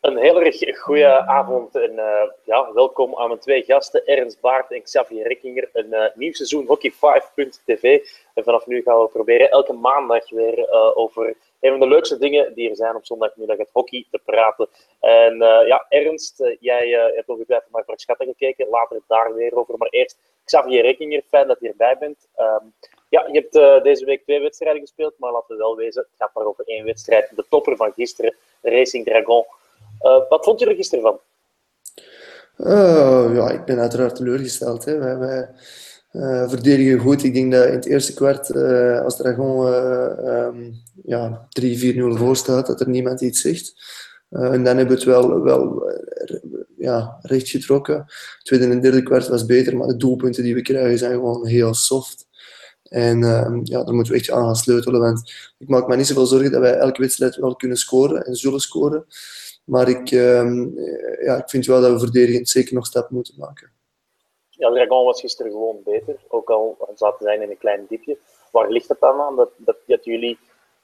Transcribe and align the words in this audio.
Een 0.00 0.16
heel 0.16 0.42
erg 0.42 0.78
goede 0.78 1.26
avond 1.26 1.74
en 1.74 1.92
uh, 1.92 2.22
ja, 2.44 2.72
welkom 2.72 3.16
aan 3.16 3.28
mijn 3.28 3.40
twee 3.40 3.62
gasten, 3.62 4.06
Ernst 4.06 4.40
Baart 4.40 4.72
en 4.72 4.82
Xavier 4.82 5.26
Rekkinger. 5.26 5.68
Een 5.72 5.86
uh, 5.90 6.04
nieuw 6.14 6.32
seizoen 6.32 6.66
Hockey5.tv. 6.66 8.00
En 8.34 8.44
vanaf 8.44 8.66
nu 8.66 8.82
gaan 8.82 9.00
we 9.00 9.08
proberen 9.08 9.50
elke 9.50 9.72
maandag 9.72 10.30
weer 10.30 10.58
uh, 10.58 10.96
over 10.96 11.36
een 11.60 11.70
van 11.70 11.80
de 11.80 11.88
leukste 11.88 12.18
dingen 12.18 12.54
die 12.54 12.70
er 12.70 12.76
zijn 12.76 12.96
op 12.96 13.06
zondagmiddag, 13.06 13.56
het 13.56 13.70
hockey, 13.72 14.06
te 14.10 14.20
praten. 14.24 14.68
En 15.00 15.36
ja, 15.66 15.86
Ernst, 15.88 16.56
jij 16.60 16.88
hebt 17.14 17.28
ongetwijfeld 17.28 17.72
naar 17.72 17.84
Verschatten 17.84 18.26
gekeken, 18.26 18.68
later 18.68 19.00
daar 19.06 19.34
weer 19.34 19.56
over. 19.56 19.74
Maar 19.78 19.88
eerst 19.88 20.18
Xavier 20.44 20.82
Rekkinger, 20.82 21.22
fijn 21.28 21.46
dat 21.46 21.60
je 21.60 21.68
erbij 21.68 21.96
bent. 21.98 22.28
Um, 22.38 22.74
ja, 23.08 23.26
je 23.32 23.38
hebt 23.40 23.84
deze 23.84 24.04
week 24.04 24.22
twee 24.22 24.40
wedstrijden 24.40 24.80
gespeeld, 24.80 25.14
maar 25.18 25.32
laten 25.32 25.56
we 25.56 25.62
wel 25.62 25.76
wezen, 25.76 26.02
het 26.02 26.18
gaat 26.18 26.34
maar 26.34 26.44
over 26.44 26.64
één 26.64 26.84
wedstrijd. 26.84 27.36
De 27.36 27.44
topper 27.48 27.76
van 27.76 27.92
gisteren, 27.92 28.34
Racing 28.62 29.04
Dragon. 29.04 29.44
Uh, 30.02 30.28
wat 30.28 30.44
vond 30.44 30.60
je 30.60 30.66
er 30.66 30.74
gisteren 30.74 31.02
van? 31.02 31.20
Uh, 32.56 33.34
ja, 33.34 33.50
ik 33.50 33.64
ben 33.64 33.78
uiteraard 33.78 34.14
teleurgesteld. 34.14 34.84
Hè. 34.84 34.98
Wij, 35.18 35.48
uh, 36.12 36.48
verdedigen 36.48 36.98
goed. 36.98 37.22
Ik 37.24 37.34
denk 37.34 37.52
dat 37.52 37.66
in 37.66 37.72
het 37.72 37.86
eerste 37.86 38.14
kwart, 38.14 38.54
als 39.04 39.16
gewoon 39.16 39.72
um, 40.26 40.72
ja, 41.04 41.48
3-4-0 41.60 41.66
voor 41.96 42.36
staat, 42.36 42.66
dat 42.66 42.80
er 42.80 42.88
niemand 42.88 43.20
iets 43.20 43.40
zegt. 43.40 43.74
en 44.30 44.64
dan 44.64 44.76
hebben 44.76 44.86
we 44.86 44.94
het 44.94 45.04
wel, 45.04 45.42
wel 45.42 45.82
ja, 46.76 47.18
recht 47.22 47.48
getrokken. 47.48 47.96
Het 47.96 48.40
tweede 48.42 48.66
en 48.66 48.80
derde 48.80 49.02
kwart 49.02 49.28
was 49.28 49.46
beter, 49.46 49.76
maar 49.76 49.86
de 49.86 49.96
doelpunten 49.96 50.42
die 50.42 50.54
we 50.54 50.62
krijgen 50.62 50.98
zijn 50.98 51.12
gewoon 51.12 51.46
heel 51.46 51.74
soft. 51.74 52.28
En 52.90 53.22
uh, 53.22 53.60
ja, 53.62 53.84
daar 53.84 53.94
moeten 53.94 54.12
we 54.12 54.18
echt 54.18 54.30
aan 54.30 54.44
gaan 54.44 54.56
sleutelen. 54.56 55.00
Want 55.00 55.32
ik 55.58 55.68
maak 55.68 55.88
me 55.88 55.96
niet 55.96 56.06
zoveel 56.06 56.26
zorgen 56.26 56.52
dat 56.52 56.60
wij 56.60 56.74
elke 56.76 57.00
wedstrijd 57.00 57.36
wel 57.36 57.56
kunnen 57.56 57.76
scoren 57.76 58.24
en 58.24 58.36
zullen 58.36 58.60
scoren. 58.60 59.04
Maar 59.70 59.88
ik, 59.88 60.10
uh, 60.10 60.66
ja, 61.24 61.36
ik 61.36 61.48
vind 61.48 61.66
wel 61.66 61.80
dat 61.80 61.92
we 61.92 61.98
verdedigend 61.98 62.48
zeker 62.48 62.74
nog 62.74 62.86
stap 62.86 63.10
moeten 63.10 63.34
maken. 63.38 63.70
Ja, 64.48 64.70
Dragon 64.70 65.04
was 65.04 65.20
gisteren 65.20 65.52
gewoon 65.52 65.80
beter, 65.84 66.16
ook 66.28 66.50
al 66.50 66.88
zaten 66.94 67.26
zijn 67.26 67.42
in 67.42 67.50
een 67.50 67.58
klein 67.58 67.86
diepje. 67.88 68.18
Waar 68.50 68.70
ligt 68.70 68.88
het 68.88 69.00
dan 69.00 69.20
aan 69.20 69.36
dat, 69.36 69.50
dat, 69.56 69.76
dat 69.86 70.04
jullie 70.04 70.38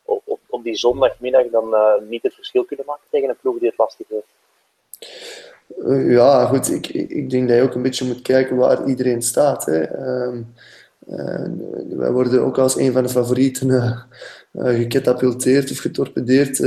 op, 0.05 0.23
op, 0.25 0.41
op, 0.47 0.63
die 0.63 0.75
zondagmiddag 0.75 1.47
dan 1.51 1.75
uh, 1.75 2.09
niet 2.09 2.23
het 2.23 2.35
verschil 2.35 2.65
kunnen 2.65 2.87
maken 2.87 3.07
tegen 3.11 3.29
een 3.29 3.37
ploeg 3.41 3.59
die 3.59 3.69
het 3.69 3.79
lastig 3.79 4.07
heeft? 4.09 4.35
Uh, 5.79 6.13
ja, 6.13 6.45
goed. 6.45 6.71
Ik, 6.71 6.89
ik 6.89 7.31
denk 7.31 7.49
dat 7.49 7.57
je 7.57 7.63
ook 7.63 7.75
een 7.75 7.83
beetje 7.83 8.07
moet 8.07 8.23
kijken 8.23 8.57
waar 8.57 8.89
iedereen 8.89 9.23
staat. 9.23 9.65
Hè. 9.65 9.99
Um, 10.25 10.55
wij 11.97 12.11
worden 12.11 12.41
ook 12.43 12.59
als 12.59 12.77
een 12.77 12.93
van 12.93 13.03
de 13.03 13.09
favorieten 13.09 13.69
uh, 13.69 14.01
gecatapulteerd 14.53 15.71
of 15.71 15.79
getorpedeerd 15.79 16.59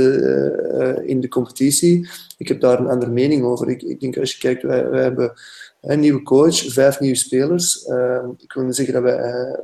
in 1.02 1.20
de 1.20 1.28
competitie. 1.28 2.08
Ik 2.38 2.48
heb 2.48 2.60
daar 2.60 2.80
een 2.80 2.88
andere 2.88 3.10
mening 3.10 3.44
over. 3.44 3.68
Ik, 3.68 3.82
ik 3.82 4.00
denk 4.00 4.18
als 4.18 4.32
je 4.32 4.38
kijkt, 4.38 4.62
wij, 4.62 5.02
hebben 5.02 5.32
een 5.80 6.00
nieuwe 6.00 6.22
coach, 6.22 6.72
vijf 6.72 7.00
nieuwe 7.00 7.16
spelers. 7.16 7.84
ik 8.38 8.52
wil 8.52 8.64
niet 8.64 8.76
zeggen 8.76 8.94
dat 8.94 9.02
wij, 9.02 9.56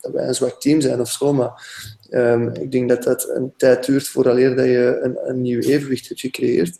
dat 0.00 0.12
wij 0.12 0.28
een 0.28 0.34
zwak 0.34 0.60
team 0.60 0.80
zijn 0.80 1.00
of 1.00 1.10
zo, 1.10 1.32
maar 1.32 1.62
um, 2.10 2.48
ik 2.54 2.72
denk 2.72 2.88
dat 2.88 3.02
dat 3.02 3.28
een 3.34 3.52
tijd 3.56 3.86
duurt 3.86 4.08
vooraleer 4.08 4.56
dat 4.56 4.64
je 4.64 4.98
een, 5.02 5.18
een 5.22 5.42
nieuw 5.42 5.60
evenwicht 5.60 6.08
hebt 6.08 6.20
gecreëerd. 6.20 6.78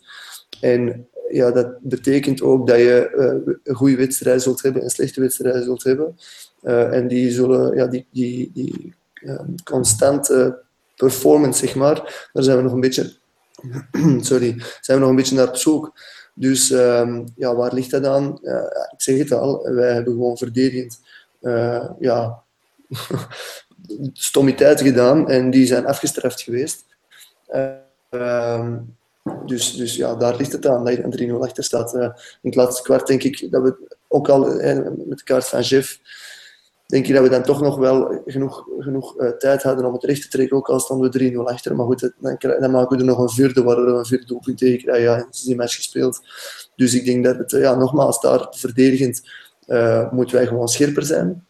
En 0.61 1.07
ja, 1.31 1.51
dat 1.51 1.79
betekent 1.81 2.41
ook 2.41 2.67
dat 2.67 2.77
je 2.77 3.11
uh, 3.47 3.55
een 3.63 3.75
goede 3.75 3.95
wedstrijd 3.95 4.41
zult 4.41 4.61
hebben 4.61 4.81
en 4.81 4.89
slechte 4.89 5.21
wedstrijden 5.21 5.63
zult 5.63 5.83
hebben. 5.83 6.17
Uh, 6.63 6.93
en 6.93 7.07
die 7.07 7.31
zullen, 7.31 7.75
ja, 7.75 7.87
die, 7.87 8.07
die, 8.11 8.51
die 8.53 8.93
constante 9.63 10.59
performance, 10.95 11.65
zeg 11.65 11.75
maar, 11.75 12.29
daar 12.33 12.43
zijn 12.43 12.57
we 12.57 12.63
nog 12.63 12.73
een 12.73 12.79
beetje, 12.79 13.13
sorry, 14.21 14.61
zijn 14.81 14.97
we 14.97 15.03
nog 15.03 15.09
een 15.09 15.15
beetje 15.15 15.35
naar 15.35 15.47
op 15.47 15.55
zoek. 15.55 15.93
Dus 16.33 16.71
um, 16.71 17.25
ja, 17.35 17.55
waar 17.55 17.73
ligt 17.73 17.91
dat 17.91 18.05
aan? 18.05 18.39
ik 18.91 19.01
zeg 19.01 19.17
het 19.17 19.31
al, 19.31 19.63
wij 19.63 19.93
hebben 19.93 20.13
gewoon 20.13 20.37
verdedigend 20.37 20.99
ja, 21.99 22.43
stommiteiten 24.13 24.85
gedaan 24.85 25.29
en 25.29 25.49
die 25.49 25.65
zijn 25.65 25.85
afgestraft 25.85 26.41
geweest. 26.41 26.85
Ehm, 28.09 28.77
dus, 29.45 29.75
dus 29.75 29.95
ja, 29.95 30.15
daar 30.15 30.35
ligt 30.35 30.51
het 30.51 30.67
aan 30.67 30.85
dat 30.85 30.93
je 30.93 31.03
een 31.03 31.29
3-0 31.29 31.39
achter 31.39 31.63
staat. 31.63 31.95
Uh, 31.95 32.01
in 32.01 32.49
het 32.49 32.55
laatste 32.55 32.83
kwart 32.83 33.07
denk 33.07 33.23
ik 33.23 33.51
dat 33.51 33.63
we 33.63 33.97
ook 34.07 34.29
al 34.29 34.61
uh, 34.61 34.87
met 35.05 35.17
de 35.17 35.23
kaart 35.23 35.47
van 35.47 35.61
Jeff, 35.61 35.99
denk 36.85 37.07
ik 37.07 37.13
dat 37.13 37.23
we 37.23 37.29
dan 37.29 37.43
toch 37.43 37.61
nog 37.61 37.77
wel 37.77 38.21
genoeg, 38.25 38.65
genoeg 38.79 39.19
uh, 39.19 39.29
tijd 39.29 39.63
hadden 39.63 39.85
om 39.85 39.93
het 39.93 40.03
recht 40.03 40.21
te 40.21 40.27
trekken, 40.27 40.57
ook 40.57 40.69
al 40.69 40.79
stonden 40.79 41.11
we 41.11 41.31
3-0 41.31 41.37
achter. 41.37 41.75
Maar 41.75 41.85
goed, 41.85 42.11
dan, 42.19 42.37
dan, 42.39 42.71
maken 42.71 42.97
we 42.97 43.03
er 43.03 43.09
nog 43.09 43.19
een 43.19 43.29
vierde, 43.29 43.63
waar 43.63 43.85
we 43.85 43.91
een 43.91 44.05
vierde 44.05 44.25
doelpunt 44.25 44.57
tegen. 44.57 45.01
Ja, 45.01 45.27
is 45.31 45.41
die 45.41 45.55
match 45.55 45.75
gespeeld. 45.75 46.19
Dus 46.75 46.93
ik 46.93 47.05
denk 47.05 47.25
dat 47.25 47.37
het, 47.37 47.51
ja, 47.51 47.75
nogmaals, 47.75 48.21
daar 48.21 48.47
verdedigend 48.49 49.21
moeten 50.11 50.35
wij 50.35 50.47
gewoon 50.47 50.67
scherper 50.67 51.03
zijn. 51.03 51.47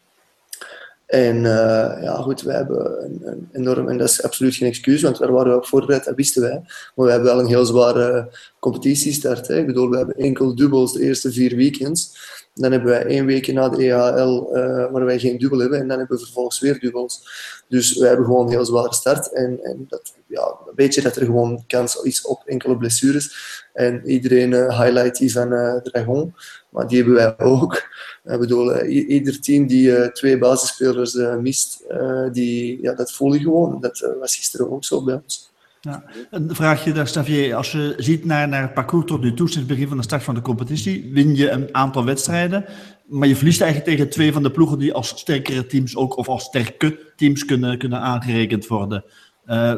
En 1.10 1.36
uh, 1.36 1.98
ja, 2.02 2.16
goed, 2.16 2.42
wij 2.42 2.56
hebben 2.56 3.04
een, 3.04 3.22
een, 3.24 3.50
enorm, 3.52 3.90
en 3.90 3.98
dat 3.98 4.10
is 4.10 4.24
absoluut 4.24 4.56
geen 4.56 4.68
excuus, 4.68 5.02
want 5.02 5.18
daar 5.18 5.32
waren 5.32 5.52
we 5.52 5.58
op 5.58 5.66
voorbereid, 5.66 6.06
dat 6.06 6.16
wisten 6.16 6.42
wij. 6.42 6.62
Maar 6.96 7.06
we 7.06 7.12
hebben 7.12 7.30
wel 7.30 7.40
een 7.40 7.48
heel 7.48 7.66
zware 7.66 8.30
competitiestart. 8.60 9.48
Hè. 9.48 9.58
Ik 9.58 9.66
bedoel, 9.66 9.90
we 9.90 9.98
hebben 9.98 10.16
enkel 10.16 10.56
dubbels 10.56 10.94
de 10.94 11.02
eerste 11.02 11.32
vier 11.32 11.56
weekends. 11.56 12.18
Dan 12.54 12.72
hebben 12.72 12.90
wij 12.90 13.06
één 13.06 13.26
week 13.26 13.54
na 13.54 13.70
de 13.70 13.84
EHL 13.84 14.56
uh, 14.58 14.92
waar 14.92 15.06
wij 15.06 15.20
geen 15.20 15.38
dubbel 15.38 15.60
hebben, 15.60 15.80
en 15.80 15.88
dan 15.88 15.98
hebben 15.98 16.18
we 16.18 16.24
vervolgens 16.24 16.60
weer 16.60 16.80
dubbels. 16.80 17.30
Dus 17.68 17.98
we 17.98 18.08
hebben 18.08 18.26
gewoon 18.26 18.46
een 18.46 18.52
heel 18.52 18.66
zware 18.66 18.94
start. 18.94 19.34
En, 19.34 19.60
en 19.64 19.86
dat, 19.88 20.14
ja, 20.28 20.58
weet 20.76 20.94
je 20.94 21.02
dat 21.02 21.16
er 21.16 21.26
gewoon 21.26 21.64
kans 21.68 21.96
is 21.96 22.26
op 22.26 22.42
enkele 22.46 22.78
blessures. 22.78 23.36
En 23.74 24.10
iedereen 24.10 24.52
uh, 24.52 24.80
highlight 24.82 25.18
die 25.18 25.32
van 25.32 25.54
uh, 25.54 25.76
Dragon, 25.76 26.36
maar 26.70 26.88
die 26.88 26.98
hebben 26.98 27.16
wij 27.16 27.38
ook. 27.38 27.76
Ik 28.24 28.40
bedoel, 28.40 28.84
uh, 28.84 29.10
ieder 29.10 29.42
team 29.42 29.68
die 29.68 30.12
twee 30.12 30.38
basisspelers 30.38 31.14
mist, 31.42 31.84
die, 32.32 32.82
ja, 32.82 32.94
dat 32.94 33.12
voel 33.12 33.34
je 33.34 33.40
gewoon. 33.40 33.82
Dat 33.82 34.16
was 34.20 34.36
gisteren 34.36 34.72
ook 34.72 34.84
zo 34.84 35.04
bij 35.04 35.22
ons. 35.24 35.52
Ja. 35.82 36.04
Een 36.32 36.56
vraagje 36.56 36.92
daar, 36.92 37.06
Xavier. 37.06 37.56
Als 37.56 37.72
je 37.72 37.94
ziet 37.98 38.26
naar, 38.26 38.48
naar 38.48 38.62
het 38.62 38.74
parcours 38.74 39.06
tot 39.06 39.22
nu 39.22 39.34
toe, 39.34 39.48
sinds 39.48 39.56
het 39.56 39.68
begin 39.68 39.88
van 39.88 39.98
de 39.98 40.04
start 40.04 40.24
van 40.24 40.36
de 40.36 40.42
competitie, 40.42 41.10
win 41.14 41.36
je 41.36 41.50
een 41.50 41.70
aantal 41.72 42.06
wedstrijden, 42.06 42.66
maar 43.08 43.28
je 43.28 43.36
verliest 43.36 43.62
eigenlijk 43.62 43.92
tegen 43.92 44.10
twee 44.10 44.34
van 44.34 44.44
de 44.44 44.52
ploegen 44.52 44.80
die 44.80 44.94
als 44.94 45.08
sterkere 45.08 45.66
teams 45.66 45.96
ook, 45.96 46.18
of 46.18 46.28
als 46.28 46.44
sterke 46.44 47.00
teams 47.16 47.46
kunnen, 47.46 47.78
kunnen 47.78 48.00
aangerekend 48.00 48.68
worden. 48.68 49.04
Uh, 49.48 49.74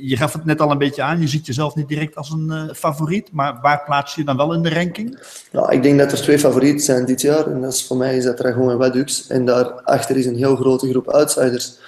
je 0.00 0.16
gaf 0.16 0.32
het 0.32 0.44
net 0.44 0.60
al 0.60 0.70
een 0.70 0.78
beetje 0.78 1.02
aan, 1.02 1.20
je 1.20 1.28
ziet 1.28 1.46
jezelf 1.46 1.74
niet 1.74 1.88
direct 1.88 2.16
als 2.16 2.30
een 2.30 2.48
uh, 2.50 2.62
favoriet, 2.74 3.32
maar 3.32 3.58
waar 3.60 3.84
plaats 3.84 4.14
je 4.14 4.24
dan 4.24 4.36
wel 4.36 4.54
in 4.54 4.62
de 4.62 4.74
ranking? 4.74 5.18
Nou, 5.52 5.72
ik 5.72 5.82
denk 5.82 5.98
dat 5.98 6.12
er 6.12 6.18
twee 6.18 6.38
favorieten 6.38 6.84
zijn 6.84 7.04
dit 7.04 7.20
jaar. 7.20 7.46
En 7.46 7.60
dat 7.60 7.72
is, 7.72 7.86
voor 7.86 7.96
mij 7.96 8.16
is 8.16 8.24
dat 8.24 8.36
Dragon 8.36 8.70
en 8.70 8.78
Wadux. 8.78 9.26
En 9.26 9.44
daarachter 9.44 10.16
is 10.16 10.26
een 10.26 10.36
heel 10.36 10.56
grote 10.56 10.90
groep 10.90 11.08
outsiders. 11.08 11.78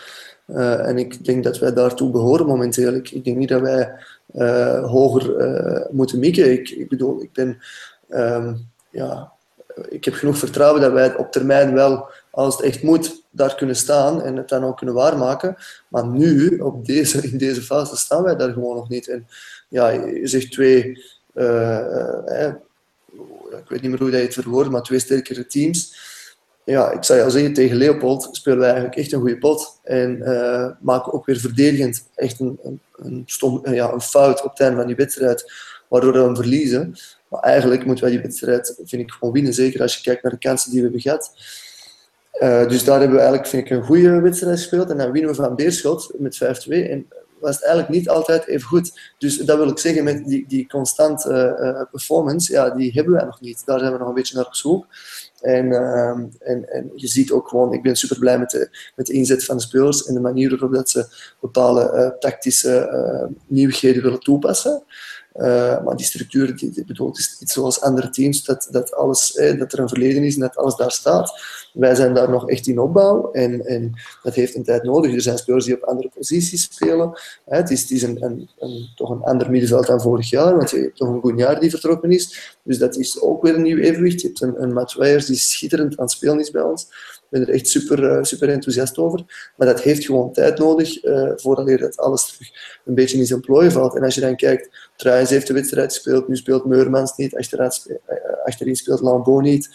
Uh, 0.53 0.89
en 0.89 0.99
ik 0.99 1.25
denk 1.25 1.45
dat 1.45 1.59
wij 1.59 1.73
daartoe 1.73 2.11
behoren 2.11 2.47
momenteel. 2.47 2.95
Ik, 2.95 3.25
denk 3.25 3.37
niet 3.37 3.49
dat 3.49 3.61
wij 3.61 3.93
hoger 4.83 5.37
moeten 5.91 6.19
mikken. 6.19 6.53
Ik, 6.53 6.71
ik, 6.71 6.89
bedoel, 6.89 7.23
ik 7.23 7.33
ben... 7.33 7.59
Um, 8.09 8.69
ja, 8.91 9.33
ik 9.89 10.05
heb 10.05 10.15
genoeg 10.15 10.39
vertrouwen 10.39 10.81
dat 10.81 10.93
wij 10.93 11.17
op 11.17 11.33
termijn 11.33 11.75
wel, 11.75 12.09
als 12.31 12.57
het 12.57 12.65
echt 12.65 12.83
moet, 12.83 13.23
daar 13.31 13.55
kunnen 13.55 13.77
staan 13.77 14.23
en 14.23 14.37
het 14.37 14.49
dan 14.49 14.65
ook 14.65 14.77
kunnen 14.77 14.95
waarmaken. 14.95 15.57
Maar 15.89 16.07
nu, 16.07 16.59
op 16.59 16.87
deze, 16.87 17.23
in 17.31 17.39
deze 17.39 17.63
fase, 17.63 17.97
staan 17.97 18.23
wij 18.23 18.37
daar 18.37 18.53
gewoon 18.53 18.77
nog 18.77 18.89
niet. 18.89 19.09
En 19.09 19.27
ja, 19.69 19.89
je 19.89 20.27
zegt 20.27 20.53
twee, 20.53 20.81
ik 23.51 23.69
weet 23.69 23.83
niet 23.83 23.91
meer 23.91 23.99
hoe 23.99 24.11
je 24.11 24.17
het 24.17 24.35
verwoordt, 24.35 24.71
maar 24.71 24.83
twee 24.83 24.99
sterkere 24.99 25.47
teams. 25.47 26.09
Ja, 26.71 26.91
ik 26.91 27.05
zou 27.05 27.19
jou 27.19 27.31
zeggen, 27.31 27.53
tegen 27.53 27.77
Leopold 27.77 28.29
spelen 28.33 28.59
wij 28.59 28.69
eigenlijk 28.69 28.99
echt 28.99 29.13
een 29.13 29.21
goede 29.21 29.39
pot. 29.39 29.81
En 29.83 30.17
uh, 30.17 30.67
maken 30.81 31.13
ook 31.13 31.27
weer 31.27 31.37
verdedigend 31.37 32.09
echt 32.15 32.41
een, 32.41 32.59
een, 32.63 32.81
een, 32.97 33.23
stom, 33.27 33.61
ja, 33.71 33.93
een 33.93 34.01
fout 34.01 34.43
op 34.43 34.51
het 34.51 34.61
einde 34.61 34.77
van 34.77 34.87
die 34.87 34.97
wedstrijd, 34.97 35.53
waardoor 35.89 36.13
we 36.13 36.19
hem 36.19 36.37
verliezen. 36.37 36.97
Maar 37.29 37.41
eigenlijk 37.41 37.85
moeten 37.85 38.05
wij 38.05 38.13
die 38.13 38.23
wedstrijd, 38.23 38.81
vind 38.85 39.03
ik, 39.03 39.11
gewoon 39.11 39.35
winnen. 39.35 39.55
Zeker 39.55 39.83
als 39.83 39.97
je 39.97 40.03
kijkt 40.03 40.23
naar 40.23 40.33
de 40.33 40.39
kansen 40.39 40.71
die 40.71 40.79
we 40.79 40.85
hebben 40.85 41.03
gehad. 41.03 41.33
Uh, 42.43 42.69
dus 42.69 42.85
daar 42.85 43.01
hebben 43.01 43.17
we 43.17 43.23
eigenlijk, 43.23 43.51
vind 43.51 43.65
ik, 43.65 43.71
een 43.71 43.85
goede 43.85 44.21
wedstrijd 44.21 44.59
gespeeld. 44.59 44.91
En 44.91 44.97
dan 44.97 45.13
winnen 45.13 45.31
we 45.31 45.37
van 45.37 45.57
Beerschot 45.57 46.13
met 46.19 46.35
5-2. 46.35 46.39
En 46.69 47.09
was 47.41 47.55
het 47.55 47.65
eigenlijk 47.65 47.95
niet 47.95 48.09
altijd 48.09 48.47
even 48.47 48.69
goed. 48.69 49.15
Dus 49.19 49.37
dat 49.37 49.59
wil 49.59 49.69
ik 49.69 49.79
zeggen, 49.79 50.05
met 50.05 50.27
die, 50.27 50.45
die 50.49 50.69
constante 50.69 51.89
performance, 51.91 52.53
ja, 52.53 52.71
die 52.71 52.93
hebben 52.93 53.13
wij 53.13 53.25
nog 53.25 53.41
niet. 53.41 53.63
Daar 53.65 53.79
zijn 53.79 53.93
we 53.93 53.99
nog 53.99 54.09
een 54.09 54.15
beetje 54.15 54.37
naar 54.37 54.47
op 54.47 54.55
zoek. 54.55 54.87
En, 55.41 55.67
uh, 55.67 56.09
en, 56.39 56.69
en 56.69 56.91
je 56.95 57.07
ziet 57.07 57.31
ook 57.31 57.49
gewoon, 57.49 57.73
ik 57.73 57.83
ben 57.83 57.97
super 57.97 58.19
blij 58.19 58.39
met 58.39 58.51
de, 58.51 58.69
met 58.97 59.07
de 59.07 59.13
inzet 59.13 59.45
van 59.45 59.57
de 59.57 59.63
spelers 59.63 60.07
en 60.07 60.15
de 60.15 60.21
manier 60.21 60.51
waarop 60.51 60.73
dat 60.73 60.91
ze 60.91 61.07
bepaalde 61.41 61.93
uh, 61.95 62.19
tactische 62.19 63.39
nieuwigheden 63.47 64.03
willen 64.03 64.21
toepassen. 64.21 64.83
Maar 65.85 65.97
die 65.97 66.07
structuur, 66.07 66.57
die, 66.57 66.71
die 66.71 67.11
is 67.13 67.37
niet 67.41 67.51
zoals 67.51 67.81
andere 67.81 68.11
teams, 68.11 68.45
dat, 68.45 68.69
dat, 68.71 68.95
alles, 68.95 69.33
dat 69.59 69.73
er 69.73 69.79
een 69.79 69.89
verleden 69.89 70.25
is 70.25 70.35
en 70.35 70.41
dat 70.41 70.57
alles 70.57 70.77
daar 70.77 70.91
staat. 70.91 71.33
Wij 71.73 71.95
zijn 71.95 72.15
daar 72.15 72.31
nog 72.31 72.49
echt 72.49 72.67
in 72.67 72.81
opbouw 72.81 73.33
en, 73.33 73.67
en 73.67 73.93
dat 74.23 74.35
heeft 74.35 74.55
een 74.55 74.65
tijd 74.65 74.83
nodig. 74.83 75.15
Er 75.15 75.21
zijn 75.21 75.39
spelers 75.39 75.65
die 75.65 75.75
op 75.75 75.83
andere 75.83 76.11
posities 76.15 76.63
spelen. 76.63 77.21
Het 77.45 77.71
is, 77.71 77.81
het 77.81 77.91
is 77.91 78.03
een, 78.03 78.23
een, 78.23 78.49
toch 78.95 79.11
een 79.11 79.23
ander 79.23 79.51
middenveld 79.51 79.87
dan 79.87 80.01
vorig 80.01 80.31
jaar, 80.31 80.57
want 80.57 80.71
je 80.71 80.79
hebt 80.79 80.97
toch 80.97 81.23
een 81.25 81.37
jaar 81.37 81.61
die 81.61 81.71
vertrokken 81.71 82.11
is. 82.11 82.57
Dus 82.63 82.79
dat 82.79 82.97
is 82.97 83.21
ook 83.21 83.43
weer 83.43 83.55
een 83.55 83.63
nieuw 83.63 83.79
evenwicht. 83.79 84.21
Je 84.21 84.27
hebt 84.27 84.41
een, 84.41 84.63
een 84.63 84.73
Matt 84.73 84.97
die 85.27 85.37
schitterend 85.37 85.99
aan 85.99 86.05
het 86.05 86.15
spelen 86.15 86.41
is 86.41 86.51
bij 86.51 86.63
ons. 86.63 86.89
Ik 87.31 87.39
ben 87.39 87.49
er 87.49 87.55
echt 87.55 87.69
super, 87.69 87.99
uh, 87.99 88.23
super 88.23 88.49
enthousiast 88.49 88.99
over. 88.99 89.53
Maar 89.57 89.67
dat 89.67 89.81
heeft 89.81 90.05
gewoon 90.05 90.33
tijd 90.33 90.59
nodig 90.59 91.05
uh, 91.05 91.33
voordat 91.37 91.79
dat 91.79 91.97
alles 91.97 92.27
terug 92.27 92.51
een 92.85 92.95
beetje 92.95 93.19
in 93.19 93.27
zijn 93.27 93.41
plooi 93.41 93.71
valt. 93.71 93.95
En 93.95 94.03
als 94.03 94.15
je 94.15 94.21
dan 94.21 94.37
kijkt, 94.37 94.91
Truijens 94.97 95.31
heeft 95.31 95.47
de 95.47 95.53
wedstrijd 95.53 95.93
gespeeld, 95.93 96.29
nu 96.29 96.37
speelt 96.37 96.65
Meurmans 96.65 97.17
niet, 97.17 97.37
achterin 97.37 97.71
speelt, 97.71 98.01
uh, 98.09 98.45
achterin 98.45 98.77
speelt 98.77 99.01
Lambeau 99.01 99.43
niet. 99.43 99.69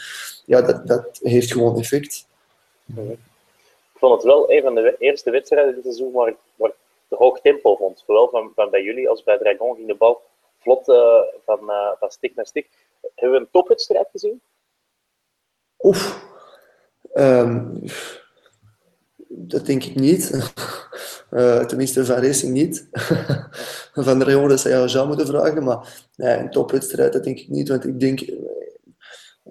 Ja, 0.46 0.62
dat, 0.62 0.88
dat 0.88 1.20
heeft 1.22 1.52
gewoon 1.52 1.78
effect. 1.78 2.28
Ik 2.96 3.18
vond 3.96 4.14
het 4.14 4.24
wel 4.24 4.52
een 4.52 4.62
van 4.62 4.76
de 4.76 4.96
eerste 5.00 5.32
wedstrijden 5.32 5.76
dit 5.76 5.84
seizoen 5.84 6.12
waar 6.12 6.28
ik, 6.28 6.38
waar 6.56 6.70
ik 6.70 6.76
de 7.08 7.16
hoog 7.16 7.42
tempo 7.42 7.76
vond. 7.76 8.04
Zowel 8.06 8.30
van, 8.30 8.52
van 8.56 8.70
bij 8.70 8.84
jullie 8.84 9.10
als 9.10 9.24
bij 9.24 9.38
Dragon 9.38 9.76
ging 9.76 9.88
de 9.88 9.96
bal 9.96 10.22
vlot 10.60 10.88
uh, 10.88 11.22
van, 11.46 11.60
uh, 11.64 11.92
van 12.00 12.12
stik 12.12 12.36
naar 12.36 12.46
stik. 12.46 12.70
Hebben 13.16 13.40
we 13.40 13.46
een 13.46 13.52
topwedstrijd 13.52 14.08
gezien? 14.12 14.42
Oef. 15.82 16.24
Um, 17.18 17.82
dat 19.28 19.66
denk 19.66 19.84
ik 19.84 19.96
niet. 19.96 20.52
Uh, 21.32 21.66
tenminste, 21.70 22.06
van 22.06 22.16
Racing 22.16 22.54
niet. 22.54 22.88
van 23.94 24.20
de 24.20 24.26
Rayon, 24.26 24.50
dat 24.50 24.60
zou 24.60 24.82
je 24.82 24.88
zou 24.88 25.08
moeten 25.08 25.28
vragen. 25.28 25.64
Maar 25.64 26.08
nee, 26.16 26.38
een 26.38 26.52
topwedstrijd, 26.52 27.14
dat 27.14 27.24
denk 27.24 27.40
ik 27.40 27.50
niet. 27.50 27.70
Want 27.70 27.86
ik 27.86 28.00
denk... 28.00 28.22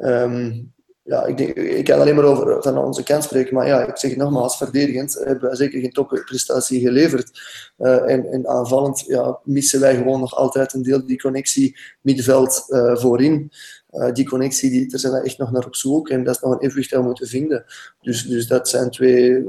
Um, 0.01 0.73
ja, 1.05 1.25
ik, 1.25 1.37
denk, 1.37 1.57
ik 1.57 1.85
kan 1.85 2.01
alleen 2.01 2.15
maar 2.15 2.25
over 2.25 2.63
van 2.63 2.79
onze 2.79 3.03
kant 3.03 3.25
spreken, 3.25 3.55
maar 3.55 3.67
ja, 3.67 3.87
ik 3.87 3.97
zeg 3.97 4.11
het 4.11 4.21
nogmaals, 4.21 4.57
verdedigend 4.57 5.15
hebben 5.15 5.49
wij 5.49 5.57
zeker 5.57 5.81
geen 5.81 5.93
topprestatie 5.93 6.81
geleverd. 6.81 7.31
Uh, 7.79 8.11
en, 8.11 8.27
en 8.27 8.49
aanvallend 8.49 9.01
ja, 9.01 9.39
missen 9.45 9.81
wij 9.81 9.97
gewoon 9.97 10.21
nog 10.21 10.35
altijd 10.35 10.73
een 10.73 10.83
deel 10.83 11.07
die 11.07 11.21
connectie 11.21 11.79
middenveld 12.01 12.65
uh, 12.69 12.97
voorin. 12.97 13.53
Uh, 13.95 14.13
die 14.13 14.29
connectie, 14.29 14.71
die, 14.71 14.89
daar 14.89 15.01
zijn 15.01 15.13
we 15.13 15.21
echt 15.21 15.39
nog 15.39 15.53
naar 15.53 15.67
op 15.67 15.75
zoek 15.77 16.09
en 16.09 16.25
dat 16.25 16.35
is 16.35 16.41
nog 16.41 16.53
een 16.53 16.61
evenwicht 16.61 16.91
dat 16.91 17.01
we 17.01 17.07
moeten 17.07 17.27
vinden. 17.27 17.65
Dus, 18.01 18.27
dus 18.27 18.47
dat 18.47 18.69
zijn 18.69 18.91
twee 18.91 19.45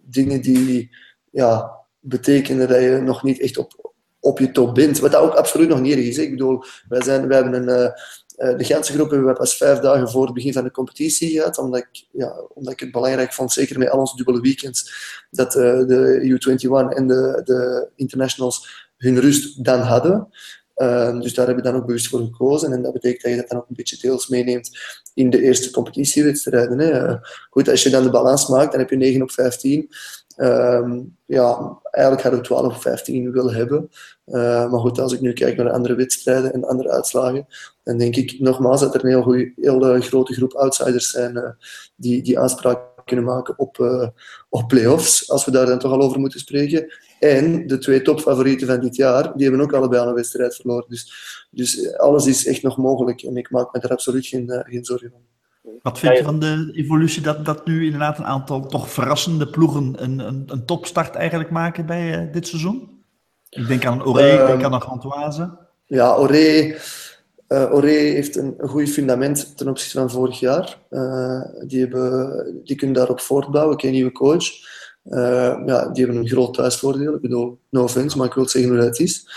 dingen 0.00 0.40
die 0.40 0.90
ja, 1.30 1.70
betekenen 2.00 2.68
dat 2.68 2.80
je 2.80 3.00
nog 3.02 3.22
niet 3.22 3.40
echt 3.40 3.58
op, 3.58 3.94
op 4.20 4.38
je 4.38 4.50
top 4.50 4.74
bent. 4.74 4.98
Wat 4.98 5.12
dat 5.12 5.22
ook 5.22 5.34
absoluut 5.34 5.68
nog 5.68 5.80
niet 5.80 5.96
is. 5.96 6.18
Ik 6.18 6.30
bedoel, 6.30 6.64
wij, 6.88 7.02
zijn, 7.02 7.28
wij 7.28 7.36
hebben 7.36 7.68
een 7.68 7.92
uh, 8.38 8.56
de 8.56 8.64
Gentse 8.64 8.92
groep 8.92 9.10
hebben 9.10 9.28
we 9.28 9.32
pas 9.32 9.56
vijf 9.56 9.78
dagen 9.78 10.10
voor 10.10 10.24
het 10.24 10.34
begin 10.34 10.52
van 10.52 10.64
de 10.64 10.70
competitie 10.70 11.30
gehad, 11.30 11.58
omdat 11.58 11.80
ik, 11.80 12.06
ja, 12.12 12.40
omdat 12.54 12.72
ik 12.72 12.80
het 12.80 12.92
belangrijk 12.92 13.32
vond, 13.32 13.52
zeker 13.52 13.78
met 13.78 13.90
al 13.90 13.98
onze 13.98 14.16
dubbele 14.16 14.40
weekends, 14.40 14.92
dat 15.30 15.52
de 15.52 16.20
U21 16.22 16.96
en 16.96 17.06
de, 17.06 17.40
de 17.44 17.88
internationals 17.96 18.88
hun 18.96 19.20
rust 19.20 19.64
dan 19.64 19.80
hadden. 19.80 20.28
Uh, 20.76 21.20
dus 21.20 21.34
daar 21.34 21.46
hebben 21.46 21.64
we 21.64 21.70
dan 21.70 21.80
ook 21.80 21.86
bewust 21.86 22.08
voor 22.08 22.20
gekozen. 22.20 22.72
En 22.72 22.82
dat 22.82 22.92
betekent 22.92 23.22
dat 23.22 23.30
je 23.30 23.36
dat 23.36 23.48
dan 23.48 23.58
ook 23.58 23.68
een 23.68 23.76
beetje 23.76 23.98
deels 24.00 24.28
meeneemt 24.28 24.70
in 25.14 25.30
de 25.30 25.42
eerste 25.42 25.70
competitiewedstrijden. 25.70 26.78
Hè. 26.78 27.16
goed, 27.50 27.68
als 27.68 27.82
je 27.82 27.90
dan 27.90 28.02
de 28.02 28.10
balans 28.10 28.48
maakt, 28.48 28.70
dan 28.70 28.80
heb 28.80 28.90
je 28.90 28.96
9 28.96 29.22
op 29.22 29.30
15. 29.30 29.90
Um, 30.36 31.16
ja, 31.26 31.78
eigenlijk 31.90 32.22
hadden 32.22 32.40
we 32.40 32.46
12 32.46 32.74
op 32.74 32.80
15 32.82 33.32
willen 33.32 33.54
hebben. 33.54 33.90
Uh, 34.26 34.70
maar 34.70 34.80
goed, 34.80 34.98
als 34.98 35.12
ik 35.12 35.20
nu 35.20 35.32
kijk 35.32 35.56
naar 35.56 35.66
de 35.66 35.72
andere 35.72 35.94
wedstrijden 35.94 36.52
en 36.52 36.64
andere 36.64 36.90
uitslagen, 36.90 37.46
dan 37.82 37.98
denk 37.98 38.16
ik 38.16 38.40
nogmaals 38.40 38.80
dat 38.80 38.94
er 38.94 39.04
een 39.04 39.54
heel, 39.56 39.94
uh, 39.94 40.00
grote 40.00 40.34
groep 40.34 40.52
outsiders 40.52 41.10
zijn 41.10 41.36
uh, 41.36 41.48
die, 41.96 42.22
die 42.22 42.38
aanspraak 42.38 42.78
kunnen 43.04 43.24
maken 43.24 43.58
op, 43.58 43.78
op 44.48 44.68
play-offs, 44.68 45.30
als 45.30 45.44
we 45.44 45.50
daar 45.50 45.66
dan 45.66 45.78
toch 45.78 45.92
al 45.92 46.02
over 46.02 46.20
moeten 46.20 46.40
spreken. 46.40 46.92
En 47.24 47.66
de 47.66 47.78
twee 47.78 48.02
topfavorieten 48.02 48.66
van 48.66 48.80
dit 48.80 48.96
jaar, 48.96 49.32
die 49.36 49.46
hebben 49.46 49.64
ook 49.64 49.72
allebei 49.72 50.02
al 50.02 50.08
een 50.08 50.14
wedstrijd 50.14 50.54
verloren. 50.54 50.84
Dus, 50.88 51.12
dus 51.50 51.96
alles 51.96 52.26
is 52.26 52.46
echt 52.46 52.62
nog 52.62 52.76
mogelijk 52.76 53.22
en 53.22 53.36
ik 53.36 53.50
maak 53.50 53.72
me 53.72 53.80
daar 53.80 53.90
absoluut 53.90 54.26
geen, 54.26 54.64
geen 54.66 54.84
zorgen 54.84 55.12
om. 55.14 55.22
Wat 55.82 55.98
vind 55.98 56.16
je 56.16 56.24
van 56.24 56.38
de 56.38 56.70
evolutie 56.74 57.22
dat, 57.22 57.44
dat 57.44 57.66
nu 57.66 57.84
inderdaad 57.84 58.18
een 58.18 58.24
aantal 58.24 58.66
toch 58.66 58.90
verrassende 58.90 59.48
ploegen 59.48 60.02
een, 60.02 60.18
een, 60.18 60.42
een 60.46 60.64
topstart 60.64 61.14
eigenlijk 61.14 61.50
maken 61.50 61.86
bij 61.86 62.26
uh, 62.26 62.32
dit 62.32 62.46
seizoen? 62.48 63.04
Ik 63.48 63.66
denk 63.66 63.86
aan 63.86 64.04
Oré, 64.04 64.40
ik 64.40 64.46
denk 64.46 64.62
aan 64.62 64.82
Gantoise. 64.82 65.58
Ja, 65.86 66.16
Oré, 66.16 66.76
uh, 67.48 67.74
Oré 67.74 67.88
heeft 67.88 68.36
een, 68.36 68.54
een 68.58 68.68
goed 68.68 68.88
fundament 68.88 69.56
ten 69.56 69.68
opzichte 69.68 69.98
van 69.98 70.10
vorig 70.10 70.40
jaar. 70.40 70.78
Uh, 70.90 71.40
die, 71.66 71.80
hebben, 71.80 72.60
die 72.64 72.76
kunnen 72.76 72.96
daarop 72.96 73.20
voortbouwen. 73.20 73.74
Ik 73.74 73.80
heb 73.80 73.90
een 73.90 73.96
nieuwe 73.96 74.12
coach. 74.12 74.44
Uh, 75.04 75.62
ja, 75.66 75.88
die 75.88 76.04
hebben 76.04 76.22
een 76.22 76.28
groot 76.28 76.54
thuisvoordeel. 76.54 77.14
Ik 77.14 77.20
bedoel, 77.20 77.58
no 77.70 77.82
offense, 77.82 78.16
maar 78.16 78.26
ik 78.26 78.34
wil 78.34 78.48
zeggen 78.48 78.70
hoe 78.70 78.80
dat 78.80 78.98
is. 78.98 79.28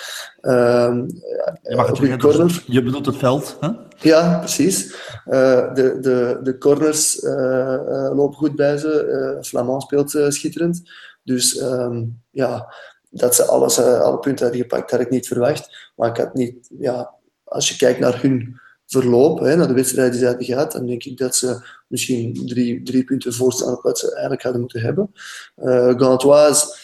Uh, 0.41 1.01
je, 1.61 1.75
mag 1.75 1.87
het 1.87 2.17
corner. 2.17 2.63
je 2.67 2.83
bedoelt 2.83 3.05
het 3.05 3.17
veld, 3.17 3.57
hè? 3.59 3.69
Ja, 3.97 4.37
precies. 4.37 4.95
Uh, 5.25 5.73
de, 5.73 5.97
de, 5.99 6.39
de 6.43 6.57
corners 6.57 7.23
uh, 7.23 8.09
lopen 8.13 8.37
goed 8.37 8.55
bij 8.55 8.77
ze. 8.77 9.37
Flamand 9.41 9.81
speelt 9.81 10.09
schitterend. 10.27 10.81
Dus 11.23 11.61
um, 11.61 12.21
ja, 12.31 12.73
dat 13.09 13.35
ze 13.35 13.43
alles, 13.43 13.79
alle 13.79 14.19
punten 14.19 14.45
hebben 14.45 14.61
gepakt, 14.61 14.91
had 14.91 14.99
ik 14.99 15.09
niet 15.09 15.27
verwacht. 15.27 15.91
Maar 15.95 16.09
ik 16.09 16.17
had 16.17 16.33
niet, 16.33 16.69
ja, 16.79 17.13
als 17.43 17.69
je 17.69 17.75
kijkt 17.75 17.99
naar 17.99 18.21
hun 18.21 18.59
verloop, 18.87 19.39
hè, 19.39 19.55
naar 19.55 19.67
de 19.67 19.73
wedstrijd 19.73 20.13
die 20.13 20.25
hebben 20.25 20.45
gehad, 20.45 20.71
dan 20.71 20.85
denk 20.85 21.03
ik 21.03 21.17
dat 21.17 21.35
ze 21.35 21.57
misschien 21.87 22.41
drie, 22.45 22.83
drie 22.83 23.03
punten 23.03 23.33
voorstaan 23.33 23.77
op 23.77 23.83
wat 23.83 23.99
ze 23.99 24.11
eigenlijk 24.11 24.41
hadden 24.41 24.61
moeten 24.61 24.81
hebben. 24.81 25.13
Uh, 25.57 25.99
Gantoise 25.99 26.75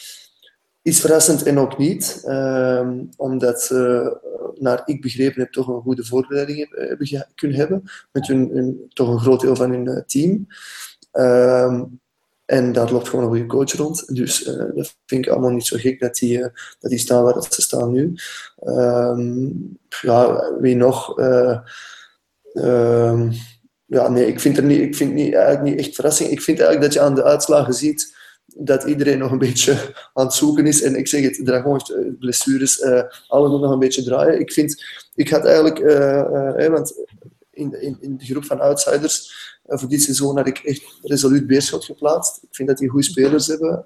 is 0.82 1.00
verrassend 1.00 1.44
en 1.44 1.60
ook 1.60 1.78
niet, 1.78 2.24
uh, 2.26 2.90
omdat 3.18 3.62
ze, 3.62 4.12
naar 4.60 4.82
ik 4.86 5.02
begrepen 5.02 5.42
heb, 5.42 5.52
toch 5.52 5.68
een 5.68 5.82
goede 5.82 6.06
voorbereiding 6.06 6.68
hebben, 6.70 7.28
kunnen 7.36 7.58
hebben 7.58 7.84
met 8.12 8.28
hun, 8.28 8.82
toch 8.94 9.10
een 9.10 9.20
groot 9.20 9.42
deel 9.42 9.56
van 9.56 9.72
hun 9.72 10.04
team. 10.08 10.48
Uh, 11.14 11.82
en 12.46 12.72
daar 12.72 12.92
loopt 12.92 13.10
gewoon 13.10 13.26
een 13.26 13.32
goede 13.32 13.46
coach 13.46 13.72
rond. 13.72 14.16
Dus 14.16 14.44
dat 14.76 14.96
vind 15.06 15.26
ik 15.26 15.32
allemaal 15.32 15.50
niet 15.50 15.66
zo 15.66 15.78
gek 15.78 16.00
dat 16.00 16.16
die, 16.16 16.40
dat 16.80 16.90
die 16.90 17.00
staan 17.00 17.24
waar 17.24 17.34
dat 17.34 17.54
ze 17.54 17.62
staan 17.62 17.92
nu. 17.92 18.14
Um, 18.64 19.78
ja, 20.02 20.52
wie 20.60 20.76
nog? 20.76 21.16
Ja, 23.86 24.10
nee, 24.10 24.28
ik 24.28 24.40
vind, 24.40 24.58
er 24.58 24.64
niet, 24.64 24.80
ik 24.80 24.96
vind 24.96 25.14
niet, 25.14 25.34
eigenlijk 25.34 25.64
niet 25.64 25.80
echt 25.80 25.96
verrassing. 25.96 26.30
Ik 26.30 26.42
vind 26.42 26.60
eigenlijk 26.60 26.94
dat 26.94 27.02
je 27.02 27.08
aan 27.08 27.16
de 27.16 27.24
uitslagen 27.24 27.74
ziet 27.74 28.16
dat 28.46 28.84
iedereen 28.84 29.18
nog 29.18 29.32
een 29.32 29.38
beetje 29.38 29.94
aan 30.14 30.26
het 30.26 30.34
zoeken 30.34 30.66
is. 30.66 30.82
En 30.82 30.96
ik 30.96 31.08
zeg 31.08 31.24
het, 31.24 31.42
Dragon 31.44 31.72
heeft 31.72 32.20
blessures, 32.20 32.84
alles 33.28 33.52
moet 33.52 33.62
nog 33.62 33.72
een 33.72 33.80
beetje 33.80 34.04
draaien. 34.04 34.40
Ik 34.40 34.52
vind, 34.52 34.84
ik 35.16 35.30
had 35.30 35.46
eigenlijk, 35.46 35.80
want 36.70 36.94
in, 37.52 37.82
in, 37.82 37.98
in 38.00 38.18
de 38.18 38.26
groep 38.26 38.46
van 38.46 38.60
outsiders 38.60 39.32
uh, 39.68 39.78
voor 39.78 39.90
dit 39.90 40.02
seizoen 40.02 40.38
had 40.38 40.48
ik 40.48 40.58
echt 40.58 40.84
resoluut 41.02 41.48
Beerschot 41.48 41.86
geplaatst. 41.86 42.44
Ik 42.44 42.56
vind 42.56 42.68
dat 42.68 42.78
die 42.78 42.90
goede 42.90 43.06
spelers 43.06 43.48
hebben. 43.48 43.86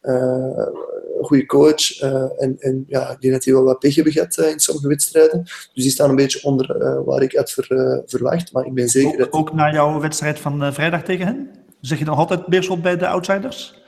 Een 0.00 1.26
goede 1.26 1.46
coach. 1.46 2.00
en, 2.38 2.56
en 2.58 2.84
ja, 2.86 3.10
ik 3.10 3.20
denk 3.20 3.32
dat 3.32 3.42
die 3.42 3.52
wel 3.52 3.64
wat 3.64 3.78
pech 3.78 3.94
hebben 3.94 4.12
gehad 4.12 4.36
in 4.36 4.60
sommige 4.60 4.88
wedstrijden. 4.88 5.42
Dus 5.44 5.70
die 5.72 5.90
staan 5.90 6.10
een 6.10 6.16
beetje 6.16 6.42
onder 6.42 7.04
waar 7.04 7.22
ik 7.22 7.42
ver, 7.44 8.02
verwacht. 8.06 8.52
Maar 8.52 8.66
ik 8.66 8.74
ben 8.74 8.88
zeker 8.88 9.12
ook, 9.12 9.18
dat... 9.18 9.32
Ook 9.32 9.52
na 9.52 9.72
jouw 9.72 10.00
wedstrijd 10.00 10.38
van 10.38 10.72
vrijdag 10.72 11.02
tegen 11.02 11.26
hen? 11.26 11.50
Zeg 11.80 11.98
je 11.98 12.04
nog 12.04 12.18
altijd 12.18 12.46
Beerschot 12.46 12.82
bij 12.82 12.96
de 12.96 13.06
outsiders? 13.06 13.82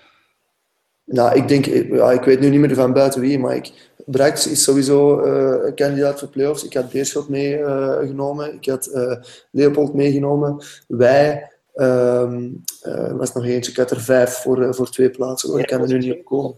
Nou, 1.05 1.37
ik 1.37 1.49
denk, 1.49 1.65
ja, 1.65 2.11
ik 2.11 2.23
weet 2.23 2.41
nu 2.41 2.49
niet 2.49 2.61
meer 2.61 2.75
van 2.75 2.93
buiten 2.93 3.21
wie, 3.21 3.39
maar 3.39 3.57
ik, 3.57 3.91
Brax 4.07 4.47
is 4.47 4.63
sowieso 4.63 5.25
uh, 5.25 5.67
een 5.67 5.75
kandidaat 5.75 6.19
voor 6.19 6.29
playoffs. 6.29 6.65
Ik 6.65 6.75
had 6.75 6.91
Beerschot 6.91 7.29
meegenomen, 7.29 8.49
uh, 8.49 8.55
ik 8.55 8.67
had 8.67 8.91
uh, 8.95 9.15
Leopold 9.51 9.95
meegenomen. 9.95 10.65
Wij, 10.89 11.52
um, 11.75 12.63
er 12.83 13.17
was 13.17 13.33
nog 13.33 13.45
eentje, 13.45 13.71
ik 13.71 13.77
had 13.77 13.91
er 13.91 14.01
vijf 14.01 14.31
voor, 14.31 14.75
voor 14.75 14.91
twee 14.91 15.11
plaatsen. 15.11 15.59
Ik 15.59 15.67
kan 15.67 15.81
er 15.81 15.89
nu 15.89 15.99
niet 15.99 16.19
op 16.19 16.25
komen. 16.25 16.57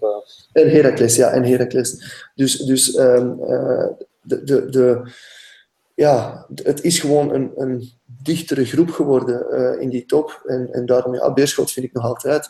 En 0.53 0.71
Heracles, 0.71 1.17
ja, 1.17 1.31
en 1.31 1.45
Heracles. 1.45 2.05
Dus, 2.35 2.57
dus 2.57 2.97
um, 2.97 3.37
de, 4.23 4.45
de, 4.45 4.71
de, 4.71 5.13
ja, 5.95 6.47
het 6.55 6.83
is 6.83 6.99
gewoon 6.99 7.35
een, 7.35 7.53
een 7.57 7.91
dichtere 8.05 8.65
groep 8.65 8.91
geworden 8.91 9.81
in 9.81 9.89
die 9.89 10.07
top. 10.07 10.43
En, 10.47 10.73
en 10.73 10.87
daarom, 10.87 11.15
ja, 11.15 11.33
Beerschot 11.33 11.71
vind 11.71 11.87
ik 11.87 11.93
nog 11.93 12.05
altijd. 12.05 12.49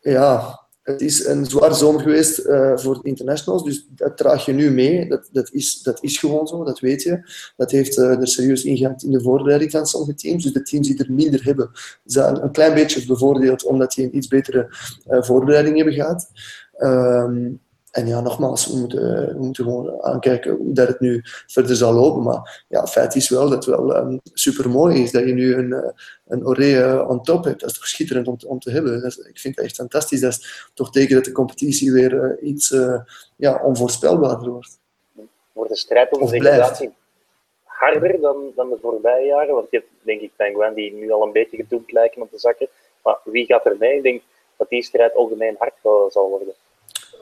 Ja, 0.00 0.60
het 0.90 1.00
is 1.00 1.26
een 1.26 1.46
zwaar 1.46 1.74
zomer 1.74 2.00
geweest 2.00 2.38
uh, 2.38 2.76
voor 2.76 2.94
de 2.94 3.08
internationals, 3.08 3.64
dus 3.64 3.86
dat 3.88 4.16
draag 4.16 4.44
je 4.44 4.52
nu 4.52 4.70
mee. 4.70 5.08
Dat, 5.08 5.28
dat, 5.32 5.50
is, 5.52 5.82
dat 5.82 6.02
is 6.02 6.18
gewoon 6.18 6.46
zo, 6.46 6.64
dat 6.64 6.80
weet 6.80 7.02
je. 7.02 7.20
Dat 7.56 7.70
heeft 7.70 7.98
uh, 7.98 8.20
er 8.20 8.28
serieus 8.28 8.64
ingehaald 8.64 9.02
in 9.02 9.10
de 9.10 9.20
voorbereiding 9.20 9.70
van 9.70 9.86
sommige 9.86 10.14
teams. 10.14 10.42
Dus 10.42 10.52
de 10.52 10.62
teams 10.62 10.88
die 10.88 10.98
er 10.98 11.12
minder 11.12 11.44
hebben, 11.44 11.70
zijn 12.04 12.42
een 12.42 12.52
klein 12.52 12.74
beetje 12.74 13.06
bevoordeeld 13.06 13.64
omdat 13.64 13.92
die 13.92 14.04
een 14.04 14.16
iets 14.16 14.28
betere 14.28 14.66
uh, 15.10 15.22
voorbereiding 15.22 15.76
hebben 15.76 15.94
gehad. 15.94 16.30
Um, 16.78 17.60
en 17.90 18.06
ja, 18.06 18.20
nogmaals, 18.20 18.66
we 18.66 18.78
moeten, 18.78 19.34
we 19.34 19.44
moeten 19.44 19.64
gewoon 19.64 20.02
aankijken 20.02 20.56
hoe 20.56 20.72
dat 20.72 20.88
het 20.88 21.00
nu 21.00 21.20
verder 21.46 21.76
zal 21.76 21.92
lopen. 21.92 22.22
Maar 22.22 22.64
ja, 22.68 22.80
het 22.80 22.90
feit 22.90 23.14
is 23.14 23.28
wel 23.28 23.48
dat 23.48 23.64
het 23.64 23.76
wel 23.76 23.96
um, 23.96 24.20
super 24.32 24.70
mooi 24.70 25.02
is 25.02 25.10
dat 25.10 25.24
je 25.24 25.32
nu 25.32 25.54
een, 25.54 25.70
uh, 25.70 25.90
een 26.26 26.46
Oree 26.46 27.06
on 27.08 27.22
top 27.22 27.44
hebt. 27.44 27.60
Dat 27.60 27.70
is 27.70 27.76
toch 27.76 27.86
schitterend 27.86 28.28
om 28.28 28.36
te, 28.36 28.48
om 28.48 28.58
te 28.58 28.70
hebben. 28.70 29.04
Is, 29.04 29.16
ik 29.16 29.38
vind 29.38 29.56
het 29.56 29.64
echt 29.64 29.74
fantastisch. 29.74 30.20
Dat 30.20 30.30
is 30.30 30.70
toch 30.74 30.90
teken 30.90 31.14
dat 31.14 31.24
de 31.24 31.32
competitie 31.32 31.92
weer 31.92 32.12
uh, 32.12 32.48
iets 32.48 32.70
uh, 32.70 33.00
ja, 33.36 33.60
onvoorspelbaarder 33.62 34.50
wordt. 34.50 34.78
Wordt 35.52 35.70
de 35.70 35.76
strijd 35.76 36.12
om 36.12 36.26
de 36.26 36.30
degradatie 36.30 36.92
harder 37.64 38.20
dan, 38.20 38.52
dan 38.56 38.68
de 38.70 38.78
voorbije 38.80 39.26
jaren? 39.26 39.54
Want 39.54 39.70
je 39.70 39.76
hebt, 39.76 39.90
denk 40.00 40.20
ik, 40.20 40.30
Penguin 40.36 40.74
die 40.74 40.92
nu 40.92 41.10
al 41.10 41.22
een 41.22 41.32
beetje 41.32 41.56
gedoemd 41.56 41.92
lijken 41.92 42.22
om 42.22 42.28
te 42.30 42.38
zakken. 42.38 42.68
Maar 43.02 43.18
wie 43.24 43.46
gaat 43.46 43.66
er 43.66 43.76
mee? 43.78 43.96
Ik 43.96 44.02
denk 44.02 44.22
dat 44.56 44.68
die 44.68 44.82
strijd 44.82 45.14
algemeen 45.14 45.56
hard 45.58 45.74
zal 46.12 46.28
worden. 46.28 46.54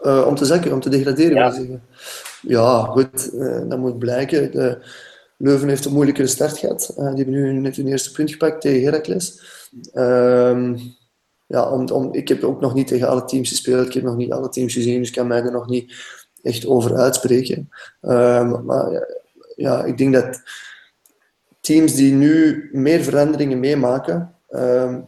Uh, 0.03 0.27
om 0.27 0.35
te 0.35 0.45
zakken, 0.45 0.73
om 0.73 0.81
te 0.81 0.89
degraderen, 0.89 1.37
ja. 1.37 1.51
zeggen. 1.51 1.83
Ja, 2.43 2.83
goed, 2.83 3.31
uh, 3.35 3.69
dat 3.69 3.79
moet 3.79 3.99
blijken. 3.99 4.51
De 4.51 4.79
Leuven 5.37 5.69
heeft 5.69 5.85
een 5.85 5.93
moeilijkere 5.93 6.27
start 6.27 6.59
gehad. 6.59 6.95
Uh, 6.99 7.15
die 7.15 7.25
hebben 7.25 7.35
nu 7.35 7.53
net 7.53 7.77
hun 7.77 7.87
eerste 7.87 8.13
punt 8.13 8.31
gepakt 8.31 8.61
tegen 8.61 8.85
Heracles. 8.85 9.43
Ehm, 9.93 10.77
ja, 11.47 11.71
om, 11.71 11.89
om, 11.89 12.15
ik 12.15 12.29
heb 12.29 12.45
ook 12.45 12.61
nog 12.61 12.75
niet 12.75 12.87
tegen 12.87 13.09
alle 13.09 13.25
teams 13.25 13.49
gespeeld. 13.49 13.87
Ik 13.87 13.93
heb 13.93 14.03
nog 14.03 14.17
niet 14.17 14.33
alle 14.33 14.49
teams 14.49 14.73
gezien, 14.73 14.99
dus 14.99 15.09
ik 15.09 15.15
kan 15.15 15.27
mij 15.27 15.43
er 15.43 15.53
nog 15.53 15.69
niet 15.69 15.95
echt 16.43 16.67
over 16.67 16.97
uitspreken. 16.97 17.69
Ehm, 18.01 18.65
maar 18.65 19.07
ja, 19.57 19.85
ik 19.85 19.99
denk 19.99 20.13
dat 20.13 20.41
teams 21.61 21.95
die 21.95 22.13
nu 22.13 22.69
meer 22.73 23.03
veranderingen 23.03 23.61
meemaken, 23.61 24.35
um, 24.51 25.07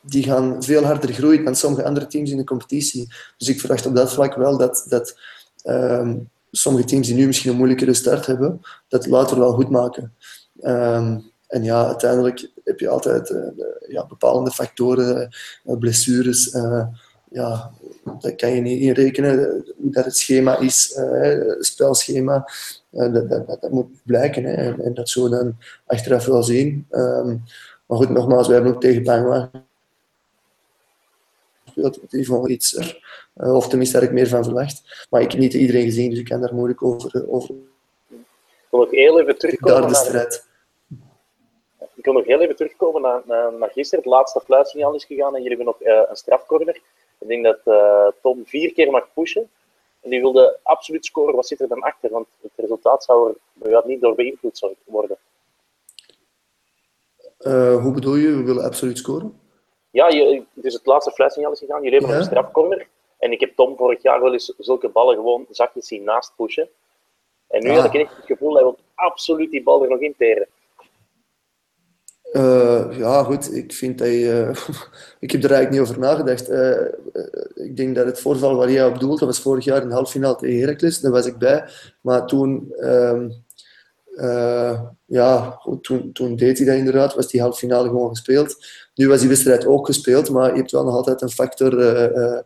die 0.00 0.22
gaan 0.22 0.62
veel 0.62 0.84
harder 0.84 1.12
groeien 1.12 1.44
dan 1.44 1.56
sommige 1.56 1.84
andere 1.84 2.06
teams 2.06 2.30
in 2.30 2.36
de 2.36 2.44
competitie. 2.44 3.08
Dus 3.38 3.48
ik 3.48 3.60
verwacht 3.60 3.86
op 3.86 3.96
dat 3.96 4.12
vlak 4.12 4.34
wel 4.34 4.56
dat, 4.56 4.86
dat 4.88 5.18
um, 5.64 6.30
sommige 6.50 6.86
teams 6.86 7.06
die 7.06 7.16
nu 7.16 7.26
misschien 7.26 7.50
een 7.50 7.56
moeilijkere 7.56 7.94
start 7.94 8.26
hebben, 8.26 8.60
dat 8.88 9.06
later 9.06 9.38
wel 9.38 9.52
goed 9.52 9.70
maken. 9.70 10.12
Um, 10.62 11.32
en 11.46 11.62
ja, 11.62 11.86
uiteindelijk 11.86 12.50
heb 12.64 12.80
je 12.80 12.88
altijd 12.88 13.30
uh, 13.30 13.38
ja, 13.88 14.06
bepalende 14.06 14.50
factoren, 14.50 15.34
uh, 15.64 15.78
blessures. 15.78 16.54
Uh, 16.54 16.86
ja, 17.30 17.70
dat 18.20 18.34
kan 18.34 18.50
je 18.50 18.60
niet 18.60 18.80
inrekenen. 18.80 19.64
Hoe 19.76 19.90
dat 19.90 20.04
het 20.04 20.16
schema 20.16 20.58
is, 20.58 20.92
het 20.94 21.66
spelschema, 21.66 22.48
dat, 22.90 23.28
dat, 23.28 23.46
dat, 23.46 23.70
moet 23.70 23.86
blijken. 24.02 24.44
Hè. 24.44 24.52
En, 24.52 24.80
en, 24.80 24.94
dat 24.94 25.08
zullen 25.08 25.30
we 25.30 25.36
dan 25.36 25.56
achteraf 25.86 26.26
wel 26.26 26.42
zien. 26.42 26.86
Um, 26.90 27.42
maar 27.86 27.98
goed, 27.98 28.08
nogmaals, 28.08 28.46
we 28.46 28.54
hebben 28.54 28.74
ook 28.74 28.80
tegen 28.80 29.02
Bangla 29.02 29.50
gespeeld. 31.74 32.12
Is 32.12 32.28
wel 32.28 32.48
iets, 32.48 32.72
uh, 33.36 33.54
of 33.54 33.68
tenminste 33.68 33.98
daar 33.98 34.08
ik 34.08 34.14
meer 34.14 34.28
van 34.28 34.44
verwacht. 34.44 35.06
Maar 35.10 35.20
ik 35.20 35.30
heb 35.30 35.40
niet 35.40 35.54
iedereen 35.54 35.84
gezien, 35.84 36.10
dus 36.10 36.18
ik 36.18 36.24
kan 36.24 36.40
daar 36.40 36.54
moeilijk 36.54 36.82
over. 36.82 37.28
over. 37.28 37.54
Ik 38.10 38.70
wil 38.70 38.80
nog 38.80 38.90
heel 38.90 39.20
even 39.20 39.38
terugkomen 39.38 39.80
daar 39.80 39.90
de 39.90 39.94
strijd. 39.94 40.46
Naar, 41.78 41.88
ik 41.94 42.04
wil 42.04 42.12
nog 42.14 42.24
heel 42.24 42.40
even 42.40 42.56
terugkomen 42.56 43.02
naar, 43.02 43.22
naar, 43.24 43.52
naar 43.52 43.70
gisteren. 43.70 44.04
Het 44.04 44.12
laatste 44.12 44.40
fluitsignaal 44.40 44.94
is 44.94 45.04
gegaan 45.04 45.36
en 45.36 45.42
jullie 45.42 45.56
hebben 45.56 45.74
nog 45.80 45.82
uh, 45.82 46.02
een 46.08 46.16
strafcorner. 46.16 46.80
Ik 47.18 47.28
denk 47.28 47.44
dat 47.44 47.60
uh, 47.64 48.06
Tom 48.22 48.42
vier 48.46 48.72
keer 48.72 48.90
mag 48.90 49.08
pushen. 49.14 49.50
En 50.00 50.10
die 50.10 50.20
wilde 50.20 50.58
absoluut 50.62 51.04
scoren. 51.04 51.34
Wat 51.34 51.46
zit 51.46 51.60
er 51.60 51.68
dan 51.68 51.80
achter? 51.80 52.10
Want 52.10 52.26
het 52.40 52.50
resultaat 52.56 53.04
zou 53.04 53.34
er 53.62 53.82
niet 53.84 54.00
door 54.00 54.14
beïnvloed 54.14 54.74
worden. 54.84 55.16
Uh, 57.40 57.82
hoe 57.82 57.92
bedoel 57.92 58.14
je, 58.14 58.36
we 58.36 58.42
willen 58.42 58.64
absoluut 58.64 58.98
scoren? 58.98 59.40
Ja, 59.90 60.08
je, 60.08 60.44
dus 60.54 60.74
het 60.74 60.86
laatste 60.86 61.10
fluitsignaal 61.10 61.52
is 61.52 61.58
gegaan. 61.58 61.82
Jullie 61.82 61.98
hebben 61.98 62.16
ja. 62.16 62.20
een 62.20 62.28
strafcorner. 62.28 62.86
En 63.18 63.32
ik 63.32 63.40
heb 63.40 63.56
Tom 63.56 63.76
vorig 63.76 64.02
jaar 64.02 64.20
wel 64.20 64.32
eens 64.32 64.54
zulke 64.58 64.88
ballen 64.88 65.14
gewoon 65.14 65.46
zakjes 65.50 65.86
zien 65.86 66.04
naast 66.04 66.32
pushen. 66.36 66.68
En 67.48 67.62
nu 67.62 67.70
ah. 67.70 67.76
had 67.76 67.84
ik 67.84 68.00
echt 68.00 68.16
het 68.16 68.26
gevoel, 68.26 68.54
hij 68.54 68.62
wil 68.62 68.78
absoluut 68.94 69.50
die 69.50 69.62
bal 69.62 69.82
er 69.82 69.88
nog 69.88 70.00
in 70.00 70.14
teren. 70.18 70.46
Uh, 72.32 72.98
ja, 72.98 73.22
goed. 73.22 73.54
Ik 73.54 73.72
vind 73.72 73.98
dat 73.98 74.08
je, 74.08 74.52
uh, 74.54 74.76
ik 75.24 75.30
heb 75.30 75.42
er 75.44 75.52
eigenlijk 75.52 75.70
niet 75.70 75.80
over 75.80 75.98
nagedacht. 75.98 76.50
Uh, 76.50 76.86
ik 77.54 77.76
denk 77.76 77.94
dat 77.94 78.06
het 78.06 78.20
voorval 78.20 78.56
waar 78.56 78.70
jij 78.70 78.86
op 78.86 78.98
doelt, 78.98 79.18
dat 79.18 79.28
was 79.28 79.40
vorig 79.40 79.64
jaar 79.64 79.82
in 79.82 79.88
de 79.88 79.94
halve 79.94 80.10
finale 80.10 80.36
tegen 80.36 80.60
Heracles. 80.60 81.00
Daar 81.00 81.12
was 81.12 81.26
ik 81.26 81.38
bij. 81.38 81.64
Maar 82.00 82.26
toen... 82.26 82.74
Ehm, 84.14 84.72
uh, 84.72 84.80
ja, 85.04 85.60
toen, 85.80 86.12
toen 86.12 86.36
deed 86.36 86.58
hij 86.58 86.66
dat 86.66 86.76
inderdaad, 86.76 87.14
was 87.14 87.28
die 87.28 87.40
halve 87.40 87.58
finale 87.58 87.88
gewoon 87.88 88.08
gespeeld. 88.08 88.56
Nu 88.94 89.08
was 89.08 89.20
die 89.20 89.28
wedstrijd 89.28 89.66
ook 89.66 89.86
gespeeld, 89.86 90.30
maar 90.30 90.50
je 90.50 90.56
hebt 90.56 90.70
wel 90.70 90.84
nog 90.84 90.94
altijd 90.94 91.22
een 91.22 91.30
factor 91.30 91.78
uh, 91.78 92.38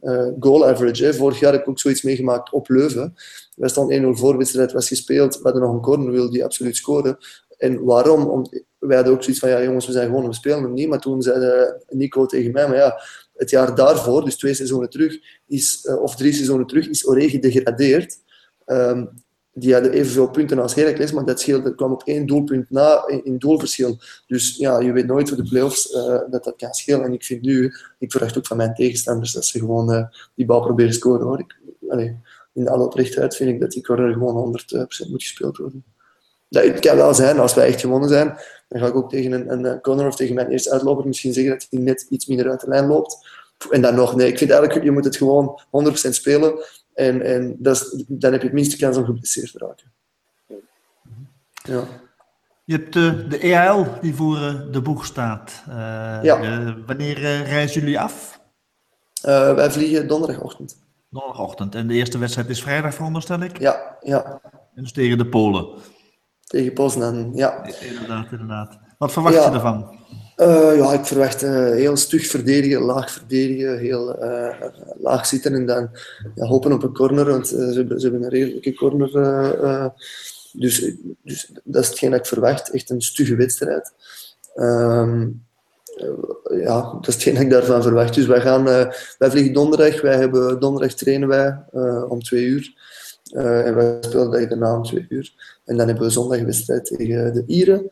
uh, 0.00 0.32
goal 0.40 0.66
average. 0.66 1.14
Vorig 1.14 1.40
jaar 1.40 1.52
heb 1.52 1.60
ik 1.60 1.68
ook 1.68 1.78
zoiets 1.78 2.02
meegemaakt 2.02 2.52
op 2.52 2.68
Leuven. 2.68 3.14
Wij 3.56 3.68
stonden 3.68 4.14
1-0 4.14 4.18
voor, 4.18 4.36
wedstrijd 4.36 4.72
was 4.72 4.88
gespeeld, 4.88 5.34
we 5.36 5.42
hadden 5.42 5.62
nog 5.62 5.72
een 5.72 5.80
corner, 5.80 6.12
wilde 6.12 6.30
die 6.30 6.44
absoluut 6.44 6.76
scoren. 6.76 7.16
En 7.58 7.84
waarom? 7.84 8.26
Om, 8.26 8.46
wij 8.78 8.96
hadden 8.96 9.14
ook 9.14 9.22
zoiets 9.22 9.40
van, 9.40 9.48
ja 9.48 9.62
jongens, 9.62 9.86
we 9.86 9.92
zijn 9.92 10.08
gewoon, 10.08 10.26
we 10.26 10.34
spelen 10.34 10.62
hem 10.62 10.72
niet. 10.72 10.88
Maar 10.88 11.00
toen 11.00 11.22
zei 11.22 11.72
Nico 11.88 12.26
tegen 12.26 12.52
mij, 12.52 12.68
maar 12.68 12.76
ja, 12.76 13.00
het 13.34 13.50
jaar 13.50 13.74
daarvoor, 13.74 14.24
dus 14.24 14.36
twee 14.36 14.54
seizoenen 14.54 14.90
terug, 14.90 15.18
is, 15.46 15.88
of 16.00 16.16
drie 16.16 16.32
seizoenen 16.32 16.66
terug, 16.66 16.88
is 16.88 17.08
Oré 17.08 17.28
gedegradeerd. 17.28 18.16
Um, 18.66 19.23
die 19.54 19.72
hadden 19.72 19.92
evenveel 19.92 20.30
punten 20.30 20.58
als 20.58 20.74
Heracles, 20.74 21.12
maar 21.12 21.24
dat, 21.24 21.40
scheelde, 21.40 21.62
dat 21.62 21.74
kwam 21.74 21.92
op 21.92 22.02
één 22.04 22.26
doelpunt 22.26 22.70
na 22.70 23.06
in, 23.06 23.38
doelverschil. 23.38 23.98
Dus 24.26 24.56
ja, 24.56 24.78
je 24.80 24.92
weet 24.92 25.06
nooit 25.06 25.28
voor 25.28 25.36
de 25.36 25.48
playoffs 25.48 25.92
uh, 25.92 26.20
dat 26.30 26.44
dat 26.44 26.54
kan 26.56 26.74
schelen. 26.74 27.04
En 27.04 27.12
ik 27.12 27.24
vind 27.24 27.42
nu, 27.42 27.74
ik 27.98 28.10
verwacht 28.10 28.38
ook 28.38 28.46
van 28.46 28.56
mijn 28.56 28.74
tegenstanders 28.74 29.32
dat 29.32 29.44
ze 29.44 29.58
gewoon 29.58 29.92
uh, 29.92 30.04
die 30.34 30.46
bal 30.46 30.60
proberen 30.60 30.92
scoren. 30.92 31.26
Hoor. 31.26 31.38
Ik, 31.38 31.56
in 32.52 32.68
alle 32.68 32.84
oprechtheid 32.84 33.36
vind 33.36 33.50
ik 33.50 33.60
dat 33.60 33.70
die 33.70 33.82
corner 33.82 34.12
gewoon 34.12 34.60
100% 35.06 35.10
moet 35.10 35.22
gespeeld 35.22 35.56
worden. 35.56 35.84
Dat, 36.48 36.64
het 36.64 36.80
kan 36.80 36.96
wel 36.96 37.14
zijn, 37.14 37.38
als 37.38 37.54
wij 37.54 37.66
echt 37.66 37.80
gewonnen 37.80 38.08
zijn, 38.08 38.36
dan 38.68 38.80
ga 38.80 38.86
ik 38.86 38.94
ook 38.94 39.10
tegen 39.10 39.32
een, 39.32 39.64
een 39.64 39.80
corner 39.80 40.06
of 40.06 40.16
tegen 40.16 40.34
mijn 40.34 40.50
eerste 40.50 40.70
uitloper 40.70 41.06
misschien 41.06 41.32
zeggen 41.32 41.52
dat 41.52 41.66
hij 41.70 41.80
net 41.80 42.06
iets 42.08 42.26
minder 42.26 42.50
uit 42.50 42.60
de 42.60 42.68
lijn 42.68 42.86
loopt. 42.86 43.28
En 43.70 43.82
dan 43.82 43.94
nog, 43.94 44.16
nee, 44.16 44.28
ik 44.28 44.38
vind 44.38 44.50
eigenlijk, 44.50 44.84
je 44.84 44.90
moet 44.90 45.04
het 45.04 45.16
gewoon 45.16 45.60
100% 45.70 45.92
spelen. 45.92 46.54
En, 46.94 47.22
en 47.22 47.56
dat 47.58 47.76
is, 47.76 48.04
dan 48.08 48.32
heb 48.32 48.40
je 48.40 48.46
het 48.46 48.56
minste 48.56 48.76
kans 48.76 48.96
om 48.96 49.04
geblesseerd 49.04 49.52
te 49.52 49.58
raken. 49.58 49.92
Ja. 51.62 51.84
Je 52.64 52.76
hebt 52.76 52.92
de, 52.92 53.26
de 53.28 53.38
EAL 53.38 53.86
die 54.00 54.14
voor 54.14 54.38
de 54.70 54.80
boeg 54.82 55.04
staat. 55.04 55.62
Uh, 55.68 55.74
ja. 56.22 56.74
wanneer 56.86 57.18
reizen 57.42 57.80
jullie 57.80 58.00
af? 58.00 58.40
Uh, 59.26 59.54
wij 59.54 59.70
vliegen 59.70 60.08
donderdagochtend. 60.08 60.82
Donderdagochtend. 61.10 61.74
En 61.74 61.86
de 61.86 61.94
eerste 61.94 62.18
wedstrijd 62.18 62.48
is 62.48 62.62
vrijdag, 62.62 62.94
veronderstel 62.94 63.40
ik? 63.40 63.58
Ja, 63.58 63.96
ja. 64.00 64.40
En 64.74 64.82
dus 64.82 64.92
tegen 64.92 65.18
de 65.18 65.26
Polen? 65.26 65.68
Tegen 66.40 66.72
Poznan, 66.72 67.32
ja. 67.34 67.64
Inderdaad, 67.80 68.32
inderdaad. 68.32 68.78
Wat 68.98 69.12
verwacht 69.12 69.34
ja. 69.34 69.48
je 69.48 69.54
ervan? 69.54 69.98
Uh, 70.36 70.76
ja, 70.76 70.92
ik 70.92 71.04
verwacht 71.04 71.42
uh, 71.42 71.70
heel 71.70 71.96
stug 71.96 72.26
verdedigen, 72.26 72.80
laag 72.80 73.10
verdedigen, 73.10 73.78
heel 73.78 74.22
uh, 74.22 74.60
laag 74.98 75.26
zitten 75.26 75.54
en 75.54 75.66
dan 75.66 75.90
ja, 76.34 76.46
hopen 76.46 76.72
op 76.72 76.82
een 76.82 76.94
corner, 76.94 77.24
want 77.24 77.48
ze 77.48 77.56
hebben, 77.56 78.00
ze, 78.00 78.06
hebben, 78.08 78.22
een 78.22 78.30
redelijke 78.30 78.74
corner. 78.74 79.92
dus, 80.52 80.92
dus 81.22 81.52
dat 81.64 81.82
is 81.82 81.88
hetgeen 81.88 82.10
dat 82.10 82.18
ik 82.18 82.26
verwacht, 82.26 82.70
echt 82.70 82.90
een 82.90 83.02
stugge 83.02 83.36
wedstrijd. 83.36 83.92
Um, 84.56 85.42
ja, 86.50 86.92
dat 86.92 87.08
is 87.08 87.14
hetgeen 87.14 87.34
dat 87.34 87.42
ik 87.42 87.50
daarvan 87.50 87.82
verwacht. 87.82 88.14
Dus 88.14 88.26
wij, 88.26 88.40
gaan, 88.40 88.64
wij 89.18 89.30
vliegen 89.30 89.52
donderdag, 89.52 90.00
wij 90.00 90.16
hebben, 90.16 90.60
donderdag 90.60 90.92
trainen 90.92 91.28
wij 91.28 91.64
om 92.08 92.22
twee 92.22 92.44
uur. 92.44 92.72
en 93.32 93.74
wij 93.74 93.98
spelen 94.00 94.48
daarna 94.48 94.76
om 94.76 94.82
twee 94.82 95.06
uur. 95.08 95.32
En 95.64 95.76
dan 95.76 95.86
hebben 95.86 96.04
we 96.04 96.12
zondag 96.12 96.40
wedstrijd 96.40 96.84
tegen 96.84 97.34
de 97.34 97.44
Ieren 97.46 97.90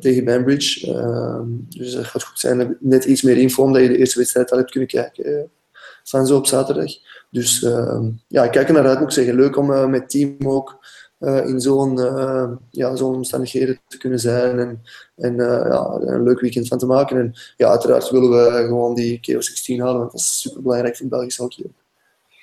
tegen 0.00 0.24
Banbridge. 0.24 0.86
Uh, 0.86 1.40
dus 1.68 1.92
dat 1.92 2.04
gaat 2.04 2.22
goed 2.22 2.38
zijn. 2.38 2.76
Net 2.80 3.04
iets 3.04 3.22
meer 3.22 3.36
info 3.36 3.62
omdat 3.62 3.82
je 3.82 3.88
de 3.88 3.96
eerste 3.96 4.18
wedstrijd 4.18 4.50
al 4.50 4.58
hebt 4.58 4.70
kunnen 4.70 4.88
kijken 4.88 5.50
van 6.04 6.26
zo 6.26 6.36
op 6.36 6.46
zaterdag. 6.46 6.92
Dus 7.30 7.62
uh, 7.62 8.00
ja, 8.28 8.44
ik 8.44 8.50
kijk 8.50 8.68
er 8.68 8.74
naar 8.74 8.86
uit, 8.86 8.98
moet 8.98 9.08
ik 9.08 9.14
zeggen. 9.14 9.34
Leuk 9.34 9.56
om 9.56 9.70
uh, 9.70 9.86
met 9.86 10.10
team 10.10 10.36
ook 10.44 10.86
uh, 11.20 11.46
in 11.46 11.60
zo'n 11.60 11.98
ja, 12.70 12.96
zo'n 12.96 13.14
omstandigheden 13.14 13.80
te 13.88 13.98
kunnen 13.98 14.18
zijn 14.18 14.58
en, 14.58 14.82
en 15.16 15.36
ja, 15.36 15.98
een 16.00 16.22
leuk 16.22 16.40
weekend 16.40 16.68
van 16.68 16.78
te 16.78 16.86
maken. 16.86 17.18
En 17.18 17.34
ja, 17.56 17.68
uiteraard 17.68 18.10
willen 18.10 18.30
we 18.30 18.66
gewoon 18.66 18.94
die 18.94 19.20
KO16 19.30 19.80
halen, 19.80 19.98
want 19.98 20.12
dat 20.12 20.20
is 20.20 20.40
super 20.40 20.62
belangrijk 20.62 20.96
voor 20.96 21.06
Belgisch 21.06 21.36
hockey. 21.36 21.64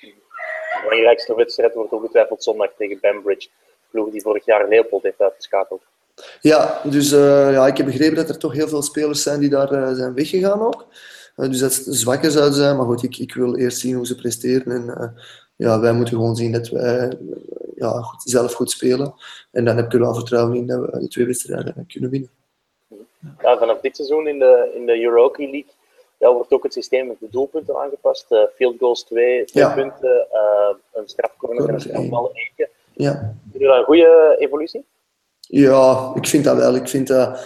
De 0.00 0.82
belangrijkste 0.82 1.34
wedstrijd 1.34 1.74
wordt 1.74 1.92
ongetwijfeld 1.92 2.42
zondag 2.42 2.70
tegen 2.76 2.98
Banbridge. 3.00 3.48
Ploeg 3.90 4.10
die 4.10 4.22
vorig 4.22 4.44
jaar 4.44 4.68
Leopold 4.68 5.02
heeft 5.02 5.20
uitgeschakeld. 5.20 5.82
Ja, 6.40 6.80
dus 6.84 7.12
uh, 7.12 7.52
ja, 7.52 7.66
ik 7.66 7.76
heb 7.76 7.86
begrepen 7.86 8.16
dat 8.16 8.28
er 8.28 8.38
toch 8.38 8.52
heel 8.52 8.68
veel 8.68 8.82
spelers 8.82 9.22
zijn 9.22 9.40
die 9.40 9.48
daar 9.48 9.72
uh, 9.72 9.92
zijn 9.92 10.14
weggegaan 10.14 10.60
ook. 10.60 10.86
Uh, 11.36 11.48
dus 11.48 11.58
dat 11.58 11.72
ze 11.72 11.92
zwakker 11.92 12.30
zouden 12.30 12.54
zijn. 12.54 12.76
Maar 12.76 12.86
goed, 12.86 13.02
ik, 13.02 13.18
ik 13.18 13.34
wil 13.34 13.56
eerst 13.56 13.78
zien 13.78 13.94
hoe 13.94 14.06
ze 14.06 14.14
presteren. 14.14 14.72
En 14.72 15.14
ja, 15.56 15.80
wij 15.80 15.92
moeten 15.92 16.14
gewoon 16.14 16.36
zien 16.36 16.52
dat 16.52 16.68
wij 16.68 17.18
ja, 17.76 17.90
goed, 18.00 18.22
zelf 18.22 18.52
goed 18.52 18.70
spelen. 18.70 19.14
En 19.50 19.64
dan 19.64 19.76
heb 19.76 19.84
ik 19.84 19.92
er 19.92 20.00
wel 20.00 20.14
vertrouwen 20.14 20.56
in 20.56 20.66
dat 20.66 20.80
we 20.80 20.98
de 20.98 21.08
twee 21.08 21.26
wedstrijden 21.26 21.84
kunnen 21.88 22.10
winnen. 22.10 22.30
Ja, 23.42 23.58
vanaf 23.58 23.80
dit 23.80 23.96
seizoen 23.96 24.28
in 24.28 24.38
de, 24.38 24.72
in 24.74 24.86
de 24.86 25.02
Euro 25.02 25.32
League 25.36 25.66
ja, 26.18 26.32
wordt 26.32 26.52
ook 26.52 26.62
het 26.62 26.72
systeem 26.72 27.06
met 27.06 27.16
de 27.20 27.28
doelpunten 27.30 27.76
aangepast. 27.76 28.26
Field 28.54 28.78
goals 28.78 29.04
2, 29.04 29.44
2 29.44 29.64
Ja. 29.64 29.74
punten, 29.74 30.26
een 30.92 31.08
strafcorner 31.08 31.68
en 31.68 31.74
een 31.74 31.80
strafbal 31.80 32.30
eentje. 32.34 32.68
Ja. 32.92 33.34
Vind 33.50 33.62
je 33.62 33.68
dat 33.68 33.78
een 33.78 33.84
goede 33.84 34.36
evolutie? 34.38 34.84
Ja, 35.46 36.12
ik 36.14 36.26
vind 36.26 36.44
dat 36.44 36.56
wel. 36.56 36.74
Ik 36.74 36.88
vind 36.88 37.06
dat 37.06 37.40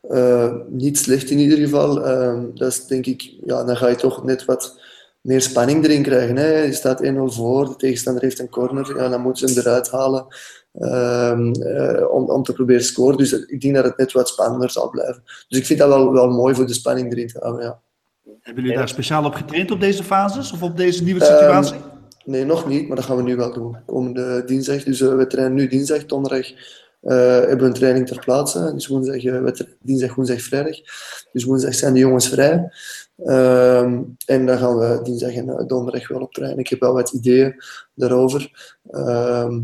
eh, 0.00 0.54
niet 0.68 0.98
slecht 0.98 1.30
in 1.30 1.38
ieder 1.38 1.58
geval. 1.58 2.04
Ehm, 2.04 2.44
dat 2.54 2.72
is 2.72 2.86
denk 2.86 3.06
ik, 3.06 3.34
ja, 3.44 3.64
dan 3.64 3.76
ga 3.76 3.88
je 3.88 3.96
toch 3.96 4.24
net 4.24 4.44
wat 4.44 4.80
meer 5.20 5.40
spanning 5.40 5.84
erin 5.84 6.02
krijgen. 6.02 6.36
Hè. 6.36 6.62
Je 6.62 6.72
staat 6.72 7.02
1-0 7.02 7.32
voor, 7.32 7.68
de 7.68 7.76
tegenstander 7.76 8.22
heeft 8.22 8.38
een 8.38 8.48
corner, 8.48 8.96
ja, 8.96 9.08
dan 9.08 9.20
moeten 9.20 9.48
ze 9.48 9.54
hem 9.54 9.64
eruit 9.64 9.90
halen 9.90 10.26
eh, 10.72 12.04
om, 12.10 12.30
om 12.30 12.42
te 12.42 12.52
proberen 12.52 12.80
te 12.80 12.86
scoren. 12.86 13.16
Dus 13.16 13.32
ik 13.32 13.60
denk 13.60 13.74
dat 13.74 13.84
het 13.84 13.96
net 13.96 14.12
wat 14.12 14.28
spannender 14.28 14.70
zal 14.70 14.90
blijven. 14.90 15.22
Dus 15.48 15.58
ik 15.58 15.66
vind 15.66 15.78
dat 15.78 15.88
wel, 15.88 16.12
wel 16.12 16.30
mooi 16.30 16.54
voor 16.54 16.66
de 16.66 16.74
spanning 16.74 17.12
erin 17.12 17.28
te 17.28 17.38
houden. 17.38 17.64
Ja. 17.64 17.80
Hebben 18.40 18.62
jullie 18.62 18.78
daar 18.78 18.88
speciaal 18.88 19.24
op 19.24 19.34
getraind 19.34 19.70
op 19.70 19.80
deze 19.80 20.04
fases 20.04 20.52
of 20.52 20.62
op 20.62 20.76
deze 20.76 21.04
nieuwe 21.04 21.24
Ehm, 21.24 21.38
situatie? 21.38 21.80
Nee, 22.24 22.44
nog 22.44 22.68
niet, 22.68 22.86
maar 22.86 22.96
dat 22.96 23.04
gaan 23.04 23.16
we 23.16 23.22
nu 23.22 23.36
wel 23.36 23.52
doen. 23.52 23.76
Komende 23.86 24.42
dinsdag. 24.46 24.82
Dus 24.82 25.00
eh, 25.00 25.16
we 25.16 25.26
trainen 25.26 25.54
nu 25.54 25.68
dinsdag, 25.68 26.06
donderdag 26.06 26.52
hebben 27.14 27.58
we 27.58 27.64
een 27.64 27.72
training 27.72 28.06
ter 28.06 28.18
plaatse. 28.18 28.72
Dus 28.74 28.86
woensdag, 28.86 29.24
eh, 29.24 29.66
dinsdag, 29.82 30.14
woensdag, 30.14 30.42
vrijdag. 30.42 30.76
Dus 31.32 31.44
woensdag 31.44 31.74
zijn 31.74 31.92
de 31.92 31.98
jongens 31.98 32.28
vrij. 32.28 32.68
Ehm, 33.24 34.02
en 34.26 34.46
dan 34.46 34.58
gaan 34.58 34.78
we 34.78 35.00
dinsdag 35.02 35.34
en 35.34 35.48
eh, 35.48 35.66
donderdag 35.66 36.08
wel 36.08 36.20
op 36.20 36.32
trainen. 36.32 36.58
Ik 36.58 36.68
heb 36.68 36.80
wel 36.80 36.92
wat 36.92 37.12
ideeën 37.12 37.62
daarover. 37.94 38.74
Ehm, 38.90 39.60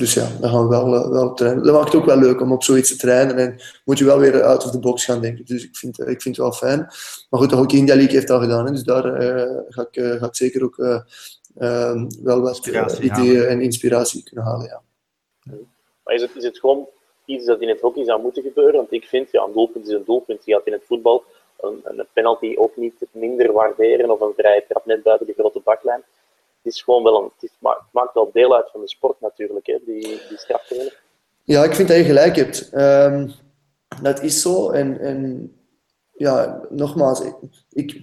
dus 0.00 0.14
ja, 0.14 0.28
dan 0.40 0.50
gaan 0.50 0.62
we 0.62 0.68
wel, 0.68 0.94
eh, 0.94 1.10
wel 1.10 1.28
op 1.28 1.36
trainen. 1.36 1.64
Dat 1.64 1.74
maakt 1.74 1.92
het 1.92 1.94
ook 1.94 2.06
wel 2.06 2.18
leuk 2.18 2.40
om 2.40 2.52
op 2.52 2.62
zoiets 2.62 2.88
te 2.88 2.96
trainen. 2.96 3.36
En 3.36 3.60
moet 3.84 3.98
je 3.98 4.04
wel 4.04 4.18
weer 4.18 4.42
out 4.42 4.64
of 4.64 4.70
the 4.70 4.78
box 4.78 5.04
gaan 5.04 5.20
denken. 5.20 5.44
Dus 5.44 5.64
ik 5.64 5.76
vind, 5.76 5.98
eh, 5.98 6.08
ik 6.08 6.22
vind 6.22 6.36
het 6.36 6.44
wel 6.44 6.52
fijn. 6.52 6.78
Maar 7.30 7.40
goed, 7.40 7.50
de 7.50 7.56
Hockey 7.56 7.78
India 7.78 7.94
League 7.94 8.14
heeft 8.14 8.28
dat 8.28 8.42
gedaan. 8.42 8.64
Hè, 8.64 8.72
dus 8.72 8.82
daar 8.82 9.14
eh, 9.14 9.56
ga, 9.68 9.82
ik, 9.82 9.96
eh, 9.96 10.10
ga 10.10 10.26
ik 10.26 10.36
zeker 10.36 10.64
ook 10.64 10.78
eh, 10.78 11.00
ehm, 11.56 12.06
wel 12.22 12.40
wat 12.40 12.66
eh, 12.66 12.86
ideeën 13.00 13.36
halen. 13.36 13.48
en 13.48 13.60
inspiratie 13.60 14.22
kunnen 14.22 14.44
halen. 14.44 14.66
Ja. 14.66 14.82
Maar 16.04 16.14
is 16.14 16.22
het, 16.22 16.36
is 16.36 16.44
het 16.44 16.58
gewoon 16.58 16.88
iets 17.24 17.44
dat 17.44 17.60
in 17.60 17.68
het 17.68 17.80
hockey 17.80 18.04
zou 18.04 18.22
moeten 18.22 18.42
gebeuren? 18.42 18.74
Want 18.74 18.92
ik 18.92 19.04
vind, 19.04 19.30
ja, 19.30 19.42
een 19.42 19.52
doelpunt 19.52 19.86
is 19.86 19.92
een 19.92 20.04
doelpunt. 20.04 20.44
Je 20.44 20.52
gaat 20.52 20.66
in 20.66 20.72
het 20.72 20.84
voetbal 20.86 21.24
een, 21.60 21.80
een 21.84 22.06
penalty 22.12 22.54
ook 22.56 22.76
niet 22.76 22.94
minder 23.10 23.52
waarderen 23.52 24.10
of 24.10 24.20
een 24.20 24.34
vrije 24.36 24.64
trap 24.68 24.86
net 24.86 25.02
buiten 25.02 25.26
de 25.26 25.32
grote 25.32 25.60
baklijn. 25.64 26.02
Het 26.62 26.72
is 26.72 26.82
gewoon 26.82 27.02
wel 27.02 27.22
een, 27.22 27.30
het, 27.40 27.50
het 27.60 27.80
maakt 27.92 28.14
wel 28.14 28.30
deel 28.32 28.54
uit 28.54 28.70
van 28.70 28.80
de 28.80 28.88
sport 28.88 29.20
natuurlijk, 29.20 29.66
hè, 29.66 29.78
die, 29.84 30.00
die 30.00 30.38
strafcorner. 30.38 31.02
Ja, 31.42 31.64
ik 31.64 31.74
vind 31.74 31.88
dat 31.88 31.96
je 31.96 32.04
gelijk 32.04 32.36
hebt. 32.36 32.70
Ehm, 32.72 33.28
dat 34.02 34.22
is 34.22 34.42
zo. 34.42 34.70
En, 34.70 35.00
en 35.00 35.52
ja, 36.12 36.66
nogmaals, 36.68 37.22
ik, 37.70 38.00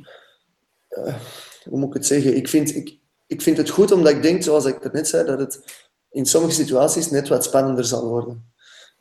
eh, 0.87 1.15
hoe 1.69 1.79
moet 1.79 1.87
ik 1.87 1.93
het 1.93 2.05
zeggen? 2.05 2.35
Ik 2.35 2.47
vind, 2.47 2.75
ik, 2.75 2.97
ik 3.27 3.41
vind 3.41 3.57
het 3.57 3.69
goed 3.69 3.91
omdat 3.91 4.11
ik 4.11 4.21
denk, 4.21 4.43
zoals 4.43 4.65
ik 4.65 4.91
net 4.91 5.07
zei, 5.07 5.25
dat 5.25 5.39
het 5.39 5.85
in 6.11 6.25
sommige 6.25 6.53
situaties 6.53 7.09
net 7.09 7.27
wat 7.27 7.43
spannender 7.43 7.85
zal 7.85 8.07
worden. 8.07 8.49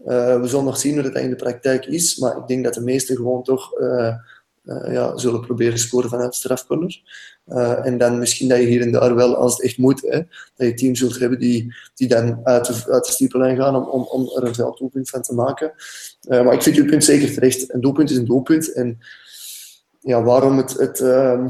Eh, 0.05 0.40
we 0.40 0.49
zullen 0.49 0.64
nog 0.64 0.79
zien 0.79 0.95
hoe 0.95 1.02
dat 1.02 1.23
in 1.23 1.31
de 1.31 1.37
praktijk 1.37 1.87
is, 1.87 2.17
maar 2.17 2.37
ik 2.37 2.47
denk 2.47 2.64
dat 2.64 2.75
de 2.75 2.81
meesten 2.81 3.17
gewoon 3.17 3.43
toch 3.43 3.73
eh, 3.73 4.14
eh, 4.64 4.93
ja, 4.93 5.17
zullen 5.17 5.40
proberen 5.40 5.79
scoren 5.79 6.11
vanuit 6.11 6.35
strafcorner. 6.35 7.02
En 7.83 7.99
dan 7.99 8.19
misschien 8.19 8.49
dat 8.49 8.59
je 8.59 8.67
hier 8.67 8.81
en 8.81 8.93
daar 8.93 9.14
wel, 9.14 9.37
als 9.37 9.52
het 9.52 9.62
echt 9.62 9.79
moet, 9.79 10.00
hè, 10.00 10.21
dat 10.57 10.67
je 10.67 10.75
team 10.75 10.95
zult 10.95 11.19
hebben 11.19 11.38
die, 11.38 11.75
die 11.95 12.09
dan 12.09 12.40
uit 12.45 12.67
de, 12.67 12.93
uit 12.93 13.05
de 13.05 13.12
stiepellijn 13.12 13.57
gaan 13.57 13.76
om, 13.76 13.85
om, 13.85 14.02
om 14.02 14.37
er 14.37 14.45
een 14.45 14.55
velddoelpunt 14.55 15.11
van 15.11 15.23
te 15.23 15.35
maken. 15.35 15.73
Maar 16.29 16.52
ik 16.52 16.62
vind 16.62 16.76
uw 16.76 16.87
punt 16.87 17.05
zeker 17.05 17.35
terecht. 17.35 17.73
Een 17.75 17.81
doelpunt 17.81 18.11
is 18.11 18.17
een 18.17 18.25
doelpunt. 18.25 18.73
En 18.73 18.99
ja, 20.00 20.23
waarom 20.23 20.57
het, 20.57 20.73
het, 20.73 21.00
ehm, 21.00 21.49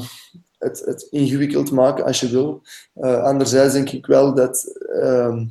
het, 0.60 0.82
het 0.84 1.06
ingewikkeld 1.10 1.70
maken 1.70 2.04
als 2.04 2.20
je 2.20 2.28
wil. 2.30 2.62
Eh, 2.94 3.22
anderzijds 3.22 3.72
denk 3.74 3.90
ik 3.90 4.06
wel 4.06 4.34
dat 4.34 4.64
ehm, 5.00 5.44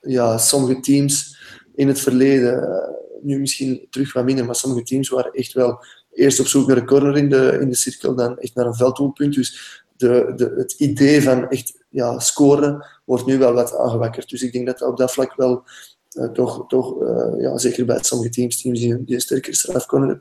ja, 0.00 0.38
sommige 0.38 0.80
teams 0.80 1.36
in 1.74 1.88
het 1.88 2.00
verleden, 2.00 2.62
eh, 2.62 2.88
nu 3.22 3.38
misschien 3.40 3.86
terug 3.90 4.12
wat 4.12 4.24
minder, 4.24 4.44
maar 4.44 4.54
sommige 4.54 4.82
teams 4.82 5.08
waren 5.08 5.32
echt 5.32 5.52
wel 5.52 5.82
eerst 6.12 6.40
op 6.40 6.46
zoek 6.46 6.66
naar 6.66 6.76
een 6.76 6.86
corner 6.86 7.16
in 7.16 7.28
de, 7.30 7.58
in 7.60 7.68
de 7.68 7.74
cirkel, 7.76 8.14
dan 8.14 8.38
echt 8.38 8.54
naar 8.54 8.66
een 8.66 8.74
velddoelpunt. 8.74 9.34
Dus 9.34 9.82
de, 9.96 10.32
de, 10.36 10.54
het 10.56 10.72
idee 10.72 11.22
van 11.22 11.48
echt 11.48 11.84
ja, 11.88 12.18
scoren 12.18 12.86
wordt 13.04 13.26
nu 13.26 13.38
wel 13.38 13.52
wat 13.52 13.76
aangewakkerd. 13.76 14.28
Dus 14.28 14.42
ik 14.42 14.52
denk 14.52 14.66
dat 14.66 14.82
op 14.82 14.96
dat 14.96 15.12
vlak 15.12 15.34
wel 15.36 15.62
eh, 16.08 16.24
toch, 16.28 16.64
toch 16.68 16.94
ja, 17.38 17.58
zeker 17.58 17.84
bij 17.86 17.98
sommige 18.02 18.30
teams, 18.30 18.62
teams 18.62 18.80
die, 18.80 18.92
een- 18.94 19.04
die 19.04 19.14
een 19.14 19.20
sterkere 19.20 19.56
strafcorner 19.56 20.10
eh, 20.16 20.18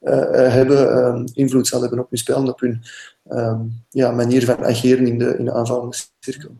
hebben, 0.00 1.04
eh, 1.04 1.22
invloed 1.32 1.66
zal 1.66 1.80
hebben 1.80 1.98
op 1.98 2.10
hun 2.10 2.18
spel 2.18 2.36
en 2.36 2.48
op 2.48 2.60
hun 2.60 2.82
ehm, 3.28 3.60
ja, 3.88 4.10
manier 4.10 4.44
van 4.44 4.64
ageren 4.64 5.06
in 5.06 5.18
de, 5.18 5.38
in 5.38 5.44
de 5.44 5.52
aanvallende 5.52 5.96
cirkel. 6.20 6.50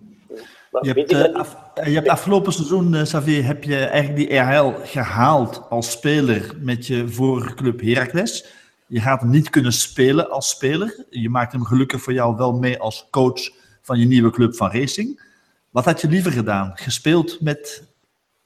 Maar 0.71 0.85
Je 0.85 0.93
vind 0.93 1.11
hebt, 1.11 1.23
je 1.23 1.29
eh, 1.29 1.41
af- 1.41 1.57
eh, 1.75 1.87
je 1.87 1.95
hebt 1.95 2.09
afgelopen 2.09 2.53
seizoen, 2.53 2.95
eh, 2.95 3.03
Xavier, 3.03 3.45
heb 3.45 3.65
je 3.65 3.77
eigenlijk 3.77 4.29
die 4.29 4.39
RHL 4.39 4.73
gehaald 4.85 5.63
als 5.69 5.91
speler 5.91 6.55
met 6.61 6.87
je 6.87 7.09
vorige 7.09 7.55
club 7.55 7.81
Heracles. 7.81 8.47
Je 8.87 9.01
gaat 9.01 9.21
hem 9.21 9.31
niet 9.31 9.51
kunnen 9.51 9.73
spelen 9.73 10.31
als 10.31 10.49
speler. 10.49 11.05
Je 11.11 11.29
maakt 11.31 11.53
hem 11.53 11.65
gelukkig 11.65 12.01
voor 12.03 12.13
jou 12.13 12.37
wel 12.37 12.53
mee 12.53 12.79
als 12.79 13.07
coach 13.11 13.51
van 13.83 13.99
je 13.99 14.07
nieuwe 14.07 14.31
club 14.31 14.57
van 14.57 14.71
Racing. 14.71 15.23
Wat 15.71 15.85
had 15.85 16.01
je 16.01 16.09
liever 16.09 16.33
gedaan? 16.33 16.71
Gespeeld 16.75 17.41
met 17.41 17.83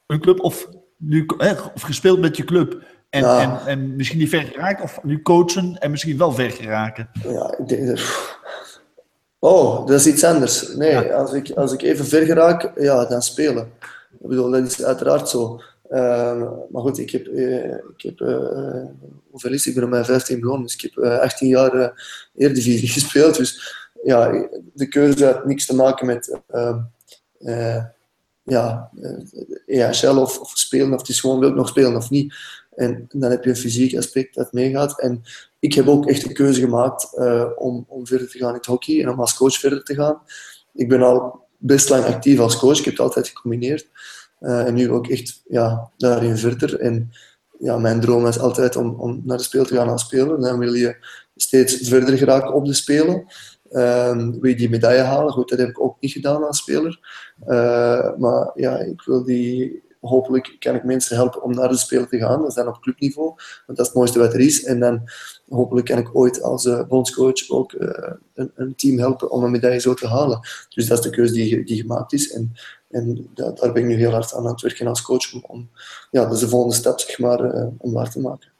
een 0.05 0.19
club 0.19 0.39
of, 0.39 0.67
nu, 0.97 1.25
eh, 1.37 1.65
of 1.73 1.81
gespeeld 1.81 2.19
met 2.19 2.37
je 2.37 2.43
club 2.43 2.83
en, 3.13 3.23
en, 3.39 3.59
en 3.65 3.95
misschien 3.95 4.19
niet 4.19 4.29
ver 4.29 4.41
geraakt? 4.43 4.81
Of 4.81 4.99
nu 5.03 5.21
coachen 5.21 5.77
en 5.79 5.91
misschien 5.91 6.17
wel 6.17 6.31
ver 6.31 6.51
geraken? 6.51 7.09
Ja, 7.27 7.55
ik 7.57 7.67
denk 7.67 7.87
dat... 7.87 8.01
Oh, 9.39 9.87
dat 9.87 9.99
is 9.99 10.07
iets 10.07 10.23
anders. 10.23 10.75
Nee, 10.75 10.91
Ja. 10.91 11.01
als, 11.01 11.33
ik, 11.33 11.51
als 11.51 11.73
ik 11.73 11.81
even 11.81 12.05
ver 12.05 12.25
geraak, 12.25 12.71
ja, 12.75 13.05
dan 13.05 13.21
spelen. 13.21 13.71
Ik 14.19 14.27
bedoel, 14.27 14.51
dat 14.51 14.65
is 14.65 14.83
uiteraard 14.83 15.29
zo. 15.29 15.61
Ehm, 15.89 16.39
maar 16.69 16.81
goed, 16.81 16.97
ik 16.97 17.09
heb, 17.09 17.27
eh, 17.27 17.73
ik 17.73 18.01
heb 18.01 18.19
eh, 18.21 18.83
hoeveel 19.29 19.51
is? 19.51 19.67
Ik 19.67 19.75
ben 19.75 19.83
op 19.83 19.89
mijn 19.89 20.05
15 20.05 20.39
begonnen, 20.39 20.65
dus 20.65 20.75
ik 20.75 20.81
heb 20.81 21.03
eh, 21.03 21.19
18 21.19 21.47
jaar 21.47 21.73
eh 21.73 21.89
Eredivisie 22.35 22.89
gespeeld. 22.99 23.37
Dus 23.37 23.75
ja, 24.03 24.47
de 24.73 24.87
keuze 24.87 25.25
had 25.25 25.45
niks 25.45 25.65
te 25.65 25.75
maken 25.75 26.05
met 26.05 26.39
ehm, 26.47 26.79
eh, 27.39 27.83
ja, 28.43 28.89
eh, 29.65 29.89
EHL 29.89 30.17
of, 30.17 30.39
of 30.39 30.51
spelen, 30.53 30.93
of 30.93 30.99
het 30.99 31.09
is 31.09 31.19
gewoon 31.19 31.39
wil 31.39 31.49
ik 31.49 31.55
nog 31.55 31.67
spelen 31.67 31.95
of 31.95 32.09
niet. 32.09 32.35
En 32.75 33.05
dan 33.09 33.31
heb 33.31 33.43
je 33.43 33.49
een 33.49 33.55
fysiek 33.55 33.97
aspect 33.97 34.35
dat 34.35 34.53
meegaat. 34.53 34.99
En 34.99 35.23
ik 35.59 35.73
heb 35.73 35.87
ook 35.87 36.07
echt 36.07 36.27
de 36.27 36.33
keuze 36.33 36.59
gemaakt 36.59 37.17
eh, 37.17 37.49
om, 37.55 37.85
om 37.87 38.07
verder 38.07 38.29
te 38.29 38.37
gaan 38.37 38.49
in 38.49 38.55
het 38.55 38.65
hockey 38.65 39.01
en 39.01 39.09
om 39.09 39.19
als 39.19 39.37
coach 39.37 39.59
verder 39.59 39.83
te 39.83 39.95
gaan. 39.95 40.21
Ik 40.73 40.89
ben 40.89 41.01
al 41.01 41.41
best 41.57 41.89
lang 41.89 42.05
actief 42.05 42.39
als 42.39 42.57
coach, 42.57 42.77
ik 42.77 42.85
heb 42.85 42.93
het 42.93 43.03
altijd 43.03 43.27
gecombineerd. 43.27 43.89
Eh, 44.39 44.67
en 44.67 44.73
nu 44.73 44.91
ook 44.91 45.07
echt 45.07 45.43
ja, 45.47 45.91
daarin 45.97 46.37
verder. 46.37 46.79
En 46.79 47.11
ja, 47.59 47.77
mijn 47.77 47.99
droom 47.99 48.27
is 48.27 48.39
altijd 48.39 48.75
om, 48.75 48.89
om 48.89 49.21
naar 49.25 49.37
de 49.37 49.43
speel 49.43 49.65
te 49.65 49.75
gaan 49.75 49.89
als 49.89 50.01
speler. 50.01 50.41
Dan 50.41 50.59
wil 50.59 50.73
je 50.73 50.95
steeds 51.35 51.87
verder 51.87 52.17
geraken 52.17 52.53
op 52.53 52.65
de 52.65 52.73
spelen. 52.73 53.25
Ehm, 53.69 54.31
wil 54.31 54.49
je 54.49 54.55
die 54.55 54.69
medaille 54.69 55.01
halen? 55.01 55.33
Goed, 55.33 55.49
dat 55.49 55.59
heb 55.59 55.69
ik 55.69 55.81
ook 55.81 55.97
niet 55.99 56.11
gedaan 56.11 56.43
als 56.47 56.57
speler. 56.57 56.99
Eh, 57.45 58.17
maar 58.17 58.51
ja, 58.53 58.77
ik 58.77 59.01
wil 59.01 59.23
die... 59.23 59.83
Hopelijk 60.09 60.55
kan 60.59 60.75
ik 60.75 60.83
mensen 60.83 61.15
helpen 61.15 61.43
om 61.43 61.53
naar 61.53 61.69
de 61.69 61.77
spelen 61.77 62.07
te 62.09 62.17
gaan. 62.17 62.39
Dat 62.39 62.47
is 62.47 62.55
dan 62.55 62.67
op 62.67 62.81
clubniveau, 62.81 63.27
want 63.27 63.77
dat 63.77 63.79
is 63.79 63.85
het 63.85 63.93
mooiste 63.93 64.19
wat 64.19 64.33
er 64.33 64.39
is. 64.39 64.63
En 64.63 64.79
dan 64.79 65.01
hopelijk 65.49 65.85
kan 65.85 65.97
ik 65.97 66.15
ooit 66.15 66.41
als 66.41 66.65
eh, 66.65 66.87
bondscoach 66.87 67.49
ook 67.49 67.73
eh, 67.73 68.11
een, 68.33 68.51
een 68.55 68.75
team 68.75 68.97
helpen 68.99 69.31
om 69.31 69.43
een 69.43 69.51
medaille 69.51 69.79
zo 69.79 69.93
te 69.93 70.07
halen. 70.07 70.39
Dus 70.69 70.87
dat 70.87 70.97
is 70.97 71.03
de 71.03 71.09
keuze 71.09 71.33
die, 71.33 71.65
die 71.65 71.81
gemaakt 71.81 72.13
is. 72.13 72.31
En, 72.31 72.53
en 72.89 73.29
da- 73.33 73.51
daar 73.51 73.71
ben 73.71 73.81
ik 73.81 73.87
nu 73.87 73.95
heel 73.95 74.11
hard 74.11 74.33
aan 74.33 74.45
aan 74.45 74.51
het 74.51 74.61
werken 74.61 74.87
als 74.87 75.01
coach 75.01 75.33
om, 75.33 75.43
om 75.47 75.69
ja, 76.11 76.23
dat 76.23 76.33
is 76.33 76.39
de 76.39 76.47
volgende 76.49 76.75
stap 76.75 76.99
zeg 76.99 77.19
maar, 77.19 77.39
eh, 77.39 77.67
om 77.77 77.93
waar 77.93 78.11
te 78.11 78.19
maken. 78.19 78.52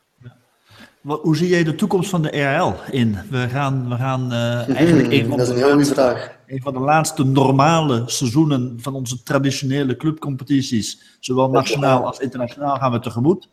Wat- 1.04 1.22
Hoe 1.22 1.38
zie 1.38 1.48
jij 1.48 1.64
de 1.64 1.76
toekomst 1.76 2.10
van 2.10 2.22
de 2.22 2.28
RHL 2.42 2.74
in? 2.92 3.18
We 3.30 3.50
gaan, 3.50 3.90
we 3.90 3.96
gaan 3.96 4.32
eh, 4.32 4.76
eigenlijk 4.76 5.12
een 5.12 5.28
van 5.28 5.38
dat 5.38 5.40
is 5.40 5.48
de 5.48 5.54
een 5.54 5.58
heel 5.60 5.66
goede 5.74 5.76
laatste- 5.76 5.94
vraag. 5.94 6.38
een 6.48 6.62
van 6.62 6.74
de 6.74 6.80
laatste 6.80 7.24
normale 7.24 8.04
seizoenen 8.06 8.78
van 8.82 8.94
onze 8.96 9.24
traditionele 9.24 9.96
clubcompetities, 9.98 11.18
zowel 11.20 11.50
nationaal 11.50 12.06
als 12.06 12.20
internationaal, 12.20 12.76
gaan 12.76 12.92
we 12.92 13.00
tegemoet. 13.00 13.50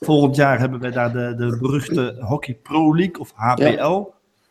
Volgend 0.00 0.36
jaar 0.36 0.58
hebben 0.58 0.80
wij 0.80 0.90
daar 0.90 1.12
de, 1.12 1.34
de 1.36 1.58
beruchte 1.60 2.16
Hockey 2.20 2.54
Pro 2.62 2.96
League 2.96 3.18
of 3.20 3.32
HPL, 3.34 4.02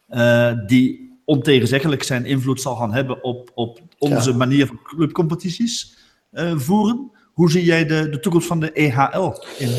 eh, 0.07 0.51
die 0.67 1.19
ontegenzeggelijk 1.25 2.03
zijn 2.03 2.25
invloed 2.25 2.61
zal 2.61 2.75
gaan 2.75 2.93
hebben 2.93 3.23
op, 3.23 3.51
op 3.53 3.79
onze 3.97 4.29
Ja. 4.31 4.35
manier 4.37 4.67
van 4.67 4.79
clubcompetities 4.83 5.97
eh, 6.31 6.51
voeren. 6.55 7.11
Hoe 7.33 7.51
zie 7.51 7.63
jij 7.63 7.85
de, 7.85 8.09
de 8.09 8.19
toekomst 8.19 8.47
van 8.47 8.59
de 8.59 8.71
EHL 8.71 9.33
in? 9.57 9.71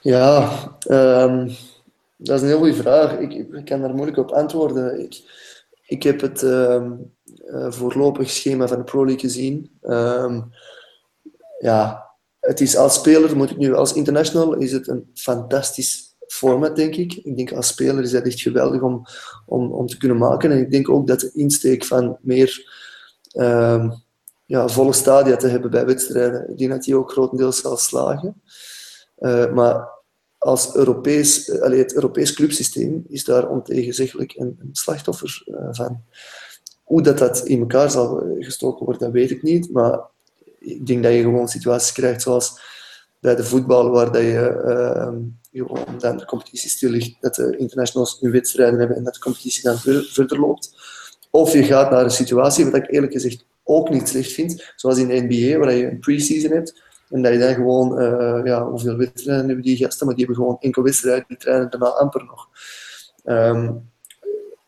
Ja, 0.00 0.48
ehm, 0.80 1.48
dat 2.22 2.36
is 2.36 2.42
een 2.42 2.48
heel 2.48 2.58
goede 2.58 2.74
vraag. 2.74 3.18
Ik, 3.18 3.32
ik 3.32 3.64
kan 3.64 3.80
daar 3.80 3.94
moeilijk 3.94 4.18
op 4.18 4.30
antwoorden. 4.30 5.00
Ik, 5.00 5.22
ik 5.86 6.02
heb 6.02 6.20
het 6.20 6.42
ehm, 6.42 6.92
eh, 7.46 7.70
voorlopig 7.70 8.30
schema 8.30 8.68
van 8.68 8.78
de 8.78 8.84
Pro 8.84 9.04
League 9.04 9.20
gezien. 9.20 9.78
Ehm, 9.80 10.40
ja, 11.58 12.10
het 12.40 12.60
is 12.60 12.76
als 12.76 12.94
speler, 12.94 13.36
moet 13.36 13.50
ik 13.50 13.56
nu 13.56 13.74
als 13.74 13.92
international, 13.92 14.54
is 14.54 14.72
het 14.72 14.88
een 14.88 15.10
fantastisch 15.14 16.16
format, 16.26 16.76
denk 16.76 16.94
ik. 16.94 17.14
Ik 17.14 17.36
denk 17.36 17.52
als 17.52 17.66
speler 17.66 18.02
is 18.02 18.10
dat 18.10 18.26
echt 18.26 18.40
geweldig 18.40 18.82
om, 18.82 19.02
om, 19.46 19.72
om 19.72 19.86
te 19.86 19.96
kunnen 19.96 20.18
maken. 20.18 20.50
En 20.50 20.58
ik 20.58 20.70
denk 20.70 20.88
ook 20.88 21.06
dat 21.06 21.20
de 21.20 21.30
insteek 21.34 21.84
van 21.84 22.18
meer 22.20 22.70
ehm, 23.30 23.90
ja, 24.46 24.68
volle 24.68 24.92
stadia 24.92 25.36
te 25.36 25.48
hebben 25.48 25.70
bij 25.70 25.86
wedstrijden, 25.86 26.56
die 26.80 26.96
ook 26.96 27.10
grotendeels 27.10 27.60
zal 27.60 27.76
slagen. 27.76 28.42
Uh, 29.18 29.52
maar 29.52 29.88
als 30.40 30.74
Europees, 30.74 31.60
allee, 31.60 31.78
het 31.78 31.94
Europees 31.94 32.32
clubsysteem 32.32 33.04
is 33.08 33.24
daar 33.24 33.48
ontegenzeggelijk 33.48 34.34
een, 34.36 34.56
een 34.60 34.68
slachtoffer 34.72 35.42
uh, 35.46 35.68
van. 35.70 36.02
Hoe 36.84 37.02
dat, 37.02 37.18
dat 37.18 37.46
in 37.46 37.60
elkaar 37.60 37.90
zal 37.90 38.36
gestoken 38.38 38.84
worden, 38.84 39.02
dat 39.02 39.12
weet 39.12 39.30
ik 39.30 39.42
niet. 39.42 39.72
Maar 39.72 40.00
ik 40.58 40.86
denk 40.86 41.02
dat 41.02 41.12
je 41.12 41.20
gewoon 41.20 41.48
situaties 41.48 41.92
krijgt 41.92 42.22
zoals 42.22 42.60
bij 43.18 43.36
de 43.36 43.44
voetbal, 43.44 43.90
waar 43.90 44.12
dat 44.12 44.22
je, 44.22 44.62
uh, 45.52 45.98
dan 45.98 46.16
de 46.16 46.24
competitie 46.24 46.70
stil 46.70 46.90
ligt, 46.90 47.16
dat 47.20 47.34
de 47.34 47.56
internationals 47.56 48.20
hun 48.20 48.30
wedstrijden 48.30 48.78
hebben 48.78 48.96
en 48.96 49.04
dat 49.04 49.14
de 49.14 49.20
competitie 49.20 49.62
dan 49.62 49.78
verder 50.04 50.40
loopt. 50.40 50.74
Of 51.30 51.52
je 51.52 51.62
gaat 51.62 51.90
naar 51.90 52.04
een 52.04 52.10
situatie, 52.10 52.64
wat 52.64 52.74
ik 52.74 52.90
eerlijk 52.90 53.12
gezegd 53.12 53.44
ook 53.64 53.90
niet 53.90 54.08
slecht 54.08 54.32
vind, 54.32 54.72
zoals 54.76 54.98
in 54.98 55.08
de 55.08 55.26
NBA, 55.28 55.58
waar 55.58 55.74
je 55.74 55.90
een 55.90 55.98
pre-season 55.98 56.50
hebt, 56.50 56.82
en 57.10 57.22
dat 57.22 57.32
je 57.32 57.38
dan 57.38 57.54
gewoon, 57.54 58.02
uh, 58.02 58.40
ja, 58.44 58.66
hoeveel 58.66 58.96
wedstrijden 58.96 59.46
hebben 59.46 59.64
die 59.64 59.76
gasten, 59.76 60.06
maar 60.06 60.14
die 60.14 60.24
hebben 60.24 60.44
gewoon 60.44 60.60
enkel 60.60 60.82
wedstrijden, 60.82 61.24
die 61.28 61.36
trainen 61.36 61.70
daarna 61.70 61.86
amper 61.86 62.24
nog. 62.24 62.48
Um, 63.24 63.88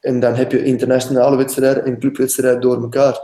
en 0.01 0.21
dan 0.21 0.35
heb 0.35 0.53
je 0.53 0.65
internationale 0.65 1.37
wedstrijden 1.37 1.85
en 1.85 1.99
clubwedstrijden 1.99 2.61
door 2.61 2.83
elkaar. 2.83 3.21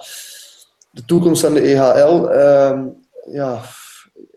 De 0.91 1.05
toekomst 1.05 1.43
van 1.43 1.55
de 1.55 1.61
EHL, 1.61 2.29
um, 2.31 2.95
ja, 3.31 3.63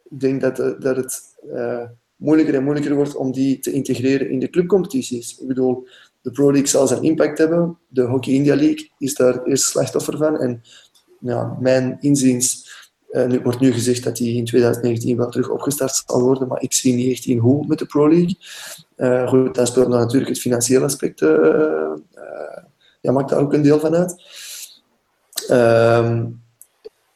ik 0.10 0.20
denk 0.20 0.42
dat, 0.42 0.60
eh, 0.60 0.72
dat 0.80 0.96
het 0.96 1.22
uh, 1.54 1.84
moeilijker 2.16 2.56
en 2.56 2.64
moeilijker 2.64 2.96
wordt 2.96 3.16
om 3.16 3.32
die 3.32 3.60
te 3.60 3.72
integreren 3.72 4.30
in 4.30 4.40
de 4.40 4.50
clubcompetities. 4.50 5.40
Ik 5.40 5.48
bedoel, 5.48 5.88
de 6.22 6.32
Pro 6.32 6.52
League 6.52 6.68
zal 6.68 6.88
zijn 6.88 7.04
impact 7.04 7.38
hebben. 7.38 7.78
De 7.88 8.02
Hockey 8.02 8.34
India 8.34 8.56
League 8.56 8.92
is 8.98 9.16
daar 9.16 9.34
het 9.34 9.48
eerste 9.48 9.70
slachtoffer 9.70 10.18
van. 10.18 10.40
En 10.40 10.62
ja, 11.20 11.58
mijn 11.60 11.98
inziens 12.00 12.71
uh, 13.12 13.26
nu, 13.26 13.40
wordt 13.40 13.60
nu 13.60 13.72
gezegd 13.72 14.04
dat 14.04 14.16
die 14.16 14.38
in 14.38 14.46
2019 14.46 15.18
wel 15.18 15.30
terug 15.30 15.50
opgestart 15.50 16.04
zal 16.06 16.22
worden, 16.22 16.48
maar 16.48 16.62
ik 16.62 16.74
zie 16.74 16.94
niet 16.94 17.12
echt 17.12 17.26
in 17.26 17.38
hoe 17.38 17.68
met 17.68 17.80
de 17.80 17.86
Pro 17.86 18.10
League. 18.10 18.38
Uh, 18.98 19.28
goed, 19.28 19.56
dan 19.56 19.68
speelt 19.68 19.88
natuurlijk 19.88 20.30
het 20.30 20.40
financiële 20.40 20.86
aspect, 20.86 21.22
uh, 21.22 21.94
ja, 23.02 23.12
maakt 23.12 23.30
daar 23.30 23.40
ook 23.40 23.54
een 23.54 23.62
deel 23.62 23.80
van 23.80 23.96
uit. 23.96 24.24
Ehm, 25.48 26.26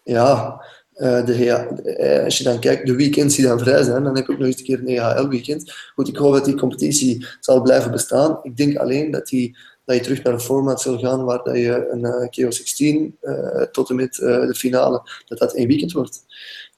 ja, 0.04 0.62
de, 0.94 2.22
als 2.24 2.38
je 2.38 2.44
dan 2.44 2.60
kijkt, 2.60 2.88
de 2.88 2.96
weekends 2.96 3.36
die 3.36 3.46
dan 3.46 3.60
vrij 3.60 3.84
zijn, 3.84 4.04
dan 4.04 4.16
heb 4.16 4.24
ik 4.24 4.32
ook 4.32 4.38
nog 4.38 4.48
eens 4.48 4.58
een 4.58 4.66
keer 4.66 4.80
een 4.80 4.88
EHL-weekend. 4.88 5.74
Goed, 5.96 6.08
ik 6.08 6.16
hoop 6.16 6.34
dat 6.34 6.46
die 6.46 6.56
competitie 6.56 7.26
zal 7.40 7.62
blijven 7.62 7.92
bestaan. 7.92 8.40
Ik 8.44 8.58
denk 8.58 8.78
alleen 8.78 9.12
dat 9.12 9.28
die 9.28 9.58
dat 9.86 9.96
je 9.96 10.02
terug 10.02 10.24
naar 10.24 10.34
een 10.34 10.40
format 10.40 10.82
zal 10.82 11.00
gaan 11.00 11.24
waar 11.24 11.44
dat 11.44 11.56
je 11.56 11.88
een 11.92 12.00
uh, 12.00 12.52
KO16 12.52 13.14
uh, 13.22 13.62
tot 13.62 13.90
en 13.90 13.96
met 13.96 14.18
uh, 14.18 14.48
de 14.48 14.56
finale, 14.56 15.10
dat 15.26 15.38
dat 15.38 15.54
één 15.54 15.68
weekend 15.68 15.92
wordt. 15.92 16.26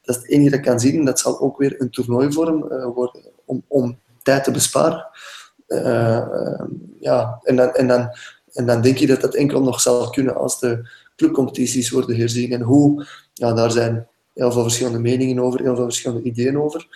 Dat 0.01 0.15
is 0.15 0.21
het 0.21 0.31
enige 0.31 0.49
dat 0.49 0.59
kan 0.59 0.79
zien. 0.79 1.05
Dat 1.05 1.19
zal 1.19 1.39
ook 1.39 1.57
weer 1.57 1.81
een 1.81 1.89
toernooivorm 1.89 2.59
worden 2.93 3.21
om, 3.45 3.63
om 3.67 3.99
tijd 4.23 4.43
te 4.43 4.51
besparen. 4.51 5.07
ja, 6.99 7.39
en 7.43 7.55
dan, 7.55 7.73
en, 7.73 7.87
dan, 7.87 8.09
en 8.53 8.65
dan 8.65 8.81
denk 8.81 8.97
je 8.97 9.07
dat 9.07 9.21
dat 9.21 9.35
enkel 9.35 9.61
nog 9.61 9.81
zal 9.81 10.09
kunnen 10.09 10.35
als 10.35 10.59
de 10.59 10.89
clubcompetities 11.15 11.89
worden 11.89 12.15
herzien. 12.15 12.51
En 12.51 12.61
hoe, 12.61 13.05
ja, 13.33 13.53
daar 13.53 13.71
zijn 13.71 14.07
heel 14.33 14.51
veel 14.51 14.61
verschillende 14.61 14.99
meningen 14.99 15.39
over, 15.39 15.61
heel 15.61 15.75
veel 15.75 15.83
verschillende 15.83 16.23
ideeën 16.23 16.59
over. 16.59 16.87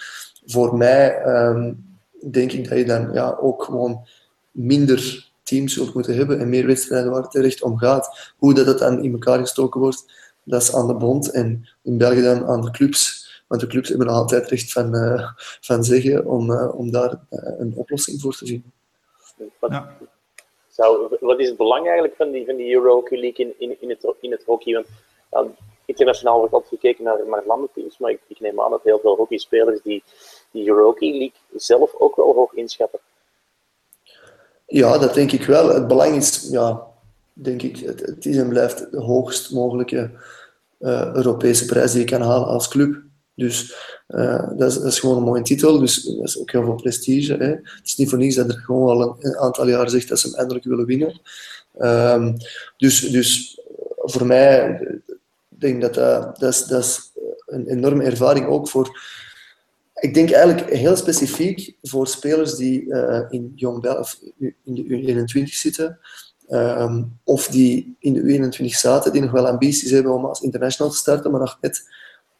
Voor 0.46 0.78
mij 0.78 1.26
um, 1.26 1.98
denk 2.32 2.52
ik 2.52 2.70
dat 2.70 2.78
je 2.78 2.86
dan 2.86 3.14
ja, 3.14 3.38
ook 3.42 3.64
gewoon 3.64 4.08
minder 4.52 5.31
teams 5.52 5.74
zult 5.74 5.94
moeten 5.94 6.16
hebben 6.16 6.40
en 6.40 6.50
meer 6.50 6.66
wedstrijden 6.66 7.12
waar 7.12 7.22
het 7.22 7.36
er 7.36 7.46
echt 7.46 7.62
om 7.62 7.78
gaat. 7.78 8.34
Hoe 8.38 8.54
dat, 8.54 8.66
dat 8.66 8.80
dan 8.80 9.04
in 9.04 9.12
elkaar 9.12 9.40
gestoken 9.40 9.80
wordt, 9.80 10.06
dat 10.44 10.62
is 10.62 10.76
aan 10.76 10.88
de 10.88 10.94
bond 10.94 11.32
en 11.32 11.70
in 11.82 11.98
België 11.98 12.22
dan 12.22 12.46
aan 12.46 12.62
de 12.62 12.72
clubs. 12.72 13.30
Want 13.48 13.62
de 13.62 13.68
clubs 13.68 13.90
hebben 13.90 14.08
nog 14.08 14.16
altijd 14.16 14.50
recht 14.50 14.72
van, 14.72 14.96
uh, 14.96 15.30
van 15.62 15.84
zeggen 15.84 16.26
om, 16.26 16.52
uh, 16.52 16.80
om 16.80 16.92
daar 16.92 17.12
uh, 17.12 17.60
een 17.60 17.74
oplossing 17.76 18.22
voor 18.22 18.36
te 18.36 18.46
zien. 18.46 18.64
Wat, 19.60 19.72
ja. 19.72 19.98
zou, 20.70 21.18
wat 21.20 21.40
is 21.40 21.48
het 21.48 21.58
belang 21.58 21.84
eigenlijk 21.84 22.16
van 22.16 22.32
die, 22.32 22.46
van 22.46 22.56
die 22.56 22.74
Euro 22.74 23.04
League 23.10 23.46
in, 23.46 23.54
in, 23.58 23.82
in, 23.82 23.90
het, 23.90 24.14
in 24.20 24.32
het 24.32 24.44
hockey? 24.46 24.74
Want 24.74 24.88
ja, 25.32 25.46
internationaal 25.86 26.38
wordt 26.38 26.54
altijd 26.54 26.80
gekeken 26.80 27.04
naar, 27.04 27.20
naar 27.28 27.44
landenteams, 27.46 27.98
maar 27.98 28.12
ik, 28.12 28.20
ik 28.28 28.40
neem 28.40 28.62
aan 28.62 28.72
dat 28.72 28.84
heel 28.84 29.00
veel 29.00 29.16
hockeyspelers 29.16 29.82
die 29.82 30.04
die 30.52 30.68
Euro 30.68 30.96
League 31.00 31.34
zelf 31.56 31.96
ook 31.96 32.16
wel 32.16 32.34
hoog 32.34 32.54
inschatten. 32.54 33.00
Ja, 34.72 34.98
dat 34.98 35.14
denk 35.14 35.32
ik 35.32 35.46
wel. 35.46 35.74
Het 35.74 35.88
belang 35.88 36.16
is, 36.16 36.48
ja, 36.52 36.82
denk 37.34 37.62
ik, 37.62 37.78
het, 37.78 38.26
is 38.26 38.38
en 38.38 38.50
blijft 38.50 38.92
de 38.92 39.02
hoogst 39.02 39.52
mogelijke 39.52 40.10
uh, 40.80 41.14
Europese 41.14 41.66
prijs 41.66 41.92
die 41.92 42.00
je 42.00 42.06
kan 42.06 42.22
halen 42.22 42.48
als 42.48 42.68
club. 42.68 43.02
Dus 43.36 43.76
uh, 44.10 44.50
dat, 44.58 44.72
is, 44.72 44.76
dat, 44.76 44.92
is, 44.92 45.00
gewoon 45.00 45.18
een 45.18 45.24
mooie 45.24 45.42
titel, 45.42 45.80
dus 45.80 46.04
dat 46.04 46.28
is 46.28 46.40
ook 46.40 46.52
heel 46.52 46.64
veel 46.64 46.76
prestige. 46.76 47.34
Hè. 47.34 47.48
Het 47.48 47.82
is 47.84 47.96
niet 47.96 48.10
voor 48.10 48.18
niets 48.18 48.36
dat 48.36 48.50
er 48.50 48.58
gewoon 48.58 48.90
al 48.90 49.16
een, 49.20 49.38
aantal 49.38 49.68
jaar 49.68 49.90
zegt 49.90 50.10
dat 50.10 50.20
ze 50.20 50.28
hem 50.28 50.38
eindelijk 50.38 50.66
willen 50.66 50.86
winnen. 50.86 51.22
Um, 51.80 52.38
dus, 52.78 53.10
dus 53.10 53.60
voor 53.98 54.26
mij, 54.26 54.80
denk 55.48 55.82
dat 55.82 55.94
dat, 55.94 56.40
dat, 56.40 56.54
is, 56.54 56.64
dat 56.64 56.84
is 56.84 57.12
een 57.46 57.68
enorme 57.68 58.04
ervaring 58.04 58.48
ook 58.48 58.70
voor 58.70 59.00
ik 60.02 60.14
denk 60.14 60.32
eigenlijk 60.32 60.70
heel 60.70 60.96
specifiek 60.96 61.76
voor 61.82 62.08
spelers 62.08 62.56
die 62.56 62.86
uh, 62.86 63.22
in 63.30 63.52
Jong 63.56 63.88
of 63.88 64.20
in 64.40 64.56
de 64.64 65.26
U21 65.44 65.44
zitten, 65.44 66.00
um, 66.50 67.20
of 67.24 67.48
die 67.48 67.96
in 68.00 68.14
de 68.14 68.52
U21 68.62 68.66
zaten, 68.66 69.12
die 69.12 69.22
nog 69.22 69.32
wel 69.32 69.48
ambities 69.48 69.92
hebben 69.92 70.14
om 70.14 70.26
als 70.26 70.42
international 70.42 70.92
te 70.92 70.98
starten, 70.98 71.32
maar 71.32 71.40
nog 71.40 71.58
net 71.62 71.90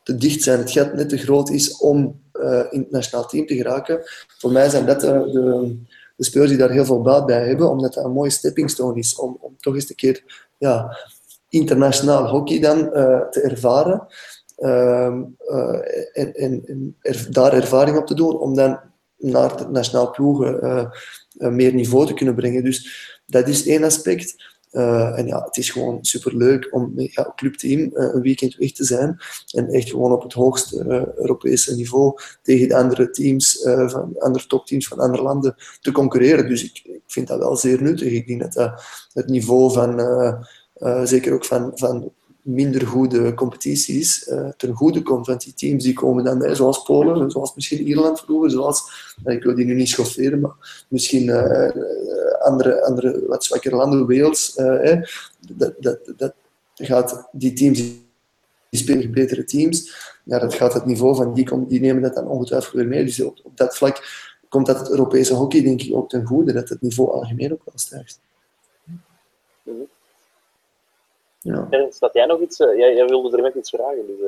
te 0.04 0.16
dicht 0.16 0.42
zijn, 0.42 0.60
het 0.60 0.72
gat 0.72 0.94
net 0.94 1.10
te 1.10 1.18
groot 1.18 1.50
is 1.50 1.78
om 1.78 2.22
uh, 2.34 2.64
in 2.70 2.80
het 2.80 2.92
nationaal 2.92 3.28
team 3.28 3.46
te 3.46 3.56
geraken. 3.56 4.02
Voor 4.38 4.52
mij 4.52 4.70
zijn 4.70 4.86
dat 4.86 5.02
de, 5.02 5.30
de, 5.32 5.78
de, 6.16 6.24
spelers 6.24 6.50
die 6.50 6.60
daar 6.60 6.72
heel 6.72 6.86
veel 6.86 7.02
baat 7.02 7.26
bij 7.26 7.48
hebben, 7.48 7.70
omdat 7.70 7.94
dat 7.94 8.06
een 8.06 8.12
mooie 8.12 8.30
stepping 8.30 8.70
stone 8.70 9.00
is 9.00 9.16
om, 9.16 9.38
om 9.40 9.56
toch 9.60 9.76
eens 9.76 9.90
een 9.90 9.96
keer 9.96 10.48
ja, 10.58 10.98
internationaal 11.50 12.28
hockey 12.28 12.60
dan 12.60 12.78
te 13.32 13.42
ervaren. 13.44 14.08
Ehm, 14.62 15.24
eh, 15.48 16.42
en, 16.42 16.96
er, 17.02 17.28
daar 17.30 17.54
ervaring 17.54 17.98
op 17.98 18.06
te 18.06 18.14
doen 18.14 18.40
om 18.40 18.56
dan 18.56 18.80
naar 19.18 19.58
de 19.58 19.68
nationaal 19.68 20.12
ploegen 20.12 20.60
uh, 20.64 21.50
meer 21.50 21.74
niveau 21.74 22.06
te 22.06 22.14
kunnen 22.14 22.36
brengen. 22.36 22.64
Dus 22.64 23.20
dat 23.26 23.48
is 23.48 23.68
één 23.68 23.84
aspect. 23.84 24.50
Uh, 24.72 25.18
en 25.20 25.28
ja, 25.28 25.44
het 25.44 25.58
is 25.58 25.70
gewoon 25.70 25.98
superleuk 26.02 26.68
om 26.72 26.92
met 26.96 27.14
ja, 27.14 27.34
clubteam 27.36 27.90
een 27.94 28.22
weekend 28.22 28.56
weg 28.56 28.72
te 28.72 28.84
zijn 28.84 29.18
en 29.52 29.68
echt 29.68 29.90
gewoon 29.90 30.12
op 30.12 30.24
het 30.24 30.34
hoogste 30.34 31.12
Europese 31.16 31.76
niveau 31.76 32.18
tegen 32.42 32.68
de 32.68 32.76
andere 32.76 33.10
teams, 33.10 33.60
van 33.86 34.16
andere 34.18 34.48
topteams 34.48 34.88
van 34.88 35.00
andere 35.00 35.24
landen 35.24 35.56
te 35.82 35.92
concurreren. 35.92 36.50
Dus 36.50 36.64
ik, 36.64 36.82
ik, 36.84 37.02
vind 37.08 37.28
dat 37.28 37.40
wel 37.40 37.56
zeer 37.56 37.82
nuttig. 37.82 38.12
Ik 38.12 38.28
denk 38.28 38.42
dat 38.42 38.54
dat 38.54 38.84
het 39.14 39.28
niveau 39.28 39.72
van, 39.72 40.00
zeker 41.08 41.34
ook 41.34 41.46
van, 41.46 41.72
van 41.76 42.12
minder 42.42 42.88
goede 42.88 43.34
competities 43.34 44.28
uh, 44.28 44.50
ten 44.58 44.74
goede 44.74 45.02
komt. 45.02 45.28
Want 45.28 45.44
die 45.44 45.54
teams 45.54 45.84
die 45.84 45.94
komen 45.94 46.24
dan 46.24 46.56
zoals 46.56 46.84
Polen, 46.84 47.32
zoals 47.32 47.56
misschien 47.56 47.88
Ierland 47.88 48.20
vroeger, 48.20 48.52
zoals, 48.52 48.84
ik 49.26 49.44
wil 49.44 49.56
die 49.56 49.66
nu 49.66 49.74
niet 49.74 49.90
schofferen, 49.90 50.40
maar 50.40 50.86
misschien 50.90 51.24
uh, 51.24 51.70
andere, 52.40 52.86
andere 52.86 53.24
wat 53.28 53.44
zwakkere 53.44 53.76
landen, 53.76 54.08
Wales, 54.08 54.54
dat, 55.56 55.74
dat, 55.80 56.00
dat 56.18 56.34
gaat 56.76 57.28
die 57.32 57.54
teams 57.54 57.84
die 58.72 58.80
spelen 58.80 59.12
betere 59.12 59.44
teams, 59.44 59.94
ja, 60.24 60.40
dat 60.40 60.54
gaat 60.54 60.74
het 60.74 60.86
niveau 60.86 61.16
van 61.16 61.34
die, 61.34 61.68
die 61.68 61.80
nemen 61.80 62.02
dat 62.02 62.16
dan 62.16 62.28
ongetwijfeld 62.28 62.74
weer 62.74 62.88
mee. 62.88 63.06
Dus 63.06 63.22
op, 63.22 63.40
op 63.44 63.58
dat 63.58 63.76
vlak 63.76 64.30
komt 64.50 64.66
dat 64.66 64.80
het 64.80 64.90
Europese 64.90 65.34
hockey 65.34 65.62
denk 65.62 65.82
ik 65.82 65.94
ook 65.94 66.10
ten 66.10 66.26
goede, 66.26 66.54
dat 66.54 66.70
het 66.70 66.82
niveau 66.82 67.12
algemeen 67.12 67.54
ook 67.54 67.66
wel 67.66 67.78
stijgt. 67.78 68.20
Ja. 71.44 71.68
Ernst, 71.70 72.00
had 72.00 72.14
jij 72.14 72.26
nog 72.26 72.42
iets? 72.42 72.60
Uh, 72.60 72.78
jij, 72.78 72.96
jij, 72.96 73.06
wilde 73.06 73.38
er 73.38 73.44
net 73.44 73.56
iets 73.56 73.70
vragen. 73.70 74.06
Dus, 74.08 74.20
uh. 74.20 74.28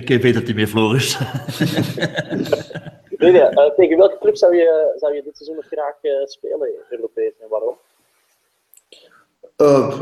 Ik 0.00 0.22
weet 0.22 0.34
dat 0.34 0.42
hij 0.42 0.54
meer 0.54 0.68
nee, 3.18 3.32
nee, 3.32 3.50
uh, 3.50 3.70
tegen 3.76 3.96
welke 3.96 4.18
club 4.20 4.36
zou 4.36 4.56
je, 4.56 4.94
zou 4.96 5.14
je 5.14 5.22
dit 5.22 5.36
seizoen 5.36 5.56
nog 5.56 5.66
graag 5.66 5.94
spelen, 6.24 6.68
Europees, 6.90 7.32
en 7.40 7.48
waarom? 7.48 7.76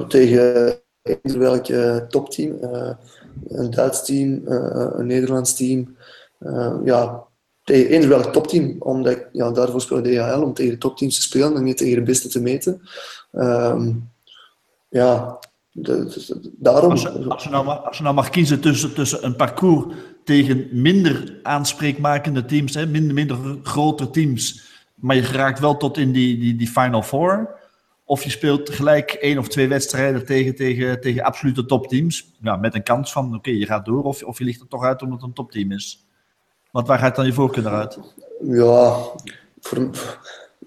tegen 0.09 0.81
welk 1.23 1.67
topteam. 2.09 2.59
een 3.49 3.71
Duits 3.71 4.05
team, 4.05 4.43
een 4.47 5.07
Nederlands 5.07 5.57
team. 5.57 5.97
ja, 6.85 7.27
tegen 7.65 7.91
eender 7.91 8.09
welk 8.09 8.33
topteam, 8.33 8.77
omdat 8.79 9.13
ik, 9.13 9.29
ja, 9.33 9.51
daarvoor 9.51 9.81
speel 9.81 10.03
de 10.03 10.11
EHL, 10.11 10.43
om 10.43 10.55
tegen 10.55 10.73
de 10.73 10.79
topteams 10.79 11.17
te 11.17 11.23
spelen 11.23 11.57
en 11.57 11.65
niet 11.65 11.77
tegen 11.77 11.95
de 11.95 12.03
beste 12.03 12.29
te 12.29 12.41
meten. 12.41 12.83
Um, 13.33 14.11
ja, 14.89 15.39
daarom... 15.73 16.91
Als 16.91 17.03
je, 17.03 17.25
als, 17.29 17.45
je 17.45 17.51
nou, 17.51 17.67
als 17.67 17.97
je 17.97 18.03
nou 18.03 18.15
mag 18.15 18.31
kiezen 18.31 18.61
tussen, 18.61 18.95
tussen 18.95 19.25
een 19.25 19.37
parcours 19.37 19.95
tegen 20.25 20.69
minder 20.73 21.39
aanspreekmakende 21.43 22.45
teams, 22.45 22.75
hè, 22.75 22.87
minder, 22.87 23.15
minder 23.15 23.37
grote 23.63 24.11
teams, 24.11 24.71
maar 24.95 25.17
je 25.17 25.23
geraakt 25.23 25.61
wel 25.61 25.77
tot 25.77 25.99
in 25.99 26.13
die, 26.13 26.39
die, 26.39 26.57
die 26.57 26.69
Final 26.69 27.03
Four. 27.03 27.61
Of 28.05 28.25
je 28.25 28.31
speelt 28.31 28.71
gelijk 28.71 29.11
één 29.11 29.39
of 29.39 29.49
twee 29.49 29.69
wedstrijden 29.69 30.27
tegen, 30.27 30.55
tegen, 30.55 31.01
tegen 31.01 31.23
absolute 31.23 31.67
topteams. 31.67 32.33
Ja, 32.41 32.57
met 32.57 32.75
een 32.75 32.83
kans 32.83 33.13
van, 33.13 33.35
oké, 33.35 33.51
je 33.51 33.67
gaat 33.67 33.85
door. 33.85 34.03
Of, 34.03 34.23
of 34.23 34.39
je 34.39 34.45
ligt 34.45 34.61
er 34.61 34.69
toch 34.69 34.85
uit 34.85 35.03
omdat 35.03 35.19
het 35.19 35.29
een 35.29 35.35
topteam 35.35 35.73
is. 35.73 36.07
Want 36.71 36.87
waar 36.87 36.99
gaat 36.99 37.17
dan 37.17 37.27
je 37.27 37.33
voorkeur 37.33 37.69
uit? 37.69 37.99
Ja, 38.41 38.97
voor, 39.61 39.91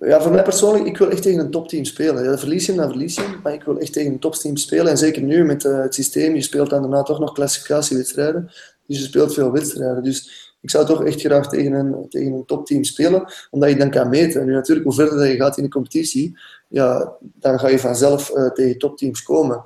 ja, 0.05 0.21
voor 0.21 0.31
mij 0.31 0.43
persoonlijk, 0.43 0.85
ik 0.85 0.97
wil 0.97 1.09
echt 1.09 1.21
tegen 1.21 1.39
een 1.39 1.51
topteam 1.51 1.85
spelen. 1.85 2.23
Ja, 2.23 2.37
verlies 2.37 2.65
je 2.65 2.73
dan 2.73 2.89
verlies 2.89 3.15
je, 3.15 3.37
maar 3.43 3.53
ik 3.53 3.63
wil 3.63 3.79
echt 3.79 3.93
tegen 3.93 4.11
een 4.11 4.19
topteam 4.19 4.57
spelen. 4.57 4.87
En 4.87 4.97
zeker 4.97 5.21
nu 5.21 5.45
met 5.45 5.63
uh, 5.63 5.81
het 5.81 5.93
systeem, 5.93 6.35
je 6.35 6.41
speelt 6.41 6.69
dan 6.69 6.81
daarna 6.81 7.03
toch 7.03 7.19
nog 7.19 7.31
klassificatiewedstrijden. 7.31 8.51
Dus 8.87 8.97
je 8.97 9.03
speelt 9.03 9.33
veel 9.33 9.51
wedstrijden. 9.51 10.03
Dus 10.03 10.53
ik 10.61 10.69
zou 10.69 10.85
toch 10.85 11.03
echt 11.03 11.19
graag 11.19 11.49
tegen 11.49 11.73
een, 11.73 12.09
tegen 12.09 12.33
een 12.33 12.45
topteam 12.45 12.83
spelen, 12.83 13.33
omdat 13.49 13.69
je 13.69 13.75
dan 13.75 13.89
kan 13.89 14.09
meten. 14.09 14.41
En 14.41 14.47
nu 14.47 14.53
natuurlijk, 14.53 14.87
hoe 14.87 14.95
verder 14.95 15.27
je 15.27 15.35
gaat 15.35 15.57
in 15.57 15.63
de 15.63 15.69
competitie, 15.69 16.37
ja, 16.67 17.13
dan 17.19 17.59
ga 17.59 17.67
je 17.67 17.79
vanzelf 17.79 18.31
uh, 18.35 18.51
tegen 18.51 18.77
topteams 18.77 19.23
komen. 19.23 19.63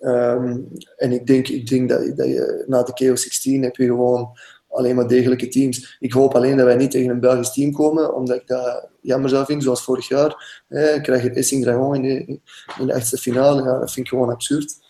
Um, 0.00 0.68
en 0.96 1.12
ik 1.12 1.26
denk, 1.26 1.48
ik 1.48 1.68
denk 1.68 1.88
dat, 1.88 2.16
dat 2.16 2.26
je 2.26 2.64
na 2.66 2.82
de 2.82 3.04
KO16 3.04 3.60
heb 3.60 3.76
je 3.76 3.86
gewoon 3.86 4.30
alleen 4.72 4.94
maar 4.94 5.08
degelijke 5.08 5.48
teams. 5.48 5.96
Ik 6.00 6.12
hoop 6.12 6.34
alleen 6.34 6.56
dat 6.56 6.66
wij 6.66 6.76
niet 6.76 6.90
tegen 6.90 7.10
een 7.10 7.20
Belgisch 7.20 7.52
team 7.52 7.72
komen, 7.72 8.14
omdat 8.14 8.36
ik 8.36 8.46
dat 8.46 8.88
jammer 9.00 9.30
zou 9.30 9.44
vinden, 9.44 9.64
zoals 9.64 9.84
vorig 9.84 10.08
jaar. 10.08 10.62
Eh, 10.68 11.02
krijg 11.02 11.22
je 11.22 11.30
Essing 11.30 11.62
Dragon 11.62 11.94
in 11.94 12.02
de, 12.02 12.38
in 12.78 12.86
de 12.86 13.18
finale. 13.18 13.62
Ja, 13.62 13.78
dat 13.78 13.92
vind 13.92 14.06
ik 14.06 14.12
gewoon 14.12 14.30
absurd. 14.30 14.80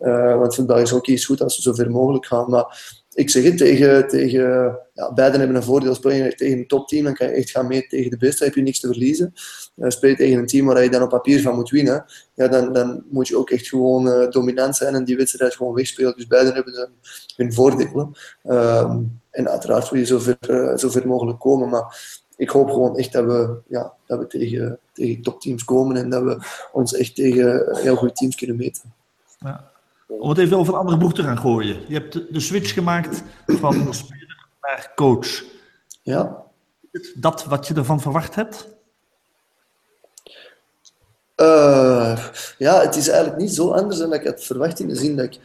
Uh, 0.00 0.38
want 0.38 0.54
voor 0.54 0.64
Belgisch 0.64 0.90
hockey 0.90 1.14
is 1.14 1.24
goed 1.24 1.42
als 1.42 1.56
we 1.56 1.62
zo 1.62 1.72
ver 1.72 1.90
mogelijk 1.90 2.26
gaan. 2.26 2.50
Maar 2.50 2.94
ik 3.16 3.30
zeg 3.30 3.44
het, 3.44 3.58
tegen, 3.58 4.08
tegen 4.08 4.78
ja, 4.94 5.12
beiden 5.12 5.38
hebben 5.38 5.56
een 5.56 5.62
voordeel. 5.62 5.94
Speel 5.94 6.10
je 6.10 6.34
tegen 6.34 6.58
een 6.58 6.66
topteam, 6.66 7.04
dan 7.04 7.14
kan 7.14 7.26
je 7.26 7.32
echt 7.32 7.50
gaan 7.50 7.66
mee 7.66 7.86
tegen 7.86 8.10
de 8.10 8.16
beste, 8.16 8.44
heb 8.44 8.54
je 8.54 8.62
niks 8.62 8.80
te 8.80 8.86
verliezen. 8.86 9.32
Uh, 9.76 9.90
speel 9.90 10.10
je 10.10 10.16
tegen 10.16 10.38
een 10.38 10.46
team 10.46 10.66
waar 10.66 10.82
je 10.82 10.90
dan 10.90 11.02
op 11.02 11.08
papier 11.08 11.40
van 11.40 11.54
moet 11.54 11.70
winnen, 11.70 12.04
ja, 12.34 12.48
dan, 12.48 12.72
dan 12.72 13.04
moet 13.10 13.28
je 13.28 13.36
ook 13.36 13.50
echt 13.50 13.68
gewoon 13.68 14.06
uh, 14.06 14.30
dominant 14.30 14.76
zijn 14.76 14.94
en 14.94 15.04
die 15.04 15.16
wedstrijd 15.16 15.54
gewoon 15.54 15.74
wegspelen. 15.74 16.16
Dus 16.16 16.26
beiden 16.26 16.54
hebben 16.54 16.90
hun 17.36 17.52
voordelen. 17.52 18.12
Uh, 18.44 18.96
en 19.30 19.48
uiteraard 19.48 19.90
wil 19.90 20.00
je 20.00 20.06
zo 20.06 20.18
ver, 20.18 20.38
uh, 20.48 20.76
zo 20.76 20.88
ver 20.88 21.06
mogelijk 21.06 21.38
komen, 21.38 21.68
maar 21.68 22.18
ik 22.36 22.50
hoop 22.50 22.70
gewoon 22.70 22.96
echt 22.96 23.12
dat 23.12 23.24
we, 23.24 23.56
ja, 23.68 23.92
dat 24.06 24.18
we 24.18 24.26
tegen, 24.26 24.78
tegen 24.92 25.22
topteams 25.22 25.64
komen 25.64 25.96
en 25.96 26.10
dat 26.10 26.22
we 26.22 26.38
ons 26.72 26.94
echt 26.94 27.14
tegen 27.14 27.76
heel 27.76 27.96
goede 27.96 28.14
teams 28.14 28.36
kunnen 28.36 28.56
meten. 28.56 28.92
Ja. 29.38 29.74
Om 30.06 30.28
het 30.28 30.38
even 30.38 30.56
over 30.56 30.72
een 30.72 30.78
andere 30.78 30.96
boek 30.96 31.14
te 31.14 31.22
gaan 31.22 31.38
gooien. 31.38 31.80
Je 31.88 31.94
hebt 31.94 32.12
de 32.12 32.40
switch 32.40 32.72
gemaakt 32.72 33.22
van 33.46 33.74
speler 33.94 34.48
naar 34.60 34.92
coach. 34.94 35.44
Ja. 36.02 36.44
Is 36.90 37.12
dat 37.14 37.44
wat 37.44 37.66
je 37.66 37.74
ervan 37.74 38.00
verwacht 38.00 38.34
hebt? 38.34 38.74
Uh, 41.36 42.18
ja, 42.58 42.80
het 42.80 42.96
is 42.96 43.08
eigenlijk 43.08 43.38
niet 43.40 43.54
zo 43.54 43.70
anders 43.70 43.98
dan 43.98 44.10
dat 44.10 44.20
ik 44.20 44.26
had 44.26 44.44
verwacht 44.44 44.80
in 44.80 44.88
de 44.88 44.96
zin 44.96 45.16
dat 45.16 45.24
ik 45.24 45.40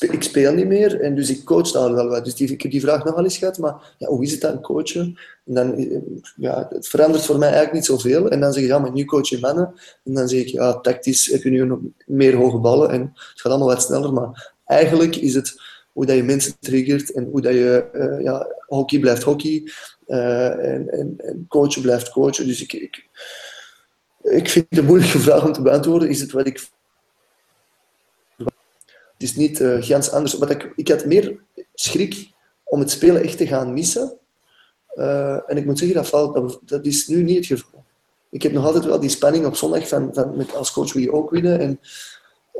ik 0.00 0.22
speel 0.22 0.52
niet 0.52 0.66
meer 0.66 1.00
en 1.00 1.14
dus 1.14 1.30
ik 1.30 1.44
coach 1.44 1.70
daar 1.70 1.94
wel 1.94 2.08
wat. 2.08 2.24
Dus 2.24 2.34
die, 2.34 2.52
ik 2.52 2.62
heb 2.62 2.70
die 2.70 2.80
vraag 2.80 3.04
nogal 3.04 3.24
eens 3.24 3.38
gehad, 3.38 3.58
maar 3.58 3.94
ja, 3.98 4.08
hoe 4.08 4.22
is 4.22 4.30
het 4.30 4.40
dan 4.40 4.60
coachen? 4.60 5.18
En 5.46 5.54
dan, 5.54 6.02
ja, 6.36 6.68
het 6.70 6.88
verandert 6.88 7.24
voor 7.24 7.38
mij 7.38 7.48
eigenlijk 7.48 7.76
niet 7.76 7.84
zoveel. 7.84 8.30
En 8.30 8.40
dan 8.40 8.52
zeg 8.52 8.62
je, 8.62 8.68
ja, 8.68 8.78
maar 8.78 8.92
nu 8.92 9.04
coach 9.04 9.28
je 9.28 9.38
mannen. 9.38 9.74
En 10.04 10.14
dan 10.14 10.28
zeg 10.28 10.40
ik, 10.40 10.48
ja, 10.48 10.80
tactisch 10.80 11.26
heb 11.26 11.42
je 11.42 11.50
nu 11.50 11.64
nog 11.64 11.78
meer 12.06 12.34
hoge 12.34 12.58
ballen 12.58 12.90
en 12.90 13.00
het 13.00 13.40
gaat 13.40 13.52
allemaal 13.52 13.68
wat 13.68 13.82
sneller. 13.82 14.12
Maar 14.12 14.54
eigenlijk 14.64 15.16
is 15.16 15.34
het 15.34 15.60
hoe 15.92 16.06
dat 16.06 16.16
je 16.16 16.22
mensen 16.22 16.54
triggert 16.60 17.12
en 17.12 17.24
hoe 17.24 17.40
dat 17.40 17.52
je, 17.52 17.88
uh, 17.94 18.24
ja, 18.24 18.46
hockey 18.66 18.98
blijft 18.98 19.22
hockey 19.22 19.62
en, 20.06 20.88
en, 20.90 21.14
en 21.16 21.44
coachen 21.48 21.82
blijft 21.82 22.10
coachen. 22.10 22.46
Dus 22.46 22.62
ik, 22.62 22.72
ik, 22.72 23.08
ik 24.22 24.48
vind 24.48 24.66
het 24.68 24.78
een 24.78 24.84
moeilijke 24.84 25.18
vraag 25.28 25.46
om 25.46 25.52
te 25.52 25.62
beantwoorden. 25.62 26.08
Is 26.08 26.20
het 26.20 26.32
wat 26.32 26.46
ik 26.46 26.68
het 29.18 29.28
is 29.28 29.36
niet 29.36 29.60
uh, 29.60 30.12
anders. 30.12 30.36
Maar 30.36 30.50
ik, 30.50 30.72
ik 30.76 30.88
had 30.88 31.04
meer 31.04 31.40
schrik 31.74 32.30
om 32.64 32.80
het 32.80 32.90
spelen 32.90 33.22
echt 33.22 33.36
te 33.36 33.46
gaan 33.46 33.72
missen. 33.72 34.12
Uh, 34.94 35.50
en 35.50 35.56
ik 35.56 35.64
moet 35.64 35.78
zeggen, 35.78 35.96
dat, 35.96 36.08
valt, 36.08 36.58
dat, 36.64 36.86
is 36.86 37.06
nu 37.06 37.22
niet 37.22 37.36
het 37.36 37.60
geval. 37.60 37.84
Ik 38.30 38.42
heb 38.42 38.52
nog 38.52 38.64
altijd 38.64 38.84
wel 38.84 39.00
die 39.00 39.10
spanning 39.10 39.46
op 39.46 39.56
zondag 39.56 39.88
van, 39.88 40.10
van 40.12 40.36
met 40.36 40.54
als 40.54 40.72
coach 40.72 40.92
wil 40.92 41.02
je 41.02 41.12
ook 41.12 41.30
winnen. 41.30 41.60
En, 41.60 41.80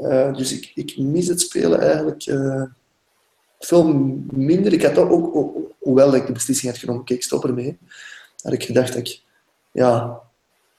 uh, 0.01 0.35
dus 0.35 0.53
ik, 0.53 0.73
ik 0.75 0.99
mis 0.99 1.29
het 1.29 1.41
spelen 1.41 1.81
eigenlijk 1.81 2.25
veel 3.59 3.85
minder. 4.31 4.73
Ik 4.73 4.83
had 4.83 4.95
toch 4.95 5.11
ook, 5.11 5.57
hoewel 5.79 6.15
ik 6.15 6.27
de 6.27 6.33
beslissing 6.33 6.73
had 6.73 6.81
genomen, 6.81 7.05
kijk, 7.05 7.23
stop 7.23 7.45
ermee, 7.45 7.79
had 8.43 8.53
ik 8.53 8.65
gedacht 8.65 8.89
dat 8.89 8.97
ik 8.97 9.23
ja, 9.73 10.21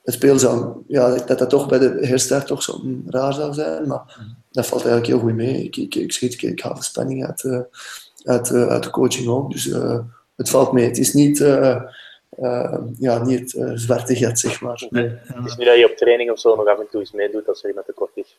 het 0.03 0.13
speel 0.13 0.39
zou, 0.39 0.83
ja, 0.87 1.15
dat 1.15 1.39
dat 1.39 1.49
toch 1.49 1.67
bij 1.67 1.79
de 1.79 1.97
herstart 2.01 2.47
toch 2.47 2.63
zo 2.63 2.81
raar 3.05 3.33
zou 3.33 3.53
zijn. 3.53 3.87
Maar 3.87 4.37
dat 4.49 4.67
valt 4.67 4.85
eigenlijk 4.85 5.11
heel 5.11 5.19
goed 5.19 5.35
mee. 5.35 5.63
Ik, 5.63 5.77
ik, 5.77 5.95
ik, 5.95 6.15
ik, 6.21 6.41
ik 6.41 6.61
haal 6.61 6.73
de 6.73 6.83
spanning 6.83 7.25
uit, 7.25 7.43
uh, 7.43 7.59
uit, 8.23 8.49
uh, 8.49 8.67
uit 8.67 8.83
de 8.83 8.89
coaching 8.89 9.27
ook. 9.27 9.51
Dus 9.51 9.65
uh, 9.65 9.99
het 10.35 10.49
valt 10.49 10.71
mee. 10.71 10.85
Het 10.85 10.97
is 10.97 11.13
niet, 11.13 11.37
ja, 12.97 13.23
niet 13.23 13.53
het 13.53 13.79
zwarte 13.79 14.15
gat, 14.15 14.39
zeg 14.39 14.61
maar. 14.61 14.87
Nee. 14.89 15.09
Het 15.09 15.45
is 15.45 15.55
niet 15.55 15.67
dat 15.67 15.77
je 15.77 15.89
op 15.91 15.97
training 15.97 16.31
of 16.31 16.39
zo 16.39 16.55
nog 16.55 16.67
af 16.67 16.79
en 16.79 16.87
toe 16.91 16.99
eens 16.99 17.11
meedoet 17.11 17.47
als 17.47 17.63
er 17.63 17.69
iemand 17.69 17.85
tekort 17.85 18.11
is. 18.13 18.37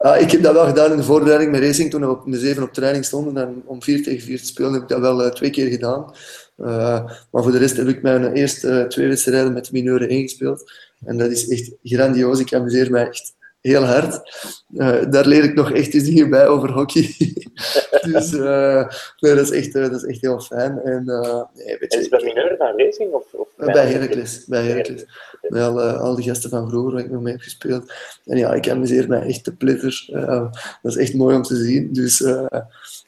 Uh, 0.00 0.20
ik 0.20 0.30
heb 0.30 0.42
dat 0.42 0.52
wel 0.52 0.66
gedaan 0.66 0.90
in 0.90 0.96
de 0.96 1.02
voorbereiding 1.02 1.50
met 1.50 1.60
racing. 1.60 1.90
Toen 1.90 2.00
we 2.00 2.08
op 2.08 2.24
de 2.24 2.38
zeven 2.38 2.62
op 2.62 2.72
training 2.72 3.04
stonden 3.04 3.36
en 3.36 3.62
om 3.64 3.82
4 3.82 4.02
tegen 4.02 4.20
4 4.20 4.38
te 4.38 4.46
spelen, 4.46 4.72
heb 4.72 4.82
ik 4.82 4.88
dat 4.88 5.00
wel 5.00 5.24
uh, 5.24 5.30
twee 5.30 5.50
keer 5.50 5.68
gedaan. 5.70 6.14
Uh, 6.58 7.04
maar 7.30 7.42
voor 7.42 7.52
de 7.52 7.58
rest 7.58 7.76
heb 7.76 7.88
ik 7.88 8.02
mijn 8.02 8.32
eerste 8.32 8.84
twee 8.88 9.08
wedstrijden 9.08 9.52
met 9.52 9.72
mineuren 9.72 10.08
ingespeeld. 10.08 10.72
En 11.04 11.18
dat 11.18 11.30
is 11.30 11.48
echt 11.48 11.72
grandioos. 11.82 12.40
Ik 12.40 12.54
amuseer 12.54 12.90
mij 12.90 13.06
echt 13.06 13.34
heel 13.60 13.84
hard. 13.84 14.20
Uh, 14.74 15.10
daar 15.10 15.26
leer 15.26 15.44
ik 15.44 15.54
nog 15.54 15.72
echt 15.72 15.94
eens 15.94 16.04
dingen 16.04 16.30
bij 16.30 16.46
over 16.46 16.72
hockey. 16.72 17.14
dus 18.12 18.32
uh, 18.32 18.88
nee, 19.18 19.34
dat, 19.34 19.50
is 19.50 19.50
echt, 19.50 19.74
uh, 19.74 19.82
dat 19.82 20.02
is 20.02 20.04
echt 20.04 20.20
heel 20.20 20.40
fijn. 20.40 20.78
En, 20.78 21.04
nee, 21.54 21.78
weet 21.78 21.92
je, 21.92 21.98
en 21.98 22.00
is 22.00 22.08
bij 22.08 22.22
mineur 22.22 22.56
racing? 22.76 23.12
Of, 23.12 23.24
of 23.32 23.48
bij 23.56 23.86
Heracles. 23.86 24.44
Bij 24.46 24.64
Heracles. 24.64 25.04
Bij 25.48 25.62
al, 25.62 25.80
al 25.80 26.14
die 26.14 26.24
gasten 26.24 26.50
van 26.50 26.68
vroeger 26.68 26.92
waar 26.92 27.04
ik 27.04 27.10
nog 27.10 27.22
mee 27.22 27.32
heb 27.32 27.42
gespeeld. 27.42 27.92
En 28.24 28.36
ja, 28.36 28.52
ik 28.52 28.68
amuseer 28.68 29.08
mij 29.08 29.22
echt 29.22 29.44
te 29.44 29.56
plitter. 29.56 30.08
dat 30.82 30.92
is 30.92 30.96
echt 30.96 31.14
mooi 31.14 31.36
om 31.36 31.42
te 31.42 31.56
zien. 31.56 31.92
Dus 31.92 32.24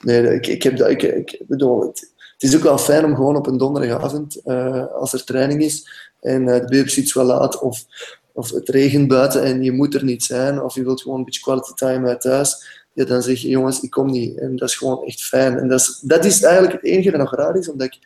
nee, 0.03 0.35
ik, 0.35 0.47
ik 0.47 0.63
heb 0.63 0.77
dat... 0.77 0.89
Ik, 0.89 1.03
ik 1.03 1.43
bedoel, 1.47 1.81
het, 1.81 2.13
het 2.33 2.51
is 2.51 2.57
ook 2.57 2.63
wel 2.63 2.79
fijn 2.79 3.05
om 3.05 3.15
gewoon 3.15 3.37
op 3.37 3.47
een 3.47 3.59
donderdagavond, 3.59 4.45
als 4.93 5.13
er 5.13 5.25
training 5.25 5.63
is, 5.63 5.89
en 6.21 6.47
de 6.47 6.61
baby 6.61 7.01
iets 7.01 7.15
wel 7.15 7.25
laat, 7.25 7.61
of 7.61 7.85
of 8.33 8.51
het 8.51 8.69
regent 8.69 9.09
buiten 9.09 9.43
en 9.43 9.63
je 9.63 9.73
moet 9.73 9.95
er 9.95 10.05
niet 10.05 10.25
zijn, 10.25 10.63
of 10.63 10.75
je 10.75 10.85
wilt 10.85 11.03
gewoon 11.03 11.19
een 11.19 11.25
beetje 11.25 11.41
quality 11.41 11.73
time 11.75 12.09
uit 12.09 12.21
thuis, 12.21 12.81
ja, 12.93 13.05
dan 13.05 13.23
zeg 13.23 13.39
je, 13.39 13.49
jongens, 13.49 13.81
ik 13.81 13.91
kom 13.91 14.11
niet. 14.11 14.39
En 14.39 14.57
dat 14.57 14.69
is 14.69 14.77
gewoon 14.77 15.05
echt 15.05 15.23
fijn. 15.23 15.59
En 15.59 15.69
dat 15.69 15.81
is, 15.81 16.01
dat 16.03 16.25
is 16.25 16.43
eigenlijk 16.43 16.73
het 16.73 16.85
enige 16.85 17.11
dat 17.11 17.21
nog 17.21 17.35
raar 17.35 17.57
is, 17.57 17.71
omdat 17.71 17.87
ik, 17.87 17.99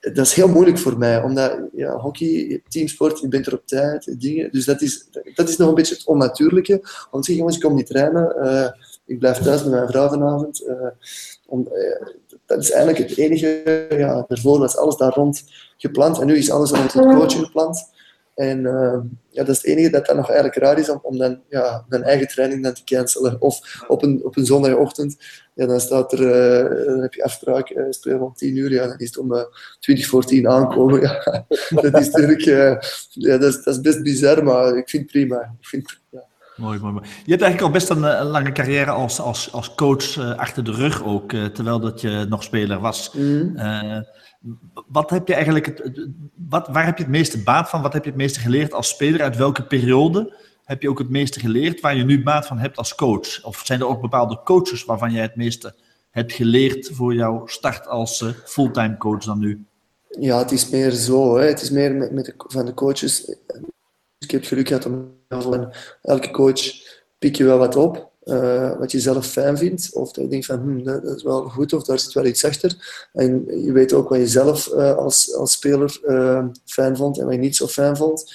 dat 0.00 0.26
is 0.26 0.34
heel 0.34 0.48
moeilijk 0.48 0.78
voor 0.78 0.98
mij, 0.98 1.22
omdat 1.22 1.58
ja, 1.72 1.96
hockey, 1.96 2.62
teamsport, 2.68 3.20
je 3.20 3.28
bent 3.28 3.46
er 3.46 3.54
op 3.54 3.66
tijd, 3.66 4.20
dingen. 4.20 4.52
Dus 4.52 4.64
dat 4.64 4.80
is, 4.80 5.08
dat 5.34 5.48
is 5.48 5.56
nog 5.56 5.68
een 5.68 5.74
beetje 5.74 5.94
het 5.94 6.06
onnatuurlijke. 6.06 6.72
Om 7.10 7.20
te 7.20 7.26
zeggen, 7.26 7.34
jongens, 7.34 7.56
ik 7.56 7.62
kom 7.62 7.74
niet 7.74 7.86
trainen, 7.86 8.36
uh, 8.42 8.68
ik 9.06 9.18
blijf 9.18 9.38
thuis 9.38 9.62
met 9.62 9.72
mijn 9.72 9.88
vrouw 9.88 10.08
vanavond. 10.08 10.62
Uh, 10.68 10.86
om, 11.46 11.68
uh, 11.72 12.06
dat 12.46 12.58
is 12.58 12.70
eigenlijk 12.70 13.08
het 13.08 13.18
enige, 13.18 13.86
ja, 13.90 14.24
daarvoor 14.28 14.58
was 14.58 14.76
alles 14.76 14.96
daar 14.96 15.12
rond 15.12 15.44
gepland. 15.76 16.20
En 16.20 16.26
nu 16.26 16.36
is 16.36 16.50
alles 16.50 16.70
rond 16.70 16.92
het 16.92 17.02
coaching 17.02 17.44
gepland. 17.44 17.90
En 18.34 18.58
uh, 18.58 18.98
ja, 19.28 19.44
dat 19.44 19.48
is 19.48 19.56
het 19.56 19.66
enige 19.66 19.90
dat 19.90 20.06
dan 20.06 20.16
nog 20.16 20.26
eigenlijk 20.30 20.58
raar 20.58 20.78
is 20.78 20.88
om, 20.88 20.98
om 21.02 21.18
dan 21.18 21.40
ja, 21.48 21.84
mijn 21.88 22.02
eigen 22.02 22.28
training 22.28 22.62
dan 22.62 22.72
te 22.72 22.84
cancelen. 22.84 23.40
Of 23.40 23.84
op 23.88 24.02
een, 24.02 24.24
op 24.24 24.36
een 24.36 24.46
zondagochtend, 24.46 25.16
ja, 25.54 25.66
dan 25.66 25.80
staat 25.80 26.12
er, 26.12 26.20
uh, 26.20 26.86
dan 26.86 27.00
heb 27.00 27.14
je 27.14 27.24
afspraak, 27.24 27.70
uh, 27.70 27.84
spelen 27.90 28.20
om 28.20 28.34
10 28.34 28.56
uur, 28.56 28.70
ja, 28.70 28.86
dan 28.86 28.98
is 28.98 29.06
het 29.06 29.18
om 29.18 29.32
uh, 29.32 29.42
20 29.80 30.06
voor 30.06 30.24
10 30.24 30.48
aankomen. 30.48 31.00
Ja. 31.00 31.44
dat 31.90 32.00
is 32.00 32.10
natuurlijk, 32.10 32.40
ja, 33.10 33.38
dat 33.38 33.54
is, 33.54 33.62
dat 33.62 33.74
is 33.74 33.80
best 33.80 34.02
bizar, 34.02 34.44
maar 34.44 34.76
ik 34.76 34.88
vind 34.88 35.02
het 35.02 35.12
prima. 35.12 35.54
Ik 35.60 35.66
vind, 35.66 36.00
ja. 36.10 36.24
Mooi, 36.56 36.78
mooi, 36.78 36.92
mooi. 36.92 37.06
Je 37.24 37.30
hebt 37.30 37.42
eigenlijk 37.42 37.62
al 37.62 37.70
best 37.70 37.90
een, 37.90 38.02
een 38.02 38.26
lange 38.26 38.52
carrière 38.52 38.90
als, 38.90 39.20
als, 39.20 39.52
als 39.52 39.74
coach 39.74 40.36
achter 40.36 40.64
de 40.64 40.72
rug 40.72 41.04
ook, 41.04 41.30
terwijl 41.30 41.80
dat 41.80 42.00
je 42.00 42.26
nog 42.28 42.42
speler 42.42 42.80
was. 42.80 43.12
Mm 43.14 43.56
wat 44.86 45.10
heb 45.10 45.28
je 45.28 45.34
eigenlijk 45.34 45.66
het, 45.66 46.08
wat, 46.48 46.68
waar 46.68 46.84
heb 46.84 46.96
je 46.96 47.02
het 47.02 47.12
meeste 47.12 47.42
baat 47.42 47.68
van? 47.68 47.82
Wat 47.82 47.92
heb 47.92 48.04
je 48.04 48.10
het 48.10 48.18
meeste 48.18 48.40
geleerd 48.40 48.72
als 48.72 48.88
speler? 48.88 49.22
Uit 49.22 49.36
welke 49.36 49.66
periode 49.66 50.36
heb 50.64 50.82
je 50.82 50.90
ook 50.90 50.98
het 50.98 51.08
meeste 51.08 51.40
geleerd 51.40 51.80
waar 51.80 51.96
je 51.96 52.04
nu 52.04 52.22
baat 52.22 52.46
van 52.46 52.58
hebt 52.58 52.76
als 52.76 52.94
coach? 52.94 53.44
Of 53.44 53.62
zijn 53.64 53.80
er 53.80 53.86
ook 53.86 54.00
bepaalde 54.00 54.40
coaches 54.44 54.84
waarvan 54.84 55.12
jij 55.12 55.22
het 55.22 55.36
meeste 55.36 55.74
hebt 56.10 56.32
geleerd 56.32 56.90
voor 56.92 57.14
jouw 57.14 57.46
start 57.46 57.86
als 57.86 58.20
uh, 58.20 58.28
fulltime 58.44 58.96
coach 58.96 59.24
dan 59.24 59.38
nu? 59.38 59.64
Ja, 60.20 60.38
het 60.38 60.50
is 60.50 60.68
meer 60.68 60.90
zo. 60.90 61.36
Hè. 61.36 61.46
Het 61.46 61.62
is 61.62 61.70
meer 61.70 62.12
met, 62.12 62.34
van 62.36 62.66
de 62.66 62.74
coaches. 62.74 63.34
Ik 64.18 64.30
heb 64.30 64.44
geluk 64.44 64.68
gehad 64.68 64.86
om 64.86 65.14
elke 66.02 66.30
coach 66.30 66.60
pik 67.18 67.36
je 67.36 67.44
wel 67.44 67.58
wat 67.58 67.76
op. 67.76 68.11
uh, 68.24 68.78
wat 68.78 68.92
je 68.92 69.00
zelf 69.00 69.26
fijn 69.26 69.58
vindt. 69.58 69.90
Of 69.92 70.12
dat 70.12 70.24
je 70.24 70.30
denkt 70.30 70.46
van, 70.46 70.58
hm, 70.58 70.82
dat, 70.82 71.16
is 71.16 71.22
wel 71.22 71.42
goed 71.42 71.72
of 71.72 71.84
daar 71.84 71.98
zit 71.98 72.12
wel 72.12 72.26
iets 72.26 72.44
achter. 72.44 72.76
En 73.12 73.44
je 73.64 73.72
weet 73.72 73.92
ook 73.92 74.08
wat 74.08 74.18
je 74.18 74.26
zelf 74.26 74.66
uh, 74.66 74.96
als, 74.96 75.34
als 75.34 75.52
speler 75.52 76.00
uh, 76.06 76.44
fijn 76.64 76.96
vond 76.96 77.18
en 77.18 77.24
wat 77.24 77.34
je 77.34 77.40
niet 77.40 77.56
zo 77.56 77.66
fijn 77.66 77.96
vond. 77.96 78.34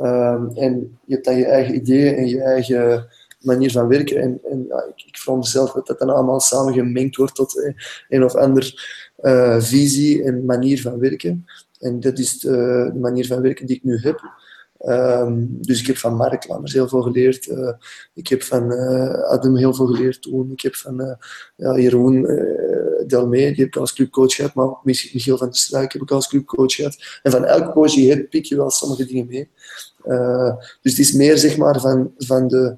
Um, 0.00 0.50
en 0.56 0.98
je 1.04 1.14
hebt 1.14 1.24
dan 1.24 1.36
je 1.36 1.44
eigen 1.44 1.74
ideeën 1.74 2.14
en 2.14 2.28
je 2.28 2.42
eigen 2.42 3.06
manier 3.40 3.70
van 3.70 3.88
werken. 3.88 4.20
En, 4.20 4.40
en 4.50 4.64
ja, 4.68 4.84
ik, 4.94 5.04
ik 5.06 5.16
veronderstel 5.16 5.72
dat 5.74 5.86
dat 5.86 5.98
dan 5.98 6.10
allemaal 6.10 6.40
samen 6.40 6.72
gemengd 6.72 7.16
wordt 7.16 7.34
tot 7.34 7.74
een 8.08 8.24
of 8.24 8.34
ander 8.34 8.92
visie 9.58 10.22
en 10.22 10.44
manier 10.44 10.80
van 10.80 10.98
werken. 10.98 11.46
En 11.80 12.00
dat 12.00 12.18
is 12.18 12.38
de 12.38 12.92
manier 13.00 13.26
van 13.26 13.40
werken 13.40 13.66
die 13.66 13.76
ik 13.76 13.84
nu 13.84 13.98
heb. 13.98 14.20
Um, 14.88 15.58
dus 15.60 15.80
ik 15.80 15.86
heb 15.86 15.96
van 15.96 16.16
Mark 16.16 16.48
Lammers 16.48 16.72
heel 16.72 16.88
veel 16.88 17.02
geleerd. 17.02 17.46
Uh, 17.46 17.72
ik 18.14 18.28
heb 18.28 18.42
van 18.42 18.72
uh, 18.72 19.22
Adam 19.22 19.56
heel 19.56 19.74
veel 19.74 19.86
geleerd 19.86 20.22
toen. 20.22 20.50
Ik 20.52 20.60
heb 20.60 20.74
van 20.74 21.00
uh, 21.00 21.12
ja, 21.56 21.78
Jeroen 21.78 22.22
Delmee, 23.06 23.46
die 23.46 23.64
heb 23.64 23.66
ik 23.66 23.76
als 23.76 23.92
clubcoach 23.92 24.34
gehad. 24.34 24.54
Maar 24.54 24.64
ook 24.64 24.84
Michiel 24.84 25.38
van 25.38 25.46
der 25.46 25.56
Struik 25.56 25.92
heb 25.92 26.02
ik 26.02 26.10
als 26.10 26.28
clubcoach 26.28 26.74
gehad. 26.74 26.96
En 27.22 27.30
van 27.30 27.44
elke 27.44 27.72
coach 27.72 27.92
die 27.92 28.10
hebt, 28.10 28.28
pik 28.28 28.44
je 28.44 28.56
wel 28.56 28.70
sommige 28.70 29.06
dingen 29.06 29.26
mee. 29.26 29.50
dus 30.82 30.90
het 30.92 30.98
is 30.98 31.12
meer 31.12 31.38
zeg 31.38 31.56
maar 31.56 31.80
van, 31.80 32.12
van 32.18 32.48
de 32.48 32.76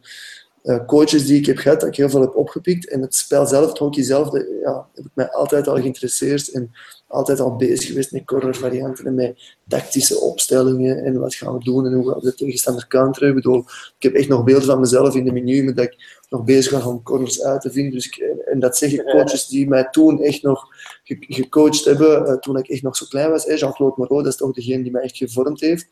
coaches 0.86 1.26
die 1.26 1.38
ik 1.38 1.46
heb 1.46 1.56
gehad, 1.56 1.80
dat 1.80 1.88
ik 1.88 1.96
heel 1.96 2.10
veel 2.10 2.20
heb 2.20 2.36
opgepikt. 2.36 2.88
En 2.88 3.00
het 3.00 3.14
spel 3.14 3.46
zelf, 3.46 3.68
het 3.68 3.78
hockey 3.78 4.02
zelf, 4.02 4.32
ja, 4.62 4.86
heb 4.94 5.04
ik 5.04 5.10
mij 5.14 5.30
altijd 5.30 5.68
al 5.68 5.76
geïnteresseerd. 5.76 6.48
En 6.48 6.70
altijd 7.06 7.40
al 7.40 7.56
bezig 7.56 7.86
geweest 7.86 8.12
met 8.12 8.24
cornervarianten 8.24 9.06
en 9.06 9.14
met 9.14 9.56
tactische 9.68 10.20
opstellingen 10.20 11.04
en 11.04 11.18
wat 11.18 11.34
gaan 11.34 11.58
we 11.58 11.64
doen 11.64 11.86
en 11.86 11.92
hoe 11.92 12.08
gaan 12.08 12.20
we 12.20 12.24
de 12.24 12.34
tegenstander 12.34 12.86
counteren. 12.86 13.28
Ik 13.28 13.34
bedoel, 13.34 13.58
ik 13.98 14.02
heb 14.02 14.14
echt 14.14 14.28
nog 14.28 14.44
beelden 14.44 14.66
van 14.66 14.80
mezelf 14.80 15.14
in 15.14 15.24
de 15.24 15.32
menu, 15.32 15.64
met 15.64 15.76
dat 15.76 15.84
ik 15.84 16.22
nog 16.28 16.44
bezig 16.44 16.72
was 16.72 16.84
om 16.84 17.02
corners 17.02 17.42
uit 17.42 17.60
te 17.60 17.70
vinden. 17.70 17.92
Dus 17.92 18.06
ik, 18.06 18.16
en 18.46 18.60
dat 18.60 18.76
zeggen 18.76 19.04
coaches 19.04 19.46
die 19.46 19.68
mij 19.68 19.88
toen 19.90 20.22
echt 20.22 20.42
nog 20.42 20.66
gecoacht 21.08 21.84
hebben, 21.84 22.26
uh, 22.26 22.32
toen 22.32 22.56
ik 22.56 22.68
echt 22.68 22.82
nog 22.82 22.96
zo 22.96 23.06
klein 23.08 23.30
was. 23.30 23.44
Jean-Claude 23.44 23.94
Moreau, 23.96 24.22
dat 24.22 24.32
is 24.32 24.38
toch 24.38 24.54
degene 24.54 24.82
die 24.82 24.92
mij 24.92 25.02
echt 25.02 25.16
gevormd 25.16 25.60
heeft. 25.60 25.88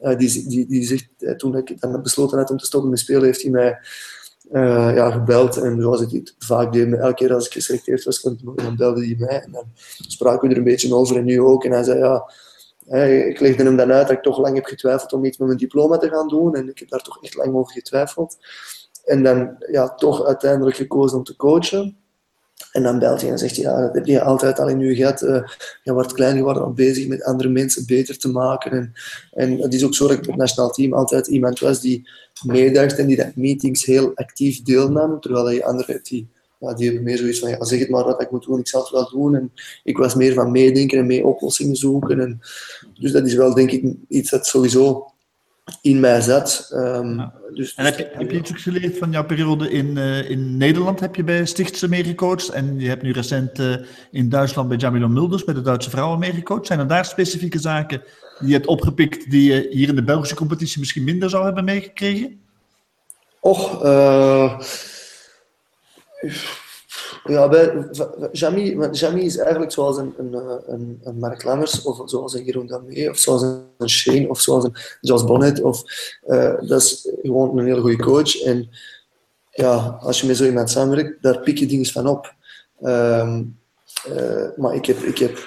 Uh, 0.00 0.16
die, 0.16 0.48
die, 0.48 0.66
die 0.66 0.84
zegt, 0.84 1.08
uh, 1.18 1.34
toen 1.34 1.56
ik 1.56 1.80
dan 1.80 2.02
besloten 2.02 2.38
had 2.38 2.50
om 2.50 2.56
te 2.56 2.66
stoppen 2.66 2.90
met 2.90 2.98
spelen, 2.98 3.24
heeft 3.24 3.42
hij 3.42 3.50
mij 3.50 3.78
uh, 4.52 4.94
ja, 4.94 5.10
gebeld. 5.10 5.56
En 5.56 5.80
zoals 5.80 6.00
ik 6.00 6.10
het 6.10 6.34
vaak 6.38 6.72
deed, 6.72 6.94
elke 6.94 7.14
keer 7.14 7.34
als 7.34 7.46
ik 7.46 7.52
geselecteerd 7.52 8.04
was, 8.04 8.22
dan 8.22 8.76
belde 8.76 9.06
hij 9.06 9.16
mij. 9.18 9.40
En 9.40 9.52
dan 9.52 9.64
spraken 10.08 10.48
we 10.48 10.54
er 10.54 10.58
een 10.58 10.64
beetje 10.64 10.94
over 10.94 11.16
en 11.16 11.24
nu 11.24 11.40
ook. 11.40 11.64
En 11.64 11.72
hij 11.72 11.82
zei, 11.82 11.98
ja, 11.98 12.30
ik 13.28 13.40
legde 13.40 13.62
hem 13.62 13.76
dan 13.76 13.92
uit 13.92 14.06
dat 14.06 14.16
ik 14.16 14.22
toch 14.22 14.38
lang 14.38 14.54
heb 14.54 14.64
getwijfeld 14.64 15.12
om 15.12 15.24
iets 15.24 15.38
met 15.38 15.46
mijn 15.46 15.60
diploma 15.60 15.96
te 15.96 16.08
gaan 16.08 16.28
doen. 16.28 16.54
En 16.54 16.68
ik 16.68 16.78
heb 16.78 16.88
daar 16.88 17.02
toch 17.02 17.22
echt 17.22 17.34
lang 17.34 17.54
over 17.54 17.72
getwijfeld. 17.72 18.38
En 19.04 19.22
dan 19.22 19.56
ja, 19.70 19.94
toch 19.94 20.24
uiteindelijk 20.24 20.76
gekozen 20.76 21.18
om 21.18 21.24
te 21.24 21.36
coachen. 21.36 22.01
En 22.72 22.82
dan 22.82 22.98
belt 22.98 23.20
hij 23.20 23.30
en 23.30 23.38
zegt 23.38 23.56
hij, 23.56 23.64
ja, 23.64 23.80
dat 23.80 23.94
heb 23.94 24.06
je 24.06 24.22
altijd 24.22 24.58
al 24.58 24.68
in 24.68 24.80
je 24.80 24.94
gehad. 24.94 25.20
Je 25.82 25.92
wordt 25.92 26.12
klein 26.12 26.36
geworden 26.36 26.64
om 26.64 26.74
bezig 26.74 27.06
met 27.06 27.22
andere 27.22 27.48
mensen 27.48 27.86
beter 27.86 28.18
te 28.18 28.28
maken. 28.28 28.72
En, 28.72 28.92
en 29.32 29.58
het 29.58 29.74
is 29.74 29.84
ook 29.84 29.94
zo 29.94 30.06
dat 30.06 30.16
ik 30.16 30.22
op 30.22 30.26
het 30.26 30.36
nationaal 30.36 30.70
team 30.70 30.92
altijd 30.92 31.26
iemand 31.26 31.58
was 31.58 31.80
die 31.80 32.08
meedacht 32.44 32.98
en 32.98 33.06
die 33.06 33.16
dat 33.16 33.36
meetings 33.36 33.84
heel 33.84 34.12
actief 34.14 34.62
deelnam. 34.62 35.20
Terwijl 35.20 35.50
je 35.50 35.64
anderen 35.64 35.94
hebt 35.94 36.08
die, 36.08 36.28
die 36.58 36.86
hebben 36.86 37.02
meer 37.02 37.18
zoiets 37.18 37.38
van, 37.38 37.48
ja, 37.48 37.64
zeg 37.64 37.78
het 37.78 37.90
maar 37.90 38.04
wat 38.04 38.22
ik 38.22 38.30
moet 38.30 38.44
doen, 38.44 38.58
ik 38.58 38.70
het 38.70 38.90
wel 38.90 39.10
doen. 39.10 39.34
En 39.34 39.52
ik 39.84 39.98
was 39.98 40.14
meer 40.14 40.34
van 40.34 40.50
meedenken 40.50 40.98
en 40.98 41.06
mee 41.06 41.26
oplossingen 41.26 41.76
zoeken. 41.76 42.20
En, 42.20 42.40
dus 43.00 43.12
dat 43.12 43.26
is 43.26 43.34
wel 43.34 43.54
denk 43.54 43.70
ik 43.70 43.94
iets 44.08 44.30
dat 44.30 44.46
sowieso 44.46 45.11
in 45.80 46.00
mij 46.00 46.20
zat. 46.20 46.70
Um, 46.74 47.32
dus, 47.54 47.74
en 47.74 47.84
heb 47.84 47.98
je, 47.98 48.10
heb 48.12 48.30
je 48.30 48.36
iets 48.36 48.50
geleerd 48.54 48.98
van 48.98 49.10
jouw 49.10 49.24
periode 49.24 49.70
in, 49.70 49.96
uh, 49.96 50.30
in 50.30 50.56
Nederland? 50.56 51.00
Heb 51.00 51.14
je 51.14 51.24
bij 51.24 51.46
Stichtse 51.46 51.88
meegecoacht 51.88 52.48
en 52.48 52.80
je 52.80 52.88
hebt 52.88 53.02
nu 53.02 53.12
recent 53.12 53.58
uh, 53.58 53.76
in 54.10 54.28
Duitsland 54.28 54.68
bij 54.68 54.76
Jamilo 54.76 55.08
Mulders, 55.08 55.44
bij 55.44 55.54
de 55.54 55.60
Duitse 55.60 55.90
vrouwen 55.90 56.18
meegecoacht. 56.18 56.66
Zijn 56.66 56.78
er 56.78 56.86
daar 56.86 57.04
specifieke 57.04 57.58
zaken 57.58 58.02
die 58.38 58.48
je 58.48 58.54
hebt 58.54 58.66
opgepikt 58.66 59.30
die 59.30 59.52
je 59.52 59.68
hier 59.70 59.88
in 59.88 59.94
de 59.94 60.04
Belgische 60.04 60.34
competitie 60.34 60.78
misschien 60.78 61.04
minder 61.04 61.30
zou 61.30 61.44
hebben 61.44 61.64
meegekregen? 61.64 62.40
Och, 63.40 63.84
uh, 63.84 64.60
ja, 67.24 67.48
bij 67.48 67.88
Jamie, 68.32 68.90
Jamie 68.90 69.24
is 69.24 69.36
eigenlijk 69.36 69.72
zoals 69.72 69.96
een, 69.96 70.14
een, 70.18 70.34
een, 70.66 71.00
een 71.02 71.18
Mark 71.18 71.44
Lammers, 71.44 71.82
of 71.82 72.10
zoals 72.10 72.34
een 72.34 72.44
Jeroen 72.44 72.66
Damé, 72.66 73.10
of 73.10 73.18
zoals 73.18 73.42
een 73.42 73.88
Shane, 73.88 74.28
of 74.28 74.40
zoals 74.40 74.64
een 74.64 74.74
Jos 75.00 75.24
Bonnet. 75.24 75.62
Of, 75.62 75.82
uh, 76.26 76.54
dat 76.60 76.80
is 76.82 77.08
gewoon 77.22 77.58
een 77.58 77.66
hele 77.66 77.80
goede 77.80 78.02
coach. 78.02 78.42
En 78.42 78.68
ja, 79.50 79.98
als 80.00 80.20
je 80.20 80.26
met 80.26 80.36
zo 80.36 80.44
iemand 80.44 80.70
samenwerkt, 80.70 81.22
daar 81.22 81.40
pik 81.40 81.58
je 81.58 81.66
dingen 81.66 81.86
van 81.86 82.06
op. 82.06 82.34
Um, 82.82 83.58
uh, 84.08 84.48
maar 84.56 84.74
ik 84.74 84.86
heb, 84.86 84.98
ik 84.98 85.18
heb, 85.18 85.38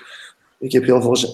ik 0.60 0.72
heb 0.72 0.84
heel 0.84 1.02
veel 1.02 1.34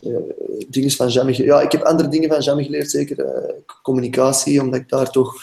dingen 0.70 0.92
van 0.92 1.08
Jamie. 1.08 1.44
Ja, 1.44 1.62
ik 1.62 1.72
heb 1.72 1.82
andere 1.82 2.10
dingen 2.10 2.30
van 2.30 2.42
Jamie 2.42 2.66
geleerd, 2.66 2.92
zeker 2.92 3.46
communicatie, 3.84 4.62
omdat 4.62 4.80
ik 4.80 4.90
daar 4.90 5.12
toch 5.12 5.36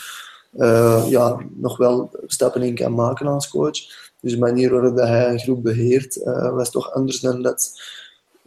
ja, 1.08 1.40
nog 1.54 1.76
wel 1.76 2.10
stappen 2.26 2.62
in 2.62 2.74
kan 2.74 2.94
maken 2.94 3.26
als 3.26 3.48
coach. 3.48 4.07
Dus 4.20 4.32
de 4.32 4.38
manier 4.38 4.70
waarop 4.70 4.96
hij 4.96 5.30
een 5.30 5.38
groep 5.38 5.62
beheert 5.62 6.16
uh, 6.16 6.54
was 6.54 6.70
toch 6.70 6.92
anders 6.92 7.20
dan 7.20 7.42
dat 7.42 7.80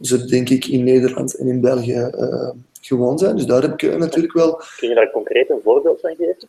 ze, 0.00 0.24
denk 0.24 0.48
ik, 0.48 0.66
in 0.66 0.84
Nederland 0.84 1.34
en 1.34 1.46
in 1.46 1.60
België 1.60 2.10
uh, 2.14 2.50
gewoon 2.80 3.18
zijn. 3.18 3.36
Dus 3.36 3.46
daar 3.46 3.62
heb 3.62 3.82
ik 3.82 3.98
natuurlijk 3.98 4.32
wel... 4.32 4.62
Kun 4.76 4.88
je 4.88 4.94
daar 4.94 5.10
concreet 5.10 5.50
een 5.50 5.60
voorbeeld 5.62 6.00
van 6.00 6.14
geven? 6.16 6.48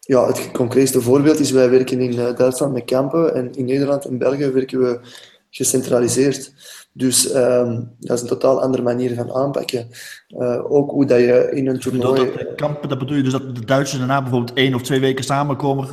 Ja, 0.00 0.26
het 0.26 0.50
concreetste 0.50 1.00
voorbeeld 1.00 1.38
is, 1.38 1.50
wij 1.50 1.70
werken 1.70 2.00
in 2.00 2.34
Duitsland 2.36 2.72
met 2.72 2.84
kampen 2.84 3.34
en 3.34 3.54
in 3.54 3.64
Nederland 3.64 4.04
en 4.04 4.18
België 4.18 4.50
werken 4.50 4.80
we 4.80 5.00
gecentraliseerd. 5.50 6.52
Dus 6.98 7.34
um, 7.34 7.90
dat 8.00 8.16
is 8.16 8.22
een 8.22 8.28
totaal 8.28 8.62
andere 8.62 8.82
manier 8.82 9.14
van 9.14 9.32
aanpakken. 9.32 9.88
Uh, 10.28 10.72
ook 10.72 10.90
hoe 10.90 11.06
dat 11.06 11.18
je 11.18 11.48
in 11.52 11.68
een 11.68 11.78
toernooi... 11.78 12.32
Dat, 12.36 12.54
kampen, 12.54 12.88
dat 12.88 12.98
bedoel 12.98 13.16
je 13.16 13.22
dus 13.22 13.32
dat 13.32 13.54
de 13.54 13.64
Duitsers 13.64 13.98
daarna 13.98 14.22
bijvoorbeeld 14.22 14.56
één 14.56 14.74
of 14.74 14.82
twee 14.82 15.00
weken 15.00 15.24
samenkomen, 15.24 15.88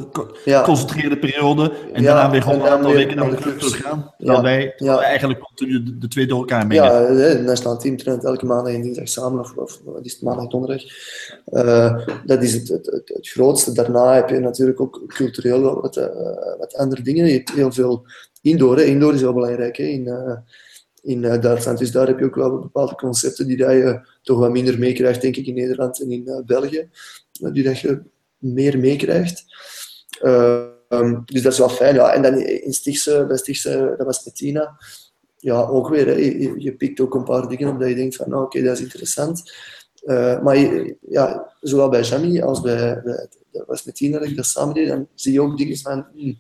geconcentreerde 0.46 1.18
periode, 1.18 1.74
en 1.94 2.02
ja, 2.02 2.14
daarna 2.14 2.32
weer 2.32 2.42
gewoon 2.42 2.62
een 2.62 2.68
aantal 2.68 2.92
weken 2.92 3.16
naar 3.16 3.30
de 3.30 3.36
club 3.36 3.60
terug 3.60 3.82
gaan. 3.82 4.14
Terwijl 4.18 4.42
wij 4.42 4.74
ja. 4.78 5.00
eigenlijk 5.00 5.40
continu 5.40 5.84
de, 5.84 5.98
de, 5.98 6.08
twee 6.08 6.28
door 6.28 6.40
elkaar 6.40 6.68
mengen. 6.68 6.84
Ja, 6.84 7.02
het 7.02 7.44
nationaal 7.44 7.78
team 7.78 7.98
traint 7.98 8.24
elke 8.24 8.46
maandag 8.46 8.74
en 8.74 8.82
dinsdag 8.82 9.08
samen, 9.08 9.40
of, 9.40 9.56
of 9.56 9.82
wat 9.84 10.06
is 10.06 10.14
het, 10.14 10.22
maandag, 10.22 10.48
donderdag. 10.48 10.82
Uh, 11.52 11.98
dat 12.26 12.44
is 12.44 12.54
het, 12.54 12.68
het, 12.68 12.86
het, 12.86 13.12
het, 13.14 13.28
grootste. 13.28 13.72
Daarna 13.72 14.14
heb 14.14 14.30
je 14.30 14.40
natuurlijk 14.40 14.82
ook 14.82 15.04
cultureel 15.08 15.82
wat, 15.82 15.98
uh, 15.98 16.06
wat 16.60 16.76
andere 16.76 17.02
dingen. 17.02 17.26
Je 17.26 17.34
hebt 17.34 17.52
heel 17.52 17.72
veel 17.72 18.06
indoor. 18.42 18.78
Hè. 18.78 18.84
Indoor 18.84 19.14
is 19.14 19.22
wel 19.22 19.34
belangrijk 19.34 19.78
hè, 19.78 19.84
in 19.84 20.10
in 21.06 21.24
uh, 21.24 21.42
Duitsland. 21.42 21.78
Dus 21.78 21.92
daar 21.92 22.08
heb 22.08 22.20
je 22.20 22.26
ook 22.26 22.36
wel 22.36 22.60
bepaalde 22.60 22.96
concepten 22.96 23.48
die 23.48 23.58
je 23.58 24.08
toch 24.22 24.40
wat 24.40 24.52
minder 24.52 24.80
meekrijgt, 24.80 25.22
denk 25.22 25.36
ik, 25.36 25.46
in 25.46 25.54
Nederland 25.54 26.02
en 26.02 26.12
in 26.12 26.24
uh, 26.26 26.40
België. 26.46 26.90
Uh, 27.42 27.54
die 27.54 27.64
dat 27.64 27.80
je 27.80 28.02
meer 28.38 28.80
meekrijgt. 28.80 29.44
Um, 30.24 31.24
dus 31.26 31.42
dat 31.42 31.52
is 31.52 31.58
wel 31.58 31.70
fijn. 31.70 31.96
Ja. 31.96 32.14
En 32.14 32.22
dan 32.22 32.38
in 32.38 32.74
Stichtse, 32.74 33.26
bij 33.28 33.38
Stichtse, 33.38 33.94
dat 33.98 34.06
was 34.06 34.24
Bettina. 34.24 34.78
Ja, 35.38 35.62
ook 35.62 35.90
weer. 35.90 36.20
Je, 36.60 36.76
pikt 36.76 37.00
ook 37.00 37.16
een 37.16 37.24
paar 37.24 37.48
dingen 37.48 37.70
op 37.70 37.80
dat 37.80 37.90
je 37.90 37.96
denkt 37.96 38.16
van, 38.16 38.30
nou, 38.30 38.44
oké, 38.44 38.62
dat 38.62 38.78
is 38.78 38.84
interessant. 38.84 39.54
maar 40.44 40.58
ja, 41.02 41.54
zowel 41.62 41.90
bij 41.90 42.02
Jamie 42.02 42.44
als 42.44 42.62
bij, 42.62 43.02
bij 43.04 43.28
dat 43.58 43.68
was 43.68 43.84
Bettina 43.84 44.20
dat 44.20 44.28
ik 44.28 44.36
dat 44.36 44.46
samen 44.46 44.74
deed, 44.74 44.88
dan 44.88 45.08
zie 45.14 45.34
je 45.34 45.42
ook 45.42 45.58
dingen 45.58 45.78
van, 45.78 46.08
hmm, 46.14 46.40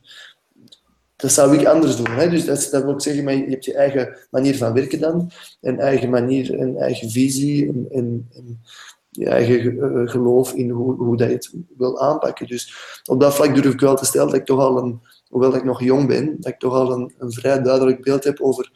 dat 1.15 1.31
zou 1.31 1.57
ik 1.57 1.67
anders 1.67 1.95
doen. 1.95 2.09
Hè? 2.09 2.29
Dus 2.29 2.45
dat, 2.45 2.83
wil 2.83 2.93
ik 2.93 3.01
zeggen, 3.01 3.23
maar 3.23 3.33
je 3.33 3.49
hebt 3.49 3.65
je 3.65 3.73
eigen 3.73 4.17
manier 4.31 4.57
van 4.57 4.73
werken 4.73 4.99
dan, 4.99 5.31
een 5.61 5.79
eigen 5.79 6.09
manier, 6.09 6.59
een 6.59 6.77
eigen 6.77 7.09
visie, 7.09 7.87
en, 7.91 8.29
je 9.09 9.29
eigen 9.29 9.73
uh, 9.73 10.09
geloof 10.09 10.53
in 10.53 10.69
hoe, 10.69 10.95
hoe 10.95 11.17
dat 11.17 11.27
je 11.27 11.33
het 11.33 11.53
wil 11.77 12.01
aanpakken. 12.01 12.47
Dus 12.47 12.75
op 13.05 13.19
dat 13.19 13.35
vlak 13.35 13.55
durf 13.55 13.73
ik 13.73 13.79
wel 13.79 13.95
te 13.95 14.05
stellen 14.05 14.27
dat 14.27 14.35
ik 14.35 14.45
toch 14.45 14.59
al 14.59 14.77
een, 14.77 14.99
hoewel 15.29 15.55
ik 15.55 15.63
nog 15.63 15.83
jong 15.83 16.07
ben, 16.07 16.35
dat 16.39 16.51
ik 16.51 16.59
toch 16.59 16.73
al 16.73 16.91
een, 16.91 17.13
een 17.17 17.31
vrij 17.31 17.61
duidelijk 17.61 18.03
beeld 18.03 18.23
heb 18.23 18.41
over 18.41 18.71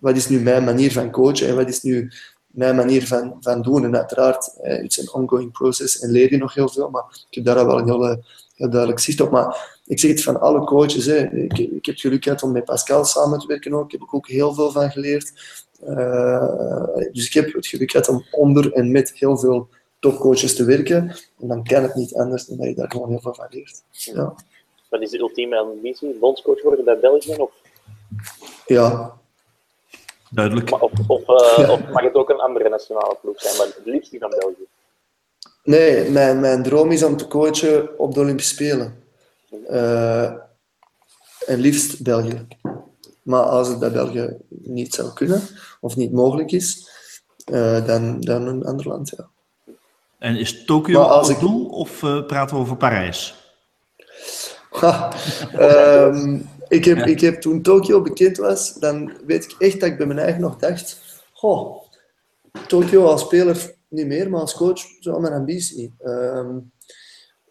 wat 0.00 0.16
is 0.16 0.28
nu 0.28 0.40
mijn 0.40 0.64
manier 0.64 0.92
van 0.92 1.10
coachen 1.10 1.48
en 1.48 1.56
wat 1.56 1.68
is 1.68 1.82
nu 1.82 2.10
mijn 2.46 2.76
manier 2.76 3.06
van, 3.06 3.36
van 3.40 3.62
doen. 3.62 3.84
En 3.84 3.96
uiteraard, 3.96 4.52
het 4.60 4.90
is 4.90 4.98
een 4.98 5.12
ongoing 5.12 5.52
process 5.52 5.98
en 5.98 6.10
leer 6.10 6.30
je 6.30 6.38
nog 6.38 6.54
heel 6.54 6.68
veel, 6.68 6.90
maar 6.90 7.04
ik 7.28 7.34
heb 7.34 7.44
daar 7.44 7.58
al 7.58 7.66
wel 7.66 7.78
een 7.78 7.90
hele, 7.90 8.24
heel 8.54 8.70
duidelijk 8.70 9.00
zicht 9.00 9.20
op. 9.20 9.30
Maar 9.30 9.78
ik 9.90 9.98
zeg 9.98 10.10
het 10.10 10.22
van 10.22 10.40
alle 10.40 10.64
coaches. 10.64 11.06
Hè. 11.06 11.30
Ik, 11.30 11.58
ik 11.58 11.86
heb 11.86 11.96
geluk 11.96 12.22
gehad 12.22 12.42
om 12.42 12.52
met 12.52 12.64
Pascal 12.64 13.04
samen 13.04 13.38
te 13.38 13.46
werken 13.46 13.74
ook. 13.74 13.92
Ik 13.92 14.00
heb 14.00 14.08
ook 14.10 14.28
heel 14.28 14.54
veel 14.54 14.70
van 14.70 14.90
geleerd. 14.90 15.32
Uh, 15.84 16.94
dus 17.12 17.26
ik 17.26 17.32
heb 17.32 17.52
het 17.52 17.66
geluk 17.66 17.90
gehad 17.90 18.08
om 18.08 18.24
onder 18.30 18.72
en 18.72 18.92
met 18.92 19.12
heel 19.14 19.38
veel 19.38 19.68
topcoaches 19.98 20.56
te 20.56 20.64
werken. 20.64 21.16
En 21.40 21.48
dan 21.48 21.64
kan 21.64 21.82
het 21.82 21.94
niet 21.94 22.14
anders 22.14 22.46
dan 22.46 22.56
dat 22.56 22.66
je 22.66 22.74
daar 22.74 22.90
gewoon 22.90 23.08
heel 23.08 23.20
veel 23.20 23.34
van 23.34 23.46
leert. 23.50 23.82
Ja. 23.90 24.34
Wat 24.88 25.02
is 25.02 25.10
de 25.10 25.18
ultieme 25.18 25.58
ambitie? 25.58 26.16
Bondscoach 26.20 26.62
worden 26.62 26.84
bij 26.84 26.98
België? 26.98 27.34
Of? 27.34 27.52
Ja. 28.66 29.12
Duidelijk. 30.30 30.82
of, 30.82 30.92
of, 31.06 31.20
uh, 31.20 31.70
of, 31.70 31.88
mag 31.88 32.02
het 32.02 32.14
ook 32.14 32.30
een 32.30 32.40
andere 32.40 32.68
nationale 32.68 33.16
ploeg 33.20 33.40
zijn, 33.40 33.56
maar 33.56 33.66
het 33.66 33.80
liefst 33.84 34.12
niet 34.12 34.20
van 34.20 34.30
België? 34.30 34.66
Nee, 35.64 36.10
mijn, 36.10 36.40
mijn 36.40 36.62
droom 36.62 36.90
is 36.90 37.02
om 37.02 37.16
te 37.16 37.28
coachen 37.28 37.98
op 37.98 38.14
de 38.14 38.20
Olympische 38.20 38.54
Spelen. 38.54 38.99
En 41.46 41.58
liefst 41.58 42.02
België. 42.02 42.46
Maar 43.22 43.42
als 43.42 43.68
het 43.68 43.78
bij 43.78 43.92
België 43.92 44.36
niet 44.48 44.94
zou 44.94 45.12
kunnen 45.12 45.42
of 45.80 45.96
niet 45.96 46.12
mogelijk 46.12 46.52
is, 46.52 46.88
dan, 47.84 48.20
dan 48.20 48.46
een 48.46 48.64
ander 48.64 48.88
land. 48.88 49.12
Ja. 49.16 49.28
En 50.18 50.36
is 50.36 50.64
Tokio 50.64 51.00
als 51.00 51.28
ik... 51.28 51.38
doel 51.38 51.66
of 51.66 52.02
uh, 52.02 52.26
praten 52.26 52.56
we 52.56 52.62
over 52.62 52.76
Parijs? 52.76 53.34
um, 55.58 56.48
ik, 56.68 56.84
heb, 56.84 56.98
ik 56.98 57.20
heb 57.20 57.40
toen 57.40 57.62
Tokio 57.62 58.02
bekend 58.02 58.36
was, 58.36 58.74
dan 58.74 59.12
weet 59.26 59.44
ik 59.44 59.54
echt 59.58 59.80
dat 59.80 59.88
ik 59.88 59.96
bij 59.96 60.06
mijn 60.06 60.18
eigen 60.18 60.40
nog 60.40 60.56
dacht: 60.56 60.98
Goh, 61.32 61.82
Tokio 62.66 63.04
als 63.04 63.20
speler 63.20 63.74
niet 63.88 64.06
meer, 64.06 64.30
maar 64.30 64.40
als 64.40 64.54
coach 64.54 64.80
zou 65.00 65.20
mijn 65.20 65.32
ambitie. 65.32 65.94
Um, 66.04 66.72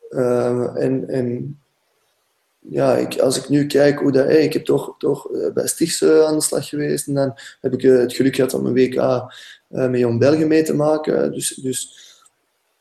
uh, 0.10 0.84
en, 0.84 1.10
en 1.10 1.60
ja, 2.70 2.96
ik, 2.96 3.20
als 3.20 3.38
ik 3.38 3.50
nu 3.50 3.66
kijk 3.66 4.00
hoe 4.00 4.12
dat... 4.12 4.30
Ik 4.30 4.54
heb 4.54 4.66
toch, 4.66 4.96
toch 4.98 5.32
eh, 5.32 5.54
bij 5.54 5.68
Stichts 5.68 6.04
aan 6.04 6.36
de 6.36 6.42
slag 6.42 6.70
geweest 6.70 7.08
en 7.08 7.14
dan 7.14 7.34
heb 7.62 7.74
ik 7.74 7.82
het 7.82 8.14
geluk 8.14 8.36
gehad 8.36 8.54
om 8.54 8.66
een 8.66 8.74
WK 8.74 8.96
uh, 8.96 9.28
met 9.70 10.00
Jong 10.00 10.20
België 10.20 10.46
mee 10.46 10.64
te 10.64 10.74
maken. 10.74 11.32
Dus, 11.32 11.56
dus 11.56 11.98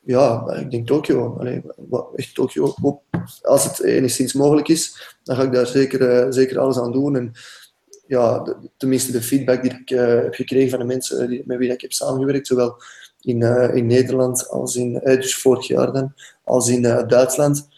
ja, 0.01 0.53
ik 0.61 0.71
denk 0.71 0.87
Tokio. 0.87 1.37
Allee, 1.39 1.63
echt 2.15 2.35
Tokio. 2.35 2.75
Als 3.43 3.65
het 3.65 3.83
enigszins 3.83 4.33
mogelijk 4.33 4.69
is, 4.69 5.17
dan 5.23 5.37
ga 5.37 5.43
ik 5.43 5.53
daar 5.53 5.67
zeker, 5.67 6.33
zeker 6.33 6.59
alles 6.59 6.79
aan 6.79 6.93
doen. 6.93 7.17
En 7.17 7.33
ja, 8.07 8.57
tenminste 8.77 9.13
de 9.13 9.23
feedback 9.23 9.63
die 9.63 9.73
ik 9.73 9.89
heb 9.89 10.35
gekregen 10.35 10.71
van 10.71 10.79
de 10.79 10.85
mensen 10.85 11.29
die, 11.29 11.43
met 11.47 11.59
wie 11.59 11.73
ik 11.73 11.81
heb 11.81 11.93
samengewerkt, 11.93 12.47
zowel 12.47 12.83
in, 13.21 13.43
in 13.75 13.87
Nederland 13.87 14.49
als 14.49 14.77
in, 14.77 15.01
dus 15.05 15.37
vorig 15.37 15.67
jaar 15.67 15.93
dan, 15.93 16.15
als 16.45 16.69
in 16.69 16.83
Duitsland. 16.83 17.69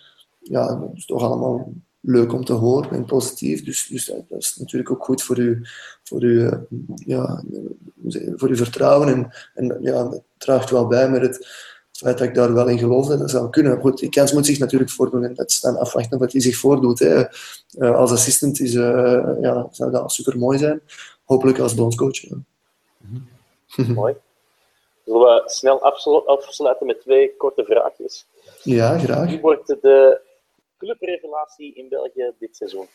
Ja, 0.40 0.74
dat 0.74 0.90
is 0.94 1.06
toch 1.06 1.22
allemaal 1.22 1.72
leuk 2.00 2.32
om 2.32 2.44
te 2.44 2.52
horen 2.52 2.90
en 2.90 3.04
positief. 3.04 3.64
Dus, 3.64 3.86
dus 3.86 4.04
dat 4.06 4.38
is 4.38 4.56
natuurlijk 4.56 4.90
ook 4.90 5.04
goed 5.04 5.22
voor 5.22 5.38
u, 5.38 5.60
voor 6.04 6.22
u, 6.22 6.50
ja, 6.94 7.42
voor 8.36 8.48
uw 8.48 8.56
vertrouwen. 8.56 9.08
En, 9.08 9.32
en 9.54 9.78
ja, 9.80 10.04
dat 10.08 10.22
draagt 10.38 10.70
wel 10.70 10.86
bij 10.86 11.10
met 11.10 11.22
het 11.22 11.46
feit 12.00 12.18
dat 12.18 12.28
ik 12.28 12.34
daar 12.34 12.52
wel 12.52 12.68
in 12.68 12.78
geloof 12.78 13.06
dat 13.06 13.18
dat 13.18 13.30
zou 13.30 13.50
kunnen. 13.50 13.80
Goed, 13.80 13.98
die 13.98 14.08
kans 14.08 14.32
moet 14.32 14.46
zich 14.46 14.58
natuurlijk 14.58 14.90
voordoen 14.90 15.24
en 15.24 15.34
dat 15.34 15.50
is 15.50 15.60
dan 15.60 15.76
afwachten 15.76 16.18
wat 16.18 16.32
hij 16.32 16.40
zich 16.40 16.56
voordoet. 16.56 16.98
Hè. 16.98 17.24
Uh, 17.78 17.96
als 17.96 18.10
assistent 18.10 18.60
is, 18.60 18.74
uh, 18.74 19.22
ja, 19.40 19.68
zou 19.70 19.90
dat 19.90 20.12
super 20.12 20.38
mooi 20.38 20.58
zijn. 20.58 20.82
Hopelijk 21.24 21.58
als 21.58 21.74
bondscoach. 21.74 22.20
Ja. 22.20 22.36
Mooi. 23.94 24.14
Zullen 25.04 25.20
we 25.20 25.42
snel 25.44 25.82
afsluiten 26.26 26.86
met 26.86 27.00
twee 27.00 27.36
korte 27.36 27.64
vraagjes? 27.64 28.26
Ja, 28.62 28.98
graag. 28.98 29.28
Wie 29.28 29.40
wordt 29.40 29.66
de 29.66 30.20
clubrevelatie 30.80 31.74
in 31.74 31.88
België 31.88 32.32
dit 32.38 32.56
seizoen? 32.56 32.86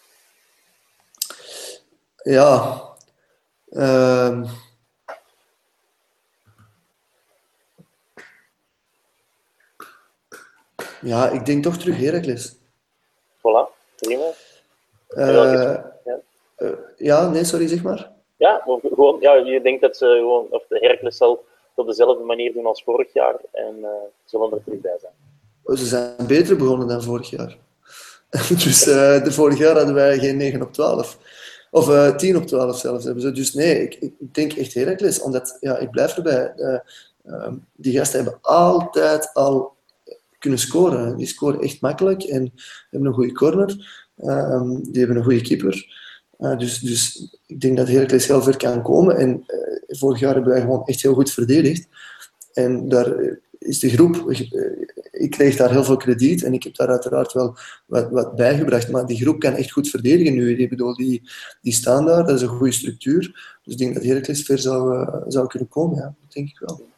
Ja, 2.23 2.81
uh, 3.69 4.51
Ja, 11.05 11.29
ik 11.29 11.45
denk 11.45 11.63
toch 11.63 11.77
terug 11.77 11.97
Heracles. 11.97 12.55
Voilà, 13.37 13.67
prima. 13.95 14.29
Uh, 15.09 15.77
ja. 16.05 16.19
Uh, 16.57 16.71
ja, 16.97 17.29
nee, 17.29 17.43
sorry, 17.43 17.67
zeg 17.67 17.83
maar. 17.83 18.11
Ja, 18.37 18.61
gewoon, 18.81 19.17
ja 19.19 19.33
je 19.33 19.61
denkt 19.61 19.81
dat 19.81 19.97
ze 19.97 20.05
gewoon, 20.05 20.47
of 20.49 20.63
de 20.69 20.77
Heracles 20.79 21.17
zal 21.17 21.45
op 21.75 21.87
dezelfde 21.87 22.23
manier 22.23 22.53
doen 22.53 22.65
als 22.65 22.83
vorig 22.83 23.13
jaar 23.13 23.35
en 23.51 23.75
uh, 23.79 23.89
zullen 24.25 24.51
er 24.51 24.63
terug 24.63 24.79
bij 24.79 24.97
zijn. 24.99 25.13
Ze 25.77 25.85
zijn 25.85 26.27
beter 26.27 26.57
begonnen 26.57 26.87
dan 26.87 27.03
vorig 27.03 27.29
jaar. 27.29 27.57
dus 28.63 28.83
de 28.83 29.31
vorig 29.31 29.57
jaar 29.57 29.75
hadden 29.75 29.93
wij 29.93 30.19
geen 30.19 30.37
9 30.37 30.61
op 30.61 30.73
12. 30.73 31.17
Of 31.71 31.89
uh, 31.89 32.15
10 32.15 32.37
op 32.37 32.47
12 32.47 32.77
zelfs 32.77 33.03
hebben 33.03 33.21
ze. 33.21 33.31
Dus 33.31 33.53
nee, 33.53 33.83
ik, 33.83 33.95
ik 33.95 34.33
denk 34.33 34.53
echt 34.53 34.73
Heracles. 34.73 35.21
Omdat, 35.21 35.57
ja, 35.59 35.77
ik 35.77 35.89
blijf 35.89 36.15
erbij. 36.15 36.53
Uh, 37.25 37.47
die 37.75 37.97
gasten 37.97 38.23
hebben 38.23 38.39
altijd 38.41 39.33
al 39.33 39.75
kunnen 40.39 40.59
scoren. 40.59 41.17
Die 41.17 41.27
scoren 41.27 41.61
echt 41.61 41.81
makkelijk 41.81 42.23
en 42.23 42.53
hebben 42.89 43.09
een 43.09 43.15
goede 43.15 43.33
corner. 43.33 43.69
Uh, 44.17 44.61
die 44.81 44.99
hebben 44.99 45.17
een 45.17 45.23
goede 45.23 45.41
keeper. 45.41 46.03
Dus, 46.57 46.79
dus 46.79 47.29
ik 47.45 47.61
denk 47.61 47.77
dat 47.77 47.87
Heracles 47.87 48.27
heel 48.27 48.41
ver 48.41 48.57
kan 48.57 48.81
komen. 48.81 49.17
En 49.17 49.45
vorig 49.87 50.19
jaar 50.19 50.33
hebben 50.33 50.51
wij 50.51 50.61
gewoon 50.61 50.85
echt 50.85 51.01
heel 51.01 51.13
goed 51.13 51.31
verdedigd. 51.31 51.87
En 52.53 52.89
daar 52.89 53.37
is 53.59 53.79
de 53.79 53.89
groep... 53.89 54.23
Ik 55.17 55.31
kreeg 55.31 55.55
daar 55.55 55.71
heel 55.71 55.83
veel 55.83 55.97
krediet 55.97 56.43
en 56.43 56.53
ik 56.53 56.63
heb 56.63 56.75
daar 56.75 56.87
uiteraard 56.87 57.33
wel 57.33 57.57
wat, 57.85 58.09
wat 58.09 58.35
bijgebracht. 58.35 58.91
Maar 58.91 59.05
die 59.05 59.21
groep 59.21 59.39
kan 59.39 59.53
echt 59.53 59.71
goed 59.71 59.89
verdedigen 59.89 60.33
nu. 60.33 60.57
Ik 60.57 60.69
bedoel, 60.69 60.95
die, 60.95 61.29
die 61.61 61.73
staan 61.73 62.05
daar, 62.05 62.25
dat 62.25 62.35
is 62.35 62.41
een 62.41 62.47
goede 62.47 62.71
structuur. 62.71 63.19
Dus 63.63 63.73
ik 63.73 63.77
denk 63.77 63.93
dat 63.93 64.03
Heracles 64.03 64.43
ver 64.43 64.59
zou, 64.59 65.07
zou 65.27 65.47
kunnen 65.47 65.67
komen, 65.67 65.97
ja. 65.97 66.15
Dat 66.21 66.33
denk 66.33 66.49
ik 66.49 66.59
wel. 66.59 66.93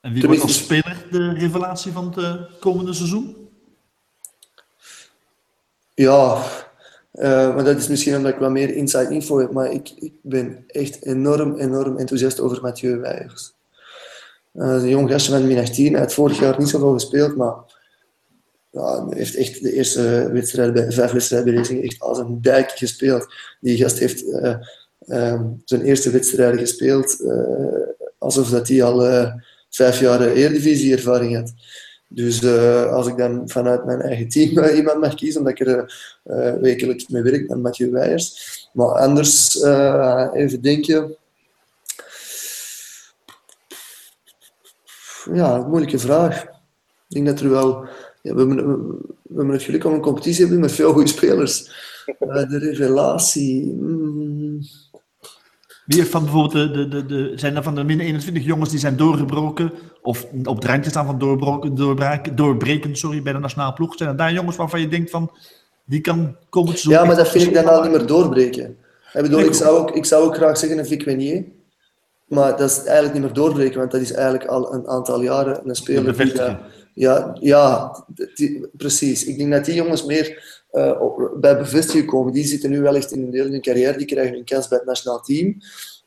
En 0.00 0.12
wie 0.12 0.26
wordt 0.26 0.42
als 0.42 0.56
speler 0.56 1.06
de 1.10 1.32
revelatie 1.32 1.92
van 1.92 2.06
het 2.06 2.16
eh, 2.16 2.34
komende 2.60 2.92
seizoen? 2.92 3.36
Ja, 5.94 6.44
uh, 7.12 7.54
maar 7.54 7.64
dat 7.64 7.76
is 7.76 7.88
misschien 7.88 8.16
omdat 8.16 8.32
ik 8.32 8.38
wat 8.38 8.50
meer 8.50 8.74
inside 8.74 9.14
info 9.14 9.38
heb, 9.38 9.52
maar 9.52 9.72
ik, 9.72 9.90
ik 9.90 10.12
ben 10.22 10.64
echt 10.66 11.04
enorm, 11.04 11.56
enorm 11.56 11.96
enthousiast 11.96 12.40
over 12.40 12.62
Mathieu 12.62 12.98
Weijers. 12.98 13.52
Een 14.52 14.88
jong 14.88 15.10
gastje 15.10 15.32
van 15.32 15.46
min 15.46 15.58
18, 15.58 15.92
hij 15.92 16.00
heeft 16.00 16.14
vorig 16.14 16.40
jaar 16.40 16.58
niet 16.58 16.68
zoveel 16.68 16.92
gespeeld, 16.92 17.36
maar 17.36 17.54
ja, 18.70 19.06
heeft 19.08 19.34
echt 19.34 19.62
de 19.62 19.72
eerste 19.72 20.30
wedstrijd 20.32 20.72
bij, 20.72 20.92
vijf 20.92 21.12
wedstrijden 21.12 21.62
bij 21.62 21.82
echt 21.82 22.00
als 22.00 22.18
een 22.18 22.42
dijk 22.42 22.70
gespeeld. 22.70 23.34
Die 23.60 23.76
gast 23.76 23.98
heeft 23.98 24.24
uh, 24.24 24.60
zijn 25.64 25.82
eerste 25.82 26.10
wedstrijd 26.10 26.58
gespeeld 26.58 27.16
alsof 28.18 28.48
dat 28.48 28.68
hij 28.68 28.82
al 28.82 29.30
vijf 29.70 30.00
jaar 30.00 30.20
Eredivisie-ervaring 30.20 31.36
had. 31.36 31.52
Dus 32.08 32.44
als 32.86 33.06
ik 33.06 33.16
dan 33.16 33.48
vanuit 33.48 33.84
mijn 33.84 34.00
eigen 34.00 34.28
team 34.28 34.64
iemand 34.64 35.00
mag 35.00 35.14
kiezen, 35.14 35.40
omdat 35.40 35.60
ik 35.60 35.66
er 35.66 35.94
wekelijks 36.60 37.08
mee 37.08 37.22
werk, 37.22 37.48
dan 37.48 37.60
Mathieu 37.60 37.90
Weijers. 37.90 38.68
Maar 38.72 38.86
anders, 38.86 39.62
even 40.32 40.60
denken. 40.60 41.16
Ja, 45.32 45.66
moeilijke 45.68 45.98
vraag. 45.98 46.42
Ik 46.42 46.48
denk 47.08 47.26
dat 47.26 47.40
er 47.40 47.50
wel... 47.50 47.84
Ja, 48.22 48.34
we, 48.34 48.38
hebben, 48.38 48.56
we 49.22 49.36
hebben 49.36 49.54
het 49.54 49.62
geluk 49.62 49.84
om 49.84 49.92
een 49.92 50.00
competitie 50.00 50.34
te 50.34 50.40
hebben 50.40 50.60
met 50.60 50.72
veel 50.72 50.92
goede 50.92 51.08
spelers. 51.08 51.70
de 52.18 52.58
revelatie... 52.58 53.72
Mm, 53.72 54.58
wie 55.86 55.98
heeft 55.98 56.10
van 56.10 56.22
bijvoorbeeld 56.22 56.74
de, 56.74 56.88
de, 56.88 57.06
de, 57.06 57.32
zijn 57.34 57.56
er 57.56 57.62
van 57.62 57.74
de 57.74 57.84
min 57.84 58.00
21 58.00 58.44
jongens 58.44 58.70
die 58.70 58.78
zijn 58.78 58.96
doorgebroken 58.96 59.72
of 60.02 60.26
op 60.44 60.54
het 60.54 60.64
randje 60.64 60.90
staan 60.90 61.06
van 61.06 61.18
doorbroken, 61.18 61.74
doorbreken, 61.74 62.36
doorbreken 62.36 62.96
sorry, 62.96 63.22
bij 63.22 63.32
de 63.32 63.38
nationale 63.38 63.72
ploeg? 63.72 63.96
Zijn 63.96 64.10
er 64.10 64.16
daar 64.16 64.32
jongens 64.32 64.56
waarvan 64.56 64.80
je 64.80 64.88
denkt 64.88 65.10
van 65.10 65.30
die 65.84 66.00
kan 66.00 66.36
komen 66.48 66.74
te 66.74 66.88
Ja, 66.88 67.04
maar 67.04 67.16
dat 67.16 67.28
vind 67.28 67.46
ik 67.46 67.54
dan 67.54 67.66
al 67.66 67.82
niet 67.82 67.90
meer 67.90 68.06
doorbreken. 68.06 68.76
Ik, 69.12 69.22
bedoel, 69.22 69.40
ik, 69.40 69.54
zou 69.54 69.78
ook, 69.78 69.90
ik 69.90 70.04
zou 70.04 70.24
ook 70.24 70.36
graag 70.36 70.58
zeggen 70.58 70.78
een 70.78 70.86
Vic 70.86 71.04
Wenier. 71.04 71.44
Maar 72.30 72.56
dat 72.56 72.70
is 72.70 72.82
eigenlijk 72.82 73.12
niet 73.12 73.22
meer 73.22 73.32
doorbreken, 73.32 73.78
want 73.78 73.90
dat 73.90 74.00
is 74.00 74.12
eigenlijk 74.12 74.44
al 74.44 74.74
een 74.74 74.88
aantal 74.88 75.22
jaren 75.22 75.68
een 75.68 75.74
speler 75.74 76.16
die... 76.16 76.56
ja, 76.94 77.36
ja 77.40 77.96
die, 78.34 78.68
precies. 78.72 79.24
Ik 79.24 79.38
denk 79.38 79.52
dat 79.52 79.64
die 79.64 79.74
jongens 79.74 80.04
meer 80.04 80.58
uh, 80.72 81.00
bij 81.40 81.58
bevestiging 81.58 82.06
komen. 82.06 82.32
Die 82.32 82.44
zitten 82.44 82.70
nu 82.70 82.80
wel 82.80 82.96
echt 82.96 83.12
in 83.12 83.22
een 83.22 83.30
deel 83.30 83.44
in 83.44 83.52
hun 83.52 83.60
carrière, 83.60 83.98
die 83.98 84.06
krijgen 84.06 84.36
een 84.36 84.44
kans 84.44 84.68
bij 84.68 84.78
het 84.78 84.86
nationaal 84.86 85.20
team. 85.20 85.56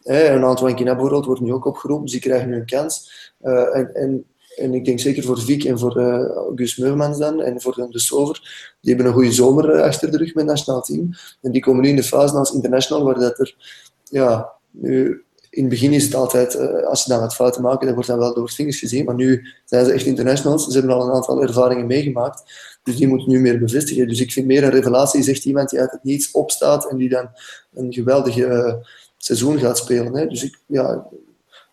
Eh, 0.03 0.33
een 0.33 0.43
Antoine 0.43 0.75
Kina 0.75 0.91
bijvoorbeeld 0.91 1.25
wordt 1.25 1.41
nu 1.41 1.53
ook 1.53 1.65
opgeroepen, 1.65 2.03
dus 2.03 2.13
die 2.13 2.21
krijgen 2.21 2.49
nu 2.49 2.55
een 2.55 2.65
kans. 2.65 3.11
Uh, 3.41 3.75
en, 3.75 3.93
en, 3.93 4.25
en, 4.55 4.73
ik 4.73 4.85
denk 4.85 4.99
zeker 4.99 5.23
voor 5.23 5.41
Vic 5.41 5.63
en 5.63 5.79
voor 5.79 5.97
uh, 5.97 6.37
Gus 6.55 6.77
Meurmans 6.77 7.17
dan, 7.17 7.41
en 7.41 7.61
voor 7.61 7.87
de 7.89 7.99
Sover, 7.99 8.75
die 8.81 8.93
hebben 8.93 9.05
een 9.05 9.17
goede 9.17 9.31
zomer 9.31 9.81
achter 9.81 10.11
de 10.11 10.17
rug 10.17 10.33
met 10.33 10.43
het 10.43 10.45
nationaal 10.45 10.81
team. 10.81 11.09
En 11.41 11.51
die 11.51 11.61
komen 11.61 11.81
nu 11.81 11.89
in 11.89 11.95
de 11.95 12.03
fase 12.03 12.35
als 12.35 12.53
international, 12.53 13.03
waar 13.03 13.19
dat 13.19 13.39
er, 13.39 13.55
ja, 14.03 14.51
nu, 14.71 15.22
in 15.53 15.61
het 15.61 15.69
begin 15.69 15.93
is 15.93 16.03
het 16.03 16.15
altijd, 16.15 16.59
als 16.85 17.03
ze 17.03 17.09
dan 17.09 17.19
wat 17.19 17.35
fouten 17.35 17.61
maken, 17.61 17.85
dan 17.85 17.93
wordt 17.93 18.09
dat 18.09 18.17
wel 18.17 18.33
door 18.33 18.49
vingers 18.49 18.79
gezien. 18.79 19.05
Maar 19.05 19.15
nu 19.15 19.47
zijn 19.65 19.85
ze 19.85 19.91
echt 19.91 20.05
internationals, 20.05 20.67
ze 20.67 20.77
hebben 20.77 20.95
al 20.95 21.03
een 21.03 21.13
aantal 21.13 21.41
ervaringen 21.41 21.87
meegemaakt. 21.87 22.43
Dus 22.83 22.95
die 22.95 23.07
moet 23.07 23.27
nu 23.27 23.39
meer 23.39 23.59
bevestigen. 23.59 24.07
Dus 24.07 24.19
ik 24.19 24.31
vind 24.31 24.45
meer 24.45 24.63
een 24.63 24.69
revelatie, 24.69 25.23
zegt 25.23 25.45
iemand 25.45 25.69
die 25.69 25.79
uit 25.79 25.91
het 25.91 26.03
niets 26.03 26.31
opstaat 26.31 26.89
en 26.89 26.97
die 26.97 27.09
dan 27.09 27.29
een 27.73 27.93
geweldige 27.93 28.45
uh, 28.45 28.73
seizoen 29.17 29.59
gaat 29.59 29.77
spelen. 29.77 30.15
Hè. 30.15 30.27
Dus 30.27 30.43
ik, 30.43 30.59
ja, 30.65 31.07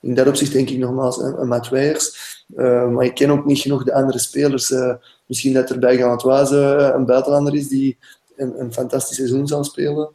in 0.01 0.15
dat 0.15 0.27
opzicht 0.29 0.53
denk 0.53 0.71
ik 0.71 0.79
nogmaals 0.79 1.19
een, 1.23 1.53
een. 1.53 1.97
Uh, 2.57 2.89
maar 2.89 3.05
ik 3.05 3.15
ken 3.15 3.31
ook 3.31 3.45
niet 3.45 3.59
genoeg 3.59 3.85
de 3.85 3.95
andere 3.95 4.19
spelers. 4.19 4.75
Misschien 5.27 5.53
dat 5.53 5.71
er 5.71 5.79
bij 5.79 5.97
Gantoise 5.97 6.57
een 6.95 7.07
buitenlander 7.07 7.55
is 7.55 7.69
die 7.69 7.99
een, 8.37 8.61
een 8.61 8.73
fantastisch 8.73 9.17
seizoen 9.17 9.47
zal 9.47 9.65
spelen. 9.65 10.11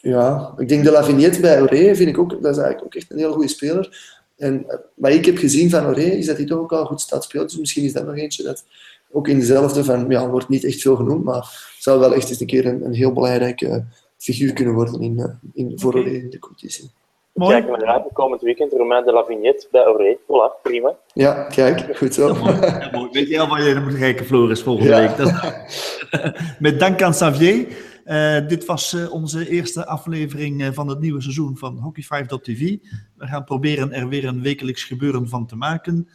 Ja, 0.00 0.54
ik 0.56 0.68
denk 0.68 0.84
de 0.84 0.90
Lavignet 0.90 1.40
bij 1.40 1.62
Oré 1.62 1.96
vind 1.96 2.08
ik 2.08 2.18
ook, 2.18 2.30
dat 2.30 2.56
is 2.56 2.62
eigenlijk 2.62 2.84
ook 2.84 2.94
echt 2.94 3.10
een 3.10 3.18
heel 3.18 3.32
goede 3.32 3.48
speler. 3.48 4.16
En 4.36 4.66
wat 4.94 5.12
ik 5.12 5.24
heb 5.24 5.36
gezien 5.36 5.70
van 5.70 5.86
Oré 5.86 6.02
is 6.02 6.26
dat 6.26 6.36
hij 6.36 6.46
toch 6.46 6.58
ook 6.58 6.72
al 6.72 6.86
goed 6.86 7.00
staat 7.00 7.24
speelt. 7.24 7.48
Dus 7.48 7.58
misschien 7.58 7.84
is 7.84 7.92
dat 7.92 8.06
nog 8.06 8.16
eentje 8.16 8.42
dat, 8.42 8.64
ook 9.10 9.28
in 9.28 9.38
dezelfde 9.38 9.84
van, 9.84 10.08
ja, 10.08 10.28
wordt 10.28 10.48
niet 10.48 10.64
echt 10.64 10.80
veel 10.80 10.96
genoemd, 10.96 11.24
maar 11.24 11.74
zou 11.78 12.00
wel 12.00 12.14
echt 12.14 12.28
eens 12.28 12.40
een 12.40 12.46
keer 12.46 12.66
een, 12.66 12.84
een 12.84 12.94
heel 12.94 13.12
belangrijke 13.12 13.84
figuur 14.16 14.52
kunnen 14.52 14.74
worden 14.74 15.00
in, 15.00 15.18
uh, 15.18 15.24
in, 15.54 15.78
voor 15.78 15.98
okay. 15.98 16.12
in 16.12 16.30
de 16.30 16.38
competitie. 16.38 16.90
Mooi. 17.38 17.54
Kijk 17.54 17.68
maar 17.68 17.84
naar 17.86 18.04
komend 18.12 18.40
weekend, 18.40 18.72
Romain 18.72 19.04
de 19.04 19.12
la 19.12 19.24
Vignette 19.24 19.68
bij 19.70 19.86
Oré. 19.86 20.16
Voilà, 20.22 20.62
prima. 20.62 20.96
Ja, 21.12 21.42
kijk, 21.44 21.96
goed 21.96 22.14
zo. 22.14 22.34
Ja, 22.34 22.88
mooi. 22.92 23.08
Weet 23.12 23.28
je 23.28 23.40
al 23.40 23.48
waar 23.48 23.62
je 23.62 23.80
moet 23.80 23.98
kijken, 23.98 24.26
Floris, 24.26 24.62
volgende 24.62 24.90
ja. 24.90 24.98
week. 24.98 25.16
Dat... 25.16 25.52
Met 26.58 26.80
dank 26.80 27.02
aan 27.02 27.10
Xavier. 27.10 27.66
Uh, 28.06 28.48
dit 28.48 28.64
was 28.64 28.92
uh, 28.92 29.12
onze 29.12 29.48
eerste 29.48 29.86
aflevering 29.86 30.62
uh, 30.62 30.68
van 30.72 30.88
het 30.88 31.00
nieuwe 31.00 31.22
seizoen 31.22 31.56
van 31.56 31.76
Hockey5.tv. 31.76 32.76
We 33.16 33.26
gaan 33.26 33.44
proberen 33.44 33.92
er 33.92 34.08
weer 34.08 34.24
een 34.24 34.42
wekelijks 34.42 34.84
gebeuren 34.84 35.28
van 35.28 35.46
te 35.46 35.56
maken. 35.56 36.08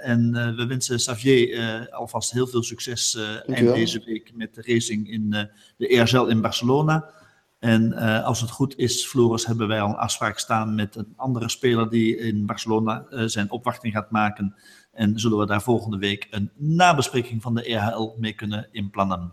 en 0.00 0.32
we 0.56 0.66
wensen 0.66 0.96
Xavier 0.96 1.88
alvast 1.90 2.32
heel 2.32 2.46
veel 2.46 2.62
succes 2.62 3.18
eind 3.46 3.74
deze 3.74 4.02
week 4.04 4.30
met 4.34 4.54
de 4.54 4.62
racing 4.66 5.10
in 5.10 5.48
de 5.76 5.88
ERZL 5.88 6.24
in 6.24 6.40
Barcelona. 6.40 7.10
En 7.58 7.92
uh, 7.92 8.24
als 8.24 8.40
het 8.40 8.50
goed 8.50 8.76
is, 8.76 9.06
Floris, 9.06 9.46
hebben 9.46 9.68
wij 9.68 9.80
al 9.80 9.88
een 9.88 9.96
afspraak 9.96 10.38
staan 10.38 10.74
met 10.74 10.96
een 10.96 11.12
andere 11.16 11.48
speler 11.48 11.90
die 11.90 12.16
in 12.16 12.46
Barcelona 12.46 13.06
uh, 13.10 13.22
zijn 13.26 13.50
opwachting 13.50 13.92
gaat 13.92 14.10
maken. 14.10 14.54
En 14.92 15.18
zullen 15.18 15.38
we 15.38 15.46
daar 15.46 15.62
volgende 15.62 15.98
week 15.98 16.26
een 16.30 16.50
nabespreking 16.56 17.42
van 17.42 17.54
de 17.54 17.62
EHL 17.62 18.14
mee 18.18 18.32
kunnen 18.32 18.68
inplannen. 18.70 19.32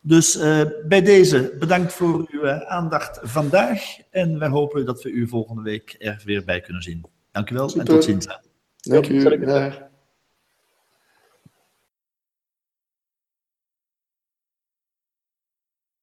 Dus 0.00 0.36
uh, 0.36 0.60
bij 0.88 1.02
deze 1.02 1.56
bedankt 1.58 1.92
voor 1.92 2.28
uw 2.30 2.48
aandacht 2.50 3.18
vandaag. 3.22 3.80
En 4.10 4.38
wij 4.38 4.48
hopen 4.48 4.86
dat 4.86 5.02
we 5.02 5.10
u 5.10 5.28
volgende 5.28 5.62
week 5.62 5.94
er 5.98 6.22
weer 6.24 6.44
bij 6.44 6.60
kunnen 6.60 6.82
zien. 6.82 7.04
Dank 7.32 7.50
u 7.50 7.54
wel 7.54 7.74
en 7.74 7.84
tot 7.84 8.04
ziens. 8.04 8.26
Dank 8.80 9.08
u. 9.08 9.92